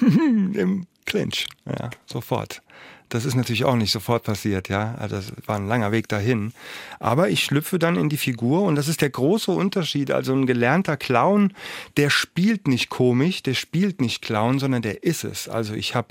im 0.00 0.86
Clinch. 1.06 1.46
Ja, 1.66 1.90
sofort. 2.06 2.62
Das 3.08 3.24
ist 3.24 3.34
natürlich 3.34 3.64
auch 3.64 3.76
nicht 3.76 3.90
sofort 3.90 4.24
passiert, 4.24 4.68
ja. 4.68 4.94
Also 4.96 5.16
das 5.16 5.32
war 5.46 5.56
ein 5.56 5.66
langer 5.66 5.92
Weg 5.92 6.08
dahin. 6.08 6.52
Aber 7.00 7.30
ich 7.30 7.42
schlüpfe 7.42 7.78
dann 7.78 7.96
in 7.96 8.10
die 8.10 8.18
Figur 8.18 8.62
und 8.62 8.76
das 8.76 8.88
ist 8.88 9.00
der 9.00 9.08
große 9.08 9.50
Unterschied. 9.50 10.10
Also 10.10 10.34
ein 10.34 10.46
gelernter 10.46 10.98
Clown, 10.98 11.54
der 11.96 12.10
spielt 12.10 12.68
nicht 12.68 12.90
komisch, 12.90 13.42
der 13.42 13.54
spielt 13.54 14.02
nicht 14.02 14.20
Clown, 14.20 14.58
sondern 14.58 14.82
der 14.82 15.04
ist 15.04 15.24
es. 15.24 15.48
Also 15.48 15.72
ich 15.72 15.94
habe 15.94 16.08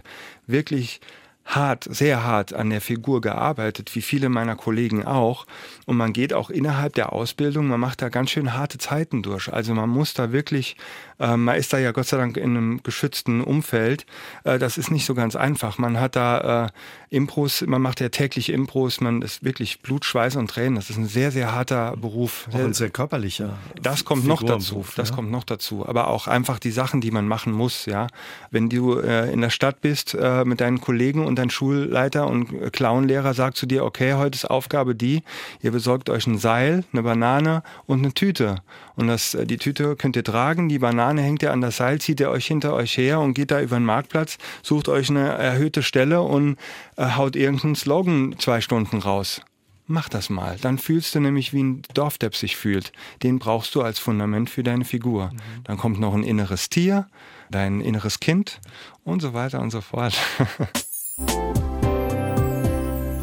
wirklich 0.47 0.99
hart, 1.47 1.87
sehr 1.89 2.25
hart 2.25 2.53
an 2.53 2.69
der 2.69 2.81
Figur 2.81 3.21
gearbeitet, 3.21 3.95
wie 3.95 4.01
viele 4.01 4.27
meiner 4.27 4.55
Kollegen 4.55 5.05
auch. 5.05 5.47
Und 5.85 5.95
man 5.95 6.11
geht 6.11 6.33
auch 6.33 6.49
innerhalb 6.49 6.93
der 6.95 7.13
Ausbildung, 7.13 7.67
man 7.67 7.79
macht 7.79 8.01
da 8.01 8.09
ganz 8.09 8.31
schön 8.31 8.53
harte 8.53 8.77
Zeiten 8.77 9.23
durch. 9.23 9.51
Also 9.51 9.73
man 9.73 9.89
muss 9.89 10.13
da 10.13 10.33
wirklich, 10.33 10.75
äh, 11.19 11.37
man 11.37 11.55
ist 11.55 11.71
da 11.71 11.77
ja 11.77 11.93
Gott 11.93 12.07
sei 12.07 12.17
Dank 12.17 12.35
in 12.35 12.57
einem 12.57 12.83
geschützten 12.83 13.41
Umfeld. 13.41 14.05
Äh, 14.43 14.59
das 14.59 14.77
ist 14.77 14.91
nicht 14.91 15.05
so 15.05 15.15
ganz 15.15 15.37
einfach. 15.37 15.77
Man 15.77 15.99
hat 15.99 16.17
da 16.17 16.65
äh, 16.65 16.69
Impros, 17.09 17.61
man 17.65 17.81
macht 17.81 18.01
ja 18.01 18.09
täglich 18.09 18.49
Impros, 18.49 18.99
man 18.99 19.21
ist 19.21 19.45
wirklich 19.45 19.81
Blut, 19.81 20.03
Schweiß 20.03 20.35
und 20.35 20.49
Tränen. 20.49 20.75
Das 20.75 20.89
ist 20.89 20.97
ein 20.97 21.07
sehr, 21.07 21.31
sehr 21.31 21.53
harter 21.53 21.95
Beruf. 21.95 22.49
Auch 22.51 22.59
ein 22.59 22.73
sehr 22.73 22.89
körperlicher. 22.89 23.57
Das 23.81 24.03
kommt 24.03 24.25
noch 24.25 24.43
dazu. 24.43 24.83
Das 24.97 25.09
ja? 25.09 25.15
kommt 25.15 25.31
noch 25.31 25.45
dazu. 25.45 25.87
Aber 25.87 26.09
auch 26.09 26.27
einfach 26.27 26.59
die 26.59 26.71
Sachen, 26.71 26.99
die 26.99 27.11
man 27.11 27.25
machen 27.25 27.53
muss, 27.53 27.85
ja. 27.85 28.07
Wenn 28.51 28.67
du 28.67 28.99
äh, 28.99 29.31
in 29.31 29.39
der 29.39 29.49
Stadt 29.49 29.79
bist 29.79 30.13
äh, 30.13 30.43
mit 30.43 30.59
deinen 30.59 30.81
Kollegen 30.81 31.25
und 31.25 31.36
dein 31.37 31.49
Schulleiter 31.49 32.27
und 32.27 32.71
Clownlehrer 32.73 33.33
sagt 33.33 33.57
zu 33.57 33.65
dir, 33.65 33.83
okay, 33.83 34.13
heute 34.13 34.35
ist 34.35 34.45
Aufgabe 34.45 34.95
die, 34.95 35.23
ihr 35.61 35.71
besorgt 35.71 36.09
euch 36.09 36.27
ein 36.27 36.37
Seil, 36.37 36.83
eine 36.91 37.03
Banane 37.03 37.63
und 37.85 37.99
eine 37.99 38.13
Tüte. 38.13 38.57
Und 38.95 39.07
das, 39.07 39.33
äh, 39.33 39.45
die 39.45 39.57
Tüte 39.57 39.95
könnt 39.95 40.15
ihr 40.15 40.23
tragen, 40.23 40.69
die 40.69 40.79
Banane 40.79 41.21
hängt 41.21 41.43
ihr 41.43 41.51
an 41.51 41.61
das 41.61 41.77
Seil, 41.77 41.99
zieht 41.99 42.19
ihr 42.19 42.29
euch 42.29 42.47
hinter 42.47 42.73
euch 42.73 42.97
her 42.97 43.19
und 43.19 43.33
geht 43.33 43.51
da 43.51 43.61
über 43.61 43.77
den 43.77 43.85
Marktplatz, 43.85 44.37
sucht 44.63 44.89
euch 44.89 45.09
eine 45.09 45.27
erhöhte 45.27 45.83
Stelle 45.83 46.21
und 46.21 46.57
äh, 46.95 47.11
haut 47.15 47.35
irgendeinen 47.35 47.75
Slogan 47.75 48.35
zwei 48.39 48.61
Stunden 48.61 48.97
raus. 48.97 49.41
Mach 49.89 50.09
das 50.09 50.29
mal. 50.29 50.57
Dann 50.59 50.77
fühlst 50.77 51.15
du 51.15 51.21
nämlich, 51.21 51.53
wie 51.53 51.63
ein 51.63 51.81
Dorfdepp 51.93 52.35
sich 52.35 52.57
fühlt. 52.57 52.91
Den 53.23 53.39
brauchst 53.39 53.73
du 53.73 53.81
als 53.81 53.99
Fundament 53.99 54.49
für 54.49 54.61
deine 54.61 54.83
Figur. 54.83 55.31
Mhm. 55.31 55.63
Dann 55.63 55.77
kommt 55.77 55.99
noch 55.99 56.13
ein 56.13 56.23
inneres 56.23 56.69
Tier, 56.69 57.07
dein 57.49 57.79
inneres 57.79 58.19
Kind 58.19 58.59
und 59.05 59.21
so 59.21 59.33
weiter 59.33 59.61
und 59.61 59.71
so 59.71 59.79
fort. 59.79 60.13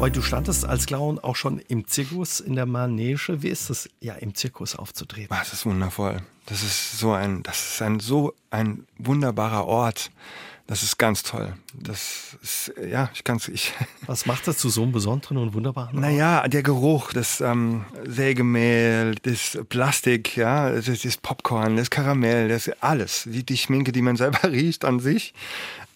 Weil 0.05 0.11
du 0.11 0.21
standest 0.21 0.65
als 0.65 0.85
Clown 0.85 1.19
auch 1.19 1.35
schon 1.35 1.57
im 1.57 1.87
Zirkus 1.87 2.39
in 2.39 2.55
der 2.55 2.65
Manege. 2.65 3.41
Wie 3.41 3.47
ist 3.47 3.69
es, 3.69 3.89
ja, 4.01 4.13
im 4.13 4.35
Zirkus 4.35 4.75
aufzutreten? 4.75 5.35
Das 5.35 5.53
ist 5.53 5.65
wundervoll. 5.65 6.21
Das 6.45 6.61
ist 6.63 6.99
so 6.99 7.13
ein, 7.13 7.41
das 7.43 7.71
ist 7.71 7.81
ein 7.81 7.99
so 7.99 8.33
ein 8.51 8.85
wunderbarer 8.97 9.65
Ort. 9.65 10.11
Das 10.67 10.83
ist 10.83 10.97
ganz 10.97 11.23
toll. 11.23 11.53
Das 11.73 12.37
ist, 12.41 12.73
ja, 12.87 13.09
ich 13.13 13.23
kann's, 13.23 13.47
ich. 13.47 13.73
Was 14.05 14.25
macht 14.25 14.47
das 14.47 14.57
zu 14.57 14.69
so 14.69 14.83
einem 14.83 14.91
besonderen 14.91 15.37
und 15.37 15.53
wunderbaren? 15.53 15.99
Naja, 15.99 16.47
der 16.47 16.63
Geruch, 16.63 17.13
das 17.13 17.39
ähm, 17.39 17.85
Sägemehl, 18.03 19.15
das 19.23 19.57
Plastik, 19.69 20.35
ja, 20.35 20.71
das, 20.71 20.85
das 20.85 21.17
Popcorn, 21.17 21.77
das 21.77 21.89
Karamell, 21.89 22.49
das 22.49 22.69
alles. 22.81 23.23
Die, 23.25 23.43
die 23.43 23.57
Schminke, 23.57 23.91
die 23.91 24.01
man 24.01 24.17
selber 24.17 24.43
riecht 24.51 24.85
an 24.85 24.99
sich. 24.99 25.33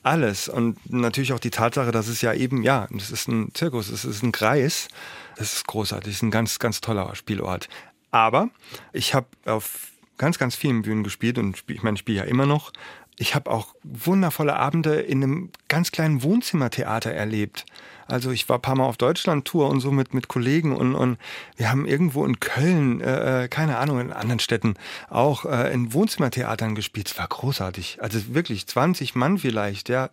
Alles. 0.02 0.48
Und 0.48 0.78
natürlich 0.92 1.34
auch 1.34 1.40
die 1.40 1.50
Tatsache, 1.50 1.92
dass 1.92 2.08
es 2.08 2.22
ja 2.22 2.34
eben, 2.34 2.64
ja, 2.64 2.88
es 2.96 3.12
ist 3.12 3.28
ein 3.28 3.54
Zirkus, 3.54 3.90
es 3.90 4.06
ist 4.06 4.24
ein 4.24 4.32
Kreis. 4.32 4.88
Es 5.36 5.54
ist 5.54 5.68
großartig, 5.68 6.10
es 6.12 6.18
ist 6.18 6.24
ein 6.24 6.32
ganz, 6.32 6.60
ganz 6.60 6.82
toller 6.82 7.16
Spielort. 7.16 7.68
Aber 8.12 8.50
ich 8.94 9.14
habe 9.14 9.28
auf 9.46 9.90
ganz, 10.18 10.38
ganz 10.38 10.56
vielen 10.56 10.82
Bühnen 10.84 11.04
gespielt 11.04 11.38
und 11.38 11.64
ich 11.68 11.84
meine, 11.84 11.96
ich 11.96 12.02
spiele 12.02 12.20
ja 12.20 12.24
immer 12.26 12.46
noch. 12.46 12.72
Ich 13.22 13.36
habe 13.36 13.52
auch 13.52 13.76
wundervolle 13.84 14.56
Abende 14.56 14.96
in 14.96 15.22
einem 15.22 15.50
ganz 15.68 15.92
kleinen 15.92 16.24
Wohnzimmertheater 16.24 17.12
erlebt. 17.12 17.66
Also 18.08 18.32
ich 18.32 18.48
war 18.48 18.60
ein 18.60 18.62
paar 18.62 18.76
Mal 18.76 18.86
auf 18.86 18.96
Deutschland-Tour 18.96 19.70
und 19.70 19.82
so 19.82 19.92
mit, 19.92 20.14
mit 20.14 20.30
Kollegen 20.30 20.74
und, 20.74 20.96
und 20.96 21.18
wir 21.58 21.70
haben 21.70 21.86
irgendwo 21.86 22.24
in 22.24 22.40
Köln, 22.40 23.02
äh, 23.02 23.44
äh 23.44 23.48
keine 23.50 23.78
Ahnung, 23.78 24.00
in 24.00 24.14
anderen 24.14 24.40
Städten 24.40 24.76
auch 25.10 25.44
äh, 25.44 25.74
in 25.74 25.92
Wohnzimmertheatern 25.92 26.76
gespielt. 26.76 27.10
Es 27.10 27.18
war 27.18 27.28
großartig. 27.28 27.98
Also 28.02 28.34
wirklich 28.34 28.66
20 28.68 29.16
Mann 29.16 29.38
vielleicht, 29.38 29.90
ja. 29.90 30.12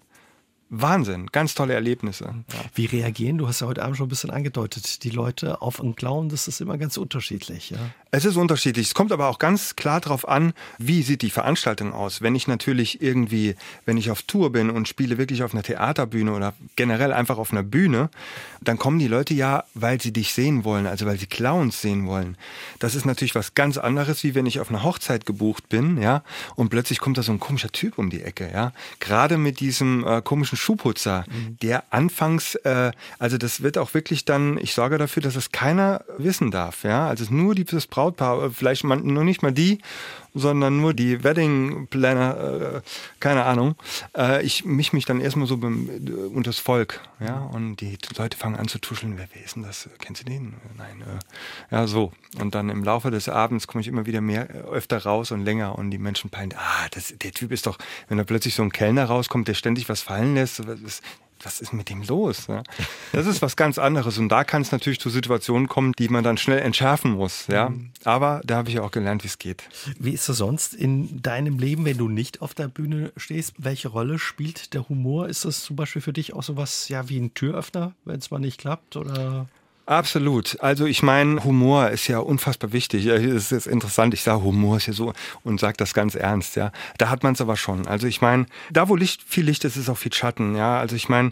Wahnsinn, 0.68 1.28
ganz 1.28 1.54
tolle 1.54 1.74
Erlebnisse. 1.74 2.24
Ja. 2.24 2.60
Wie 2.74 2.86
reagieren, 2.86 3.38
du 3.38 3.46
hast 3.46 3.60
ja 3.60 3.68
heute 3.68 3.84
Abend 3.84 3.96
schon 3.96 4.06
ein 4.06 4.08
bisschen 4.08 4.30
angedeutet, 4.30 5.04
die 5.04 5.10
Leute 5.10 5.62
auf 5.62 5.80
einen 5.80 5.94
Clown, 5.94 6.28
das 6.28 6.48
ist 6.48 6.60
immer 6.60 6.76
ganz 6.76 6.96
unterschiedlich. 6.96 7.70
Ja? 7.70 7.78
Es 8.10 8.24
ist 8.24 8.36
unterschiedlich. 8.36 8.88
Es 8.88 8.94
kommt 8.94 9.12
aber 9.12 9.28
auch 9.28 9.38
ganz 9.38 9.76
klar 9.76 10.00
darauf 10.00 10.26
an, 10.26 10.54
wie 10.78 11.02
sieht 11.02 11.22
die 11.22 11.30
Veranstaltung 11.30 11.92
aus. 11.92 12.20
Wenn 12.20 12.34
ich 12.34 12.48
natürlich 12.48 13.00
irgendwie, 13.00 13.54
wenn 13.84 13.96
ich 13.96 14.10
auf 14.10 14.22
Tour 14.22 14.50
bin 14.50 14.70
und 14.70 14.88
spiele 14.88 15.18
wirklich 15.18 15.44
auf 15.44 15.54
einer 15.54 15.62
Theaterbühne 15.62 16.32
oder 16.32 16.54
generell 16.74 17.12
einfach 17.12 17.38
auf 17.38 17.52
einer 17.52 17.62
Bühne, 17.62 18.10
dann 18.60 18.78
kommen 18.78 18.98
die 18.98 19.08
Leute 19.08 19.34
ja, 19.34 19.64
weil 19.74 20.00
sie 20.00 20.12
dich 20.12 20.32
sehen 20.32 20.64
wollen, 20.64 20.86
also 20.86 21.06
weil 21.06 21.18
sie 21.18 21.26
Clowns 21.26 21.80
sehen 21.80 22.06
wollen. 22.06 22.36
Das 22.80 22.94
ist 22.94 23.04
natürlich 23.04 23.34
was 23.34 23.54
ganz 23.54 23.78
anderes, 23.78 24.24
wie 24.24 24.34
wenn 24.34 24.46
ich 24.46 24.58
auf 24.58 24.70
einer 24.70 24.82
Hochzeit 24.82 25.26
gebucht 25.26 25.68
bin, 25.68 26.00
ja, 26.00 26.24
und 26.56 26.70
plötzlich 26.70 26.98
kommt 26.98 27.18
da 27.18 27.22
so 27.22 27.32
ein 27.32 27.40
komischer 27.40 27.70
Typ 27.70 27.98
um 27.98 28.10
die 28.10 28.22
Ecke, 28.22 28.50
ja. 28.52 28.72
Gerade 28.98 29.38
mit 29.38 29.60
diesem 29.60 30.04
äh, 30.06 30.22
komischen 30.22 30.55
ein 30.57 30.59
Schuhputzer, 30.59 31.24
mhm. 31.28 31.59
der 31.59 31.84
anfangs, 31.90 32.54
äh, 32.57 32.90
also 33.18 33.38
das 33.38 33.62
wird 33.62 33.78
auch 33.78 33.94
wirklich 33.94 34.24
dann, 34.24 34.59
ich 34.59 34.74
sorge 34.74 34.98
dafür, 34.98 35.22
dass 35.22 35.36
es 35.36 35.52
keiner 35.52 36.04
wissen 36.18 36.50
darf, 36.50 36.82
ja, 36.82 37.07
also 37.07 37.32
nur 37.32 37.54
die, 37.54 37.64
das 37.64 37.86
Brautpaar, 37.86 38.44
äh, 38.44 38.50
vielleicht 38.50 38.84
man, 38.84 39.07
nur 39.07 39.24
nicht 39.24 39.42
mal 39.42 39.52
die 39.52 39.78
sondern 40.37 40.80
nur 40.80 40.95
die 40.95 41.24
Wedding 41.24 41.87
Planner, 41.89 42.76
äh, 42.76 42.80
keine 43.20 43.45
Ahnung. 43.45 43.74
Äh, 44.16 44.45
ich 44.45 44.64
mich 44.64 44.93
mich 44.93 45.05
dann 45.05 45.20
erstmal 45.20 45.47
so 45.47 45.55
äh, 45.57 46.11
unter 46.28 46.51
das 46.51 46.59
Volk, 46.59 47.01
ja, 47.20 47.39
und 47.39 47.76
die 47.76 47.99
Leute 48.16 48.37
fangen 48.37 48.57
an 48.57 48.68
zu 48.68 48.78
tuscheln. 48.78 49.16
Wer, 49.16 49.28
wer 49.32 49.45
ist 49.45 49.57
denn 49.57 49.62
das? 49.62 49.89
Kennst 49.99 50.22
du 50.22 50.26
den? 50.26 50.55
Nein, 50.76 51.03
äh, 51.03 51.74
ja, 51.74 51.87
so. 51.87 52.12
Und 52.39 52.55
dann 52.55 52.68
im 52.68 52.84
Laufe 52.84 53.11
des 53.11 53.28
Abends 53.28 53.66
komme 53.66 53.80
ich 53.80 53.89
immer 53.89 54.07
wieder 54.07 54.20
mehr, 54.20 54.51
äh, 54.51 54.59
öfter 54.68 54.99
raus 54.99 55.32
und 55.32 55.45
länger 55.45 55.78
und 55.78 55.91
die 55.91 55.99
Menschen 55.99 56.30
peilen, 56.30 56.55
ah, 56.57 56.87
das, 56.91 57.14
der 57.16 57.32
Typ 57.32 57.53
ist 57.53 57.66
doch, 57.66 57.78
wenn 58.09 58.18
da 58.18 58.24
plötzlich 58.24 58.55
so 58.55 58.62
ein 58.62 58.70
Kellner 58.70 59.05
rauskommt, 59.05 59.49
der 59.49 59.55
ständig 59.55 59.89
was 59.89 60.03
fallen 60.03 60.34
lässt, 60.34 60.61
das, 60.61 61.03
was 61.43 61.61
ist 61.61 61.72
mit 61.72 61.89
dem 61.91 62.03
los? 62.03 62.47
Ja? 62.49 62.62
Das 63.12 63.26
ist 63.26 63.43
was 63.43 63.57
ganz 63.57 63.78
anderes. 63.78 64.18
Und 64.18 64.28
da 64.28 64.45
kann 64.45 64.62
es 64.62 64.72
natürlich 64.72 65.01
zu 65.01 65.11
Situationen 65.11 65.68
kommen, 65.68 65.93
die 65.93 66.09
man 66.09 66.24
dann 66.24 66.37
schnell 66.37 66.59
entschärfen 66.59 67.12
muss. 67.12 67.47
Ja? 67.47 67.70
Mhm. 67.70 67.91
Aber 68.05 68.41
da 68.45 68.57
habe 68.57 68.70
ich 68.70 68.80
auch 68.80 68.91
gelernt, 68.91 69.24
wie 69.24 69.28
es 69.28 69.39
geht. 69.39 69.64
Wie 69.99 70.12
ist 70.12 70.28
das 70.28 70.39
sonst 70.39 70.74
in 70.74 71.22
deinem 71.22 71.59
Leben, 71.59 71.84
wenn 71.84 71.99
du 71.99 72.09
nicht 72.09 72.43
auf 72.43 72.55
der 72.55 72.68
Bühne 72.68 73.12
stehst? 73.16 73.55
Welche 73.59 73.89
Rolle 73.89 74.18
spielt 74.18 74.74
der 74.74 74.89
Humor? 74.89 75.28
Ist 75.28 75.45
das 75.45 75.62
zum 75.62 75.76
Beispiel 75.76 76.03
für 76.03 76.12
dich 76.12 76.34
auch 76.34 76.43
sowas 76.43 76.89
ja, 76.89 77.09
wie 77.09 77.18
ein 77.18 77.34
Türöffner, 77.34 77.93
wenn 78.05 78.18
es 78.18 78.30
mal 78.30 78.39
nicht 78.39 78.59
klappt? 78.59 78.97
Oder? 78.97 79.49
Absolut. 79.87 80.61
Also 80.61 80.84
ich 80.84 81.05
meine, 81.05 81.45
Humor 81.45 81.91
ist 81.91 82.09
ja 82.09 82.18
unfassbar 82.18 82.72
wichtig. 82.72 83.07
Es 83.07 83.53
ist 83.53 83.68
interessant, 83.68 84.14
ich 84.14 84.22
sage 84.22 84.43
Humor 84.43 84.78
ist 84.78 84.87
ja 84.87 84.93
so 84.93 85.12
und 85.45 85.61
sage 85.61 85.76
das 85.76 85.95
ganz 85.95 86.16
ernst, 86.16 86.57
ja. 86.57 86.72
Da 86.99 87.09
hat 87.09 87.22
man 87.22 87.34
es 87.34 87.41
aber 87.41 87.57
schon. 87.57 87.87
Also 87.87 88.09
ich 88.09 88.20
meine, 88.20 88.47
da 88.72 88.89
wo 88.89 88.97
Licht, 88.97 89.22
viel 89.22 89.45
Licht 89.45 89.64
ist, 89.64 89.76
ist 89.76 89.89
auch 89.89 89.97
viel 89.97 90.12
Schatten, 90.12 90.57
ja. 90.57 90.78
Also 90.78 90.97
ich 90.97 91.09
meine, 91.09 91.30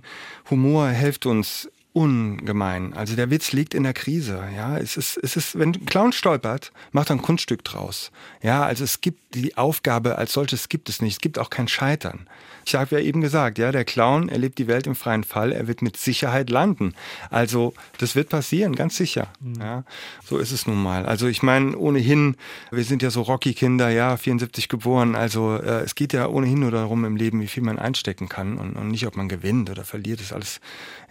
Humor 0.50 0.88
hilft 0.88 1.26
uns 1.26 1.68
ungemein. 1.94 2.92
Also 2.92 3.16
der 3.16 3.30
Witz 3.30 3.52
liegt 3.52 3.72
in 3.72 3.84
der 3.84 3.92
Krise. 3.92 4.42
Ja, 4.54 4.76
es 4.78 4.96
ist, 4.96 5.16
es 5.16 5.36
ist, 5.36 5.58
wenn 5.58 5.70
ein 5.70 5.86
Clown 5.86 6.12
stolpert, 6.12 6.72
macht 6.92 7.10
er 7.10 7.16
ein 7.16 7.22
Kunststück 7.22 7.64
draus. 7.64 8.10
Ja, 8.42 8.64
also 8.64 8.84
es 8.84 9.00
gibt 9.00 9.23
die 9.34 9.56
Aufgabe 9.56 10.18
als 10.18 10.32
solches 10.32 10.68
gibt 10.68 10.88
es 10.88 11.02
nicht. 11.02 11.14
Es 11.14 11.20
gibt 11.20 11.38
auch 11.38 11.50
kein 11.50 11.68
Scheitern. 11.68 12.28
Ich 12.66 12.74
habe 12.74 12.96
ja 12.96 13.02
eben 13.02 13.20
gesagt, 13.20 13.58
ja, 13.58 13.72
der 13.72 13.84
Clown 13.84 14.28
erlebt 14.28 14.58
die 14.58 14.66
Welt 14.66 14.86
im 14.86 14.94
freien 14.94 15.24
Fall. 15.24 15.52
Er 15.52 15.66
wird 15.66 15.82
mit 15.82 15.96
Sicherheit 15.96 16.50
landen. 16.50 16.94
Also 17.30 17.74
das 17.98 18.16
wird 18.16 18.30
passieren, 18.30 18.74
ganz 18.74 18.96
sicher. 18.96 19.28
Mhm. 19.40 19.54
Ja, 19.60 19.84
so 20.24 20.38
ist 20.38 20.52
es 20.52 20.66
nun 20.66 20.82
mal. 20.82 21.04
Also 21.04 21.26
ich 21.26 21.42
meine, 21.42 21.76
ohnehin, 21.76 22.36
wir 22.70 22.84
sind 22.84 23.02
ja 23.02 23.10
so 23.10 23.22
Rocky-Kinder, 23.22 23.90
ja, 23.90 24.16
74 24.16 24.68
geboren. 24.68 25.14
Also 25.14 25.56
äh, 25.56 25.82
es 25.82 25.94
geht 25.94 26.12
ja 26.12 26.26
ohnehin 26.28 26.60
nur 26.60 26.70
darum 26.70 27.04
im 27.04 27.16
Leben, 27.16 27.40
wie 27.40 27.48
viel 27.48 27.62
man 27.62 27.78
einstecken 27.78 28.28
kann 28.28 28.56
und, 28.56 28.76
und 28.76 28.88
nicht, 28.88 29.06
ob 29.06 29.16
man 29.16 29.28
gewinnt 29.28 29.68
oder 29.68 29.84
verliert. 29.84 30.20
Das 30.20 30.26
ist 30.26 30.32
alles, 30.32 30.60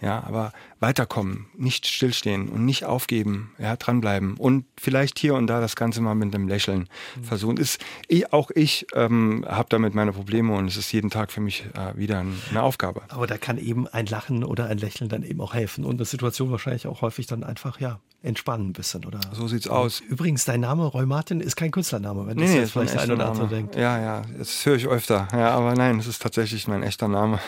ja, 0.00 0.24
aber 0.24 0.52
weiterkommen, 0.80 1.46
nicht 1.56 1.86
stillstehen 1.86 2.48
und 2.48 2.64
nicht 2.64 2.84
aufgeben, 2.84 3.52
ja, 3.58 3.76
dranbleiben 3.76 4.36
und 4.36 4.66
vielleicht 4.76 5.18
hier 5.18 5.34
und 5.34 5.46
da 5.46 5.60
das 5.60 5.76
Ganze 5.76 6.02
mal 6.02 6.14
mit 6.14 6.34
einem 6.34 6.48
Lächeln 6.48 6.88
mhm. 7.16 7.24
versuchen. 7.24 7.56
Ist, 7.56 7.80
eh, 8.14 8.26
auch 8.30 8.50
ich 8.54 8.86
ähm, 8.94 9.44
habe 9.48 9.66
damit 9.68 9.94
meine 9.94 10.12
Probleme 10.12 10.54
und 10.54 10.66
es 10.66 10.76
ist 10.76 10.92
jeden 10.92 11.10
Tag 11.10 11.32
für 11.32 11.40
mich 11.40 11.64
äh, 11.74 11.96
wieder 11.96 12.24
eine 12.50 12.62
Aufgabe. 12.62 13.02
Aber 13.08 13.26
da 13.26 13.38
kann 13.38 13.58
eben 13.58 13.88
ein 13.88 14.06
Lachen 14.06 14.44
oder 14.44 14.66
ein 14.66 14.78
Lächeln 14.78 15.08
dann 15.08 15.22
eben 15.22 15.40
auch 15.40 15.54
helfen 15.54 15.84
und 15.84 15.96
eine 15.96 16.04
Situation 16.04 16.50
wahrscheinlich 16.50 16.86
auch 16.86 17.02
häufig 17.02 17.26
dann 17.26 17.44
einfach, 17.44 17.80
ja, 17.80 18.00
entspannen 18.24 18.70
ein 18.70 18.72
bisschen, 18.72 19.04
oder? 19.04 19.20
So 19.32 19.46
sieht's 19.46 19.68
aus. 19.68 20.00
Übrigens, 20.00 20.46
dein 20.46 20.60
Name 20.60 20.86
Roy 20.86 21.04
Martin 21.04 21.40
ist 21.40 21.56
kein 21.56 21.70
Künstlername, 21.70 22.26
wenn 22.26 22.36
nee, 22.38 22.46
das 22.46 22.54
jetzt 22.54 22.72
vielleicht 22.72 22.96
ein 22.96 23.10
oder 23.10 23.28
andere 23.28 23.48
denkt. 23.48 23.76
Ja, 23.76 24.00
ja, 24.00 24.22
das 24.38 24.64
höre 24.64 24.76
ich 24.76 24.86
öfter. 24.86 25.28
Ja, 25.32 25.50
aber 25.50 25.74
nein, 25.74 25.98
es 25.98 26.06
ist 26.06 26.22
tatsächlich 26.22 26.66
mein 26.66 26.82
echter 26.82 27.06
Name. 27.06 27.38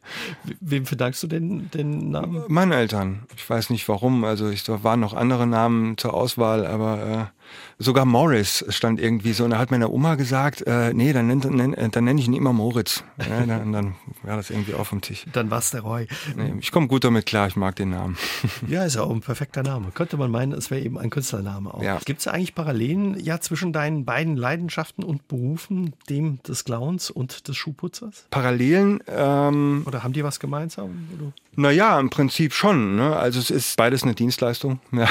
Wem 0.60 0.84
verdankst 0.84 1.22
du 1.22 1.26
den, 1.28 1.70
den 1.70 2.10
Namen? 2.10 2.42
Meinen 2.48 2.72
Eltern. 2.72 3.26
Ich 3.36 3.48
weiß 3.48 3.70
nicht 3.70 3.88
warum. 3.88 4.24
Also 4.24 4.48
es 4.48 4.68
waren 4.68 5.00
noch 5.00 5.14
andere 5.14 5.46
Namen 5.46 5.96
zur 5.96 6.12
Auswahl, 6.12 6.66
aber 6.66 7.30
äh, 7.32 7.37
Sogar 7.78 8.04
Morris 8.04 8.64
stand 8.70 9.00
irgendwie 9.00 9.32
so. 9.32 9.44
Und 9.44 9.50
da 9.50 9.58
hat 9.58 9.70
meine 9.70 9.88
Oma 9.88 10.16
gesagt, 10.16 10.66
äh, 10.66 10.92
nee, 10.92 11.12
dann, 11.12 11.28
nenn, 11.28 11.38
nenn, 11.38 11.90
dann 11.90 12.04
nenne 12.04 12.20
ich 12.20 12.26
ihn 12.26 12.34
immer 12.34 12.52
Moritz. 12.52 13.04
Ja, 13.18 13.46
dann, 13.46 13.72
dann 13.72 13.94
war 14.22 14.36
das 14.36 14.50
irgendwie 14.50 14.74
auf 14.74 14.90
dem 14.90 15.00
Tisch. 15.00 15.24
Dann 15.32 15.50
war 15.50 15.58
es 15.58 15.70
der 15.70 15.82
Roy. 15.82 16.08
Nee, 16.36 16.54
ich 16.60 16.72
komme 16.72 16.88
gut 16.88 17.04
damit 17.04 17.26
klar, 17.26 17.46
ich 17.46 17.56
mag 17.56 17.76
den 17.76 17.90
Namen. 17.90 18.16
Ja, 18.66 18.84
ist 18.84 18.96
ja 18.96 19.02
auch 19.02 19.10
ein 19.10 19.20
perfekter 19.20 19.62
Name. 19.62 19.90
Könnte 19.92 20.16
man 20.16 20.30
meinen, 20.30 20.52
es 20.52 20.70
wäre 20.70 20.82
eben 20.82 20.98
ein 20.98 21.10
Künstlername 21.10 21.72
auch. 21.72 21.82
Ja. 21.82 21.98
Gibt 22.04 22.20
es 22.20 22.28
eigentlich 22.28 22.54
Parallelen 22.54 23.18
ja 23.18 23.40
zwischen 23.40 23.72
deinen 23.72 24.04
beiden 24.04 24.36
Leidenschaften 24.36 25.04
und 25.04 25.26
Berufen, 25.28 25.94
dem 26.10 26.42
des 26.42 26.64
Clowns 26.64 27.10
und 27.10 27.48
des 27.48 27.56
Schuhputzers? 27.56 28.26
Parallelen? 28.30 29.00
Ähm, 29.06 29.84
Oder 29.86 30.02
haben 30.02 30.12
die 30.12 30.24
was 30.24 30.40
gemeinsam? 30.40 31.08
Oder? 31.18 31.32
Naja, 31.58 31.98
im 31.98 32.08
Prinzip 32.08 32.52
schon. 32.52 32.94
Ne? 32.94 33.16
Also 33.16 33.40
es 33.40 33.50
ist 33.50 33.76
beides 33.76 34.04
eine 34.04 34.14
Dienstleistung. 34.14 34.78
Ja. 34.92 35.08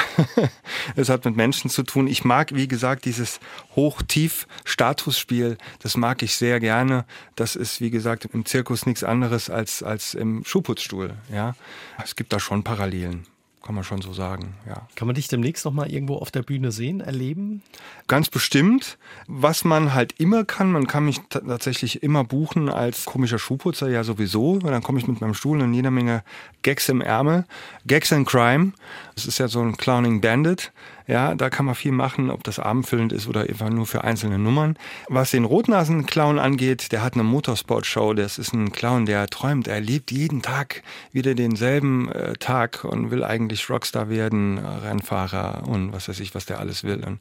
es 0.96 1.10
hat 1.10 1.26
mit 1.26 1.36
Menschen 1.36 1.68
zu 1.68 1.82
tun. 1.82 2.06
Ich 2.06 2.24
mag, 2.28 2.54
wie 2.54 2.68
gesagt, 2.68 3.04
dieses 3.06 3.40
Hoch-Tief-Statusspiel. 3.74 5.58
Das 5.80 5.96
mag 5.96 6.22
ich 6.22 6.36
sehr 6.36 6.60
gerne. 6.60 7.04
Das 7.34 7.56
ist, 7.56 7.80
wie 7.80 7.90
gesagt, 7.90 8.26
im 8.32 8.44
Zirkus 8.44 8.86
nichts 8.86 9.02
anderes 9.02 9.50
als, 9.50 9.82
als 9.82 10.14
im 10.14 10.44
Schuhputzstuhl. 10.44 11.14
Ja. 11.32 11.56
Es 12.04 12.14
gibt 12.14 12.32
da 12.32 12.38
schon 12.38 12.62
Parallelen 12.62 13.26
kann 13.68 13.74
man 13.74 13.84
schon 13.84 14.00
so 14.00 14.14
sagen, 14.14 14.54
ja. 14.66 14.88
Kann 14.94 15.06
man 15.06 15.14
dich 15.14 15.28
demnächst 15.28 15.66
noch 15.66 15.74
mal 15.74 15.92
irgendwo 15.92 16.16
auf 16.16 16.30
der 16.30 16.40
Bühne 16.40 16.72
sehen, 16.72 17.02
erleben? 17.02 17.62
Ganz 18.06 18.30
bestimmt. 18.30 18.96
Was 19.26 19.62
man 19.62 19.92
halt 19.92 20.14
immer 20.18 20.46
kann, 20.46 20.72
man 20.72 20.86
kann 20.86 21.04
mich 21.04 21.20
tatsächlich 21.28 22.02
immer 22.02 22.24
buchen 22.24 22.70
als 22.70 23.04
komischer 23.04 23.38
Schuhputzer, 23.38 23.90
ja 23.90 24.04
sowieso. 24.04 24.58
Dann 24.60 24.82
komme 24.82 24.98
ich 24.98 25.06
mit 25.06 25.20
meinem 25.20 25.34
Stuhl 25.34 25.60
und 25.60 25.74
jeder 25.74 25.90
Menge 25.90 26.24
Gags 26.62 26.88
im 26.88 27.02
Ärmel. 27.02 27.44
Gags 27.86 28.10
and 28.10 28.26
Crime. 28.26 28.72
Das 29.14 29.26
ist 29.26 29.36
ja 29.36 29.48
so 29.48 29.60
ein 29.60 29.76
Clowning 29.76 30.22
Bandit. 30.22 30.72
Ja, 31.08 31.34
da 31.34 31.48
kann 31.48 31.64
man 31.64 31.74
viel 31.74 31.92
machen, 31.92 32.30
ob 32.30 32.44
das 32.44 32.58
abendfüllend 32.58 33.14
ist 33.14 33.26
oder 33.28 33.40
einfach 33.40 33.70
nur 33.70 33.86
für 33.86 34.04
einzelne 34.04 34.38
Nummern. 34.38 34.76
Was 35.08 35.30
den 35.30 35.46
Rotnasen-Clown 35.46 36.38
angeht, 36.38 36.92
der 36.92 37.02
hat 37.02 37.14
eine 37.14 37.22
Motorsport-Show. 37.22 38.12
Das 38.12 38.36
ist 38.36 38.52
ein 38.52 38.72
Clown, 38.72 39.06
der 39.06 39.26
träumt. 39.28 39.68
Er 39.68 39.80
lebt 39.80 40.10
jeden 40.10 40.42
Tag 40.42 40.82
wieder 41.10 41.34
denselben 41.34 42.12
äh, 42.12 42.34
Tag 42.34 42.84
und 42.84 43.10
will 43.10 43.24
eigentlich 43.24 43.70
Rockstar 43.70 44.10
werden, 44.10 44.58
äh, 44.58 44.66
Rennfahrer 44.66 45.66
und 45.66 45.94
was 45.94 46.10
weiß 46.10 46.20
ich, 46.20 46.34
was 46.34 46.44
der 46.44 46.58
alles 46.58 46.84
will. 46.84 47.02
Und 47.02 47.20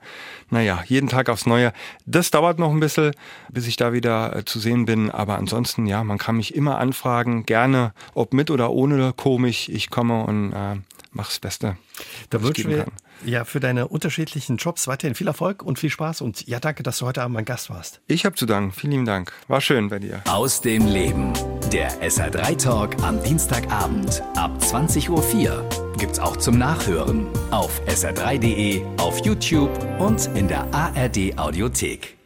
naja, 0.49 0.83
jeden 0.85 1.07
Tag 1.07 1.29
aufs 1.29 1.45
Neue. 1.45 1.71
Das 2.05 2.29
dauert 2.29 2.59
noch 2.59 2.71
ein 2.71 2.81
bisschen, 2.81 3.13
bis 3.49 3.67
ich 3.67 3.77
da 3.77 3.93
wieder 3.93 4.35
äh, 4.35 4.43
zu 4.43 4.59
sehen 4.59 4.83
bin. 4.83 5.11
Aber 5.11 5.37
ansonsten, 5.37 5.85
ja, 5.85 6.03
man 6.03 6.17
kann 6.17 6.35
mich 6.35 6.55
immer 6.55 6.77
anfragen, 6.79 7.45
gerne, 7.45 7.93
ob 8.13 8.33
mit 8.33 8.51
oder 8.51 8.69
ohne 8.69 9.13
komisch. 9.13 9.69
Ich 9.69 9.89
komme 9.89 10.25
und 10.25 10.51
äh, 10.51 10.75
mach's 11.13 11.39
Beste. 11.39 11.77
Da 12.29 12.43
wünschen 12.43 12.69
wir 12.69 12.85
ja 13.25 13.45
für 13.45 13.59
deine 13.59 13.87
unterschiedlichen 13.87 14.57
Jobs 14.57 14.87
weiterhin 14.87 15.15
viel 15.15 15.27
Erfolg 15.27 15.63
und 15.63 15.79
viel 15.79 15.89
Spaß 15.89 16.21
und 16.21 16.47
ja, 16.47 16.59
danke, 16.59 16.83
dass 16.83 16.99
du 16.99 17.05
heute 17.05 17.21
Abend 17.21 17.35
mein 17.35 17.45
Gast 17.45 17.69
warst. 17.69 18.01
Ich 18.07 18.25
habe 18.25 18.35
zu 18.35 18.45
danken. 18.45 18.71
Vielen 18.71 18.91
lieben 18.91 19.05
Dank. 19.05 19.33
War 19.47 19.61
schön 19.61 19.89
bei 19.89 19.99
dir. 19.99 20.21
Aus 20.27 20.61
dem 20.61 20.85
Leben. 20.87 21.33
Der 21.71 21.91
SR3 22.01 22.57
Talk 22.57 23.03
am 23.03 23.21
Dienstagabend 23.23 24.21
ab 24.35 24.51
20.04 24.61 25.09
Uhr 25.09 25.69
gibt's 25.97 26.19
auch 26.19 26.37
zum 26.37 26.57
Nachhören 26.57 27.27
auf 27.51 27.81
sr3.de, 27.87 28.83
auf 28.97 29.25
YouTube 29.25 29.71
und 29.99 30.27
in 30.35 30.47
der 30.47 30.71
ARD 30.73 31.37
Audiothek. 31.37 32.16